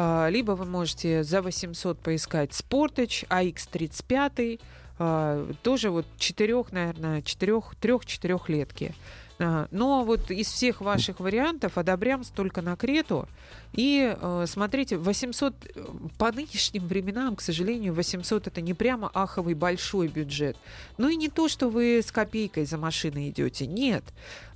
А, 0.00 0.28
либо 0.28 0.52
вы 0.52 0.64
можете 0.64 1.24
за 1.24 1.42
800 1.42 1.98
поискать 1.98 2.50
Sportage 2.50 3.26
AX35, 3.28 4.60
а, 5.00 5.52
тоже 5.64 5.90
вот 5.90 6.06
четырех, 6.18 6.70
наверное, 6.70 7.22
четырех, 7.22 7.74
трех-четырехлетки. 7.80 8.94
А, 8.94 9.27
Но 9.38 10.04
вот 10.04 10.30
из 10.30 10.48
всех 10.48 10.80
ваших 10.80 11.20
вариантов 11.20 11.78
одобрям 11.78 12.22
только 12.34 12.62
на 12.62 12.76
Крету. 12.76 13.28
И 13.72 14.16
э, 14.18 14.44
смотрите, 14.48 14.96
800 14.96 15.54
э, 15.74 15.84
по 16.16 16.32
нынешним 16.32 16.86
временам, 16.86 17.36
к 17.36 17.42
сожалению, 17.42 17.92
800 17.94 18.46
это 18.46 18.60
не 18.60 18.74
прямо 18.74 19.10
аховый 19.12 19.54
большой 19.54 20.08
бюджет. 20.08 20.56
Ну 20.96 21.08
и 21.08 21.16
не 21.16 21.28
то, 21.28 21.48
что 21.48 21.68
вы 21.68 21.98
с 21.98 22.10
копейкой 22.10 22.64
за 22.64 22.78
машиной 22.78 23.28
идете. 23.28 23.66
Нет. 23.66 24.04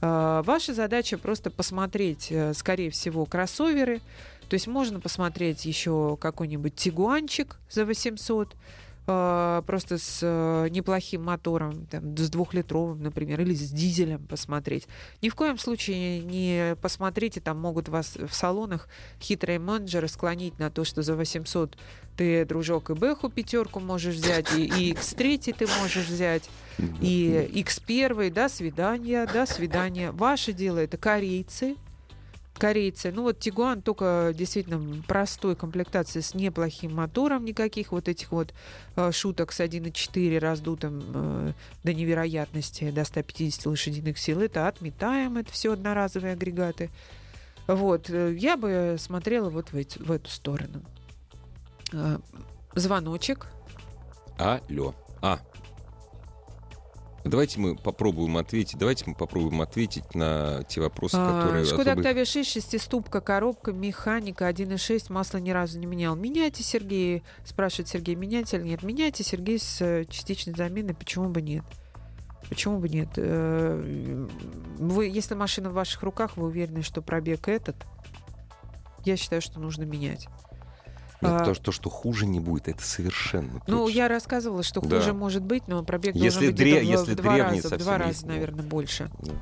Э, 0.00 0.42
Ваша 0.44 0.72
задача 0.74 1.18
просто 1.18 1.50
посмотреть, 1.50 2.32
скорее 2.54 2.90
всего, 2.90 3.26
кроссоверы. 3.26 4.00
То 4.52 4.54
есть 4.54 4.66
можно 4.66 5.00
посмотреть 5.00 5.64
еще 5.64 6.18
какой-нибудь 6.20 6.74
тигуанчик 6.74 7.56
за 7.70 7.86
800 7.86 8.48
э, 8.48 8.54
просто 9.04 9.98
с 9.98 10.20
э, 10.22 10.68
неплохим 10.70 11.24
мотором, 11.24 11.86
там, 11.86 12.16
с 12.16 12.30
двухлитровым, 12.30 13.02
например, 13.02 13.40
или 13.40 13.54
с 13.54 13.70
дизелем 13.70 14.24
посмотреть. 14.26 14.86
Ни 15.22 15.28
в 15.28 15.34
коем 15.34 15.58
случае 15.58 16.20
не 16.20 16.76
посмотрите, 16.80 17.40
там 17.40 17.58
могут 17.58 17.88
вас 17.88 18.16
в 18.16 18.32
салонах 18.32 18.88
хитрые 19.20 19.58
менеджеры 19.58 20.06
склонить 20.06 20.58
на 20.58 20.70
то, 20.70 20.84
что 20.84 21.02
за 21.02 21.16
800 21.16 21.76
ты, 22.16 22.44
дружок, 22.44 22.90
и 22.90 22.94
Бэху 22.94 23.28
пятерку 23.28 23.80
можешь 23.80 24.14
взять, 24.14 24.54
и, 24.54 24.64
и 24.66 24.92
X3 24.92 25.54
ты 25.58 25.66
можешь 25.80 26.06
взять, 26.06 26.48
и 27.00 27.50
X1, 27.54 28.30
до 28.30 28.48
свидания, 28.48 29.26
до 29.26 29.46
свидания. 29.46 30.12
Ваше 30.12 30.52
дело 30.52 30.78
это 30.78 30.96
корейцы, 30.96 31.76
корейцы. 32.62 33.10
Ну 33.10 33.22
вот 33.22 33.40
Тигуан 33.40 33.82
только 33.82 34.32
действительно 34.36 35.02
простой 35.08 35.56
комплектации 35.56 36.20
с 36.20 36.32
неплохим 36.32 36.94
мотором, 36.94 37.44
никаких 37.44 37.90
вот 37.90 38.06
этих 38.06 38.30
вот 38.30 38.54
э, 38.94 39.10
шуток 39.10 39.50
с 39.50 39.58
1.4 39.58 40.38
раздутым 40.38 41.02
э, 41.12 41.52
до 41.82 41.92
невероятности, 41.92 42.92
до 42.92 43.04
150 43.04 43.66
лошадиных 43.66 44.16
сил. 44.16 44.40
Это 44.40 44.68
отметаем, 44.68 45.38
это 45.38 45.50
все 45.50 45.72
одноразовые 45.72 46.34
агрегаты. 46.34 46.90
Вот, 47.66 48.08
э, 48.10 48.32
я 48.38 48.56
бы 48.56 48.94
смотрела 48.96 49.50
вот 49.50 49.72
в, 49.72 49.76
эти- 49.76 49.98
в 49.98 50.12
эту 50.12 50.30
сторону. 50.30 50.82
Э, 51.92 52.18
Звоночек. 52.76 53.48
Алло. 54.38 54.94
А. 55.20 55.40
Давайте 57.24 57.60
мы 57.60 57.76
попробуем 57.76 58.36
ответить. 58.36 58.78
Давайте 58.78 59.04
мы 59.06 59.14
попробуем 59.14 59.60
ответить 59.60 60.14
на 60.14 60.64
те 60.64 60.80
вопросы, 60.80 61.16
которые... 61.16 61.62
А, 61.62 61.64
Шкода 61.64 61.82
особо- 61.92 62.00
Октавия 62.00 62.24
6, 62.24 62.50
шестиступка, 62.50 63.20
коробка, 63.20 63.72
механика 63.72 64.48
1.6, 64.48 65.12
масло 65.12 65.38
ни 65.38 65.50
разу 65.50 65.78
не 65.78 65.86
менял. 65.86 66.16
Меняйте, 66.16 66.62
Сергей, 66.64 67.22
спрашивает 67.44 67.88
Сергей, 67.88 68.16
меняйте 68.16 68.56
или 68.56 68.64
нет? 68.64 68.82
Меняйте, 68.82 69.22
Сергей, 69.22 69.58
с 69.60 69.80
э, 69.80 70.04
частичной 70.08 70.54
заменой, 70.54 70.94
почему 70.94 71.28
бы 71.28 71.42
нет? 71.42 71.64
Почему 72.48 72.78
бы 72.80 72.88
нет? 72.88 73.08
Э, 73.16 74.26
Вы, 74.78 75.06
если 75.06 75.34
машина 75.34 75.70
в 75.70 75.74
ваших 75.74 76.02
руках, 76.02 76.36
вы 76.36 76.46
уверены, 76.46 76.82
что 76.82 77.02
пробег 77.02 77.46
этот, 77.46 77.76
я 79.04 79.16
считаю, 79.16 79.40
что 79.42 79.60
нужно 79.60 79.84
менять. 79.84 80.26
Нет, 81.22 81.30
А, 81.32 81.44
то, 81.44 81.54
что, 81.54 81.72
что 81.72 81.88
хуже 81.88 82.26
не 82.26 82.40
будет, 82.40 82.68
это 82.68 82.82
совершенно 82.82 83.62
Ну, 83.66 83.84
точно. 83.86 83.96
я 83.96 84.08
рассказывала, 84.08 84.62
что 84.62 84.80
Да. 84.80 84.98
хуже 84.98 85.12
может 85.12 85.42
быть, 85.42 85.68
но 85.68 85.82
пробег 85.84 86.14
Если 86.16 86.46
должен 86.46 86.50
быть 86.54 86.60
дре- 86.60 86.80
в- 86.80 86.84
если 86.84 87.12
в 87.12 87.16
два 87.16 87.38
раза, 87.38 87.68
в 87.68 87.78
два 87.78 87.94
есть, 87.96 88.06
раза, 88.06 88.26
да. 88.26 88.32
наверное, 88.32 88.64
больше. 88.64 89.10
Да. 89.20 89.32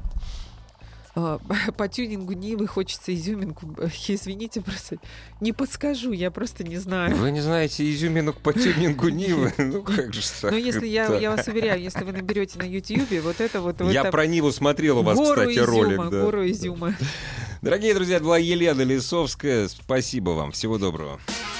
А, 1.16 1.38
По 1.76 1.88
тюнингу 1.88 2.34
Нивы 2.34 2.66
хочется 2.68 3.12
изюминку. 3.14 3.66
Извините, 4.08 4.60
просто 4.60 4.98
не 5.40 5.52
подскажу, 5.52 6.12
я 6.12 6.30
просто 6.30 6.62
не 6.62 6.76
знаю. 6.76 7.16
Вы 7.16 7.32
не 7.32 7.40
знаете 7.40 7.90
изюминок 7.90 8.36
по 8.36 8.52
тюнингу 8.52 9.08
Нивы? 9.08 9.52
Ну 9.58 9.82
как 9.82 10.12
же 10.14 10.22
так? 10.40 10.52
Но 10.52 10.56
если 10.56 10.86
я, 10.86 11.06
я 11.16 11.30
вас 11.34 11.48
уверяю, 11.48 11.82
если 11.82 12.04
вы 12.04 12.12
наберете 12.12 12.58
на 12.58 12.62
Ютьюбе, 12.64 13.20
вот 13.22 13.40
это 13.40 13.60
вот... 13.60 13.80
вот 13.80 13.90
Я 13.92 14.02
это 14.02 14.10
про 14.12 14.26
Ниву 14.26 14.52
смотрел 14.52 14.98
у 15.00 15.02
вас, 15.02 15.16
гору 15.16 15.40
кстати, 15.40 15.58
изюма, 15.58 15.66
ролик. 15.66 16.10
да. 16.10 16.22
гору 16.24 16.48
изюма. 16.48 16.94
Дорогие 17.60 17.92
друзья, 17.92 18.16
это 18.16 18.24
была 18.24 18.38
Елена 18.38 18.82
Лисовская. 18.82 19.66
Спасибо 19.68 20.30
вам. 20.30 20.52
Всего 20.52 20.78
доброго. 20.78 21.18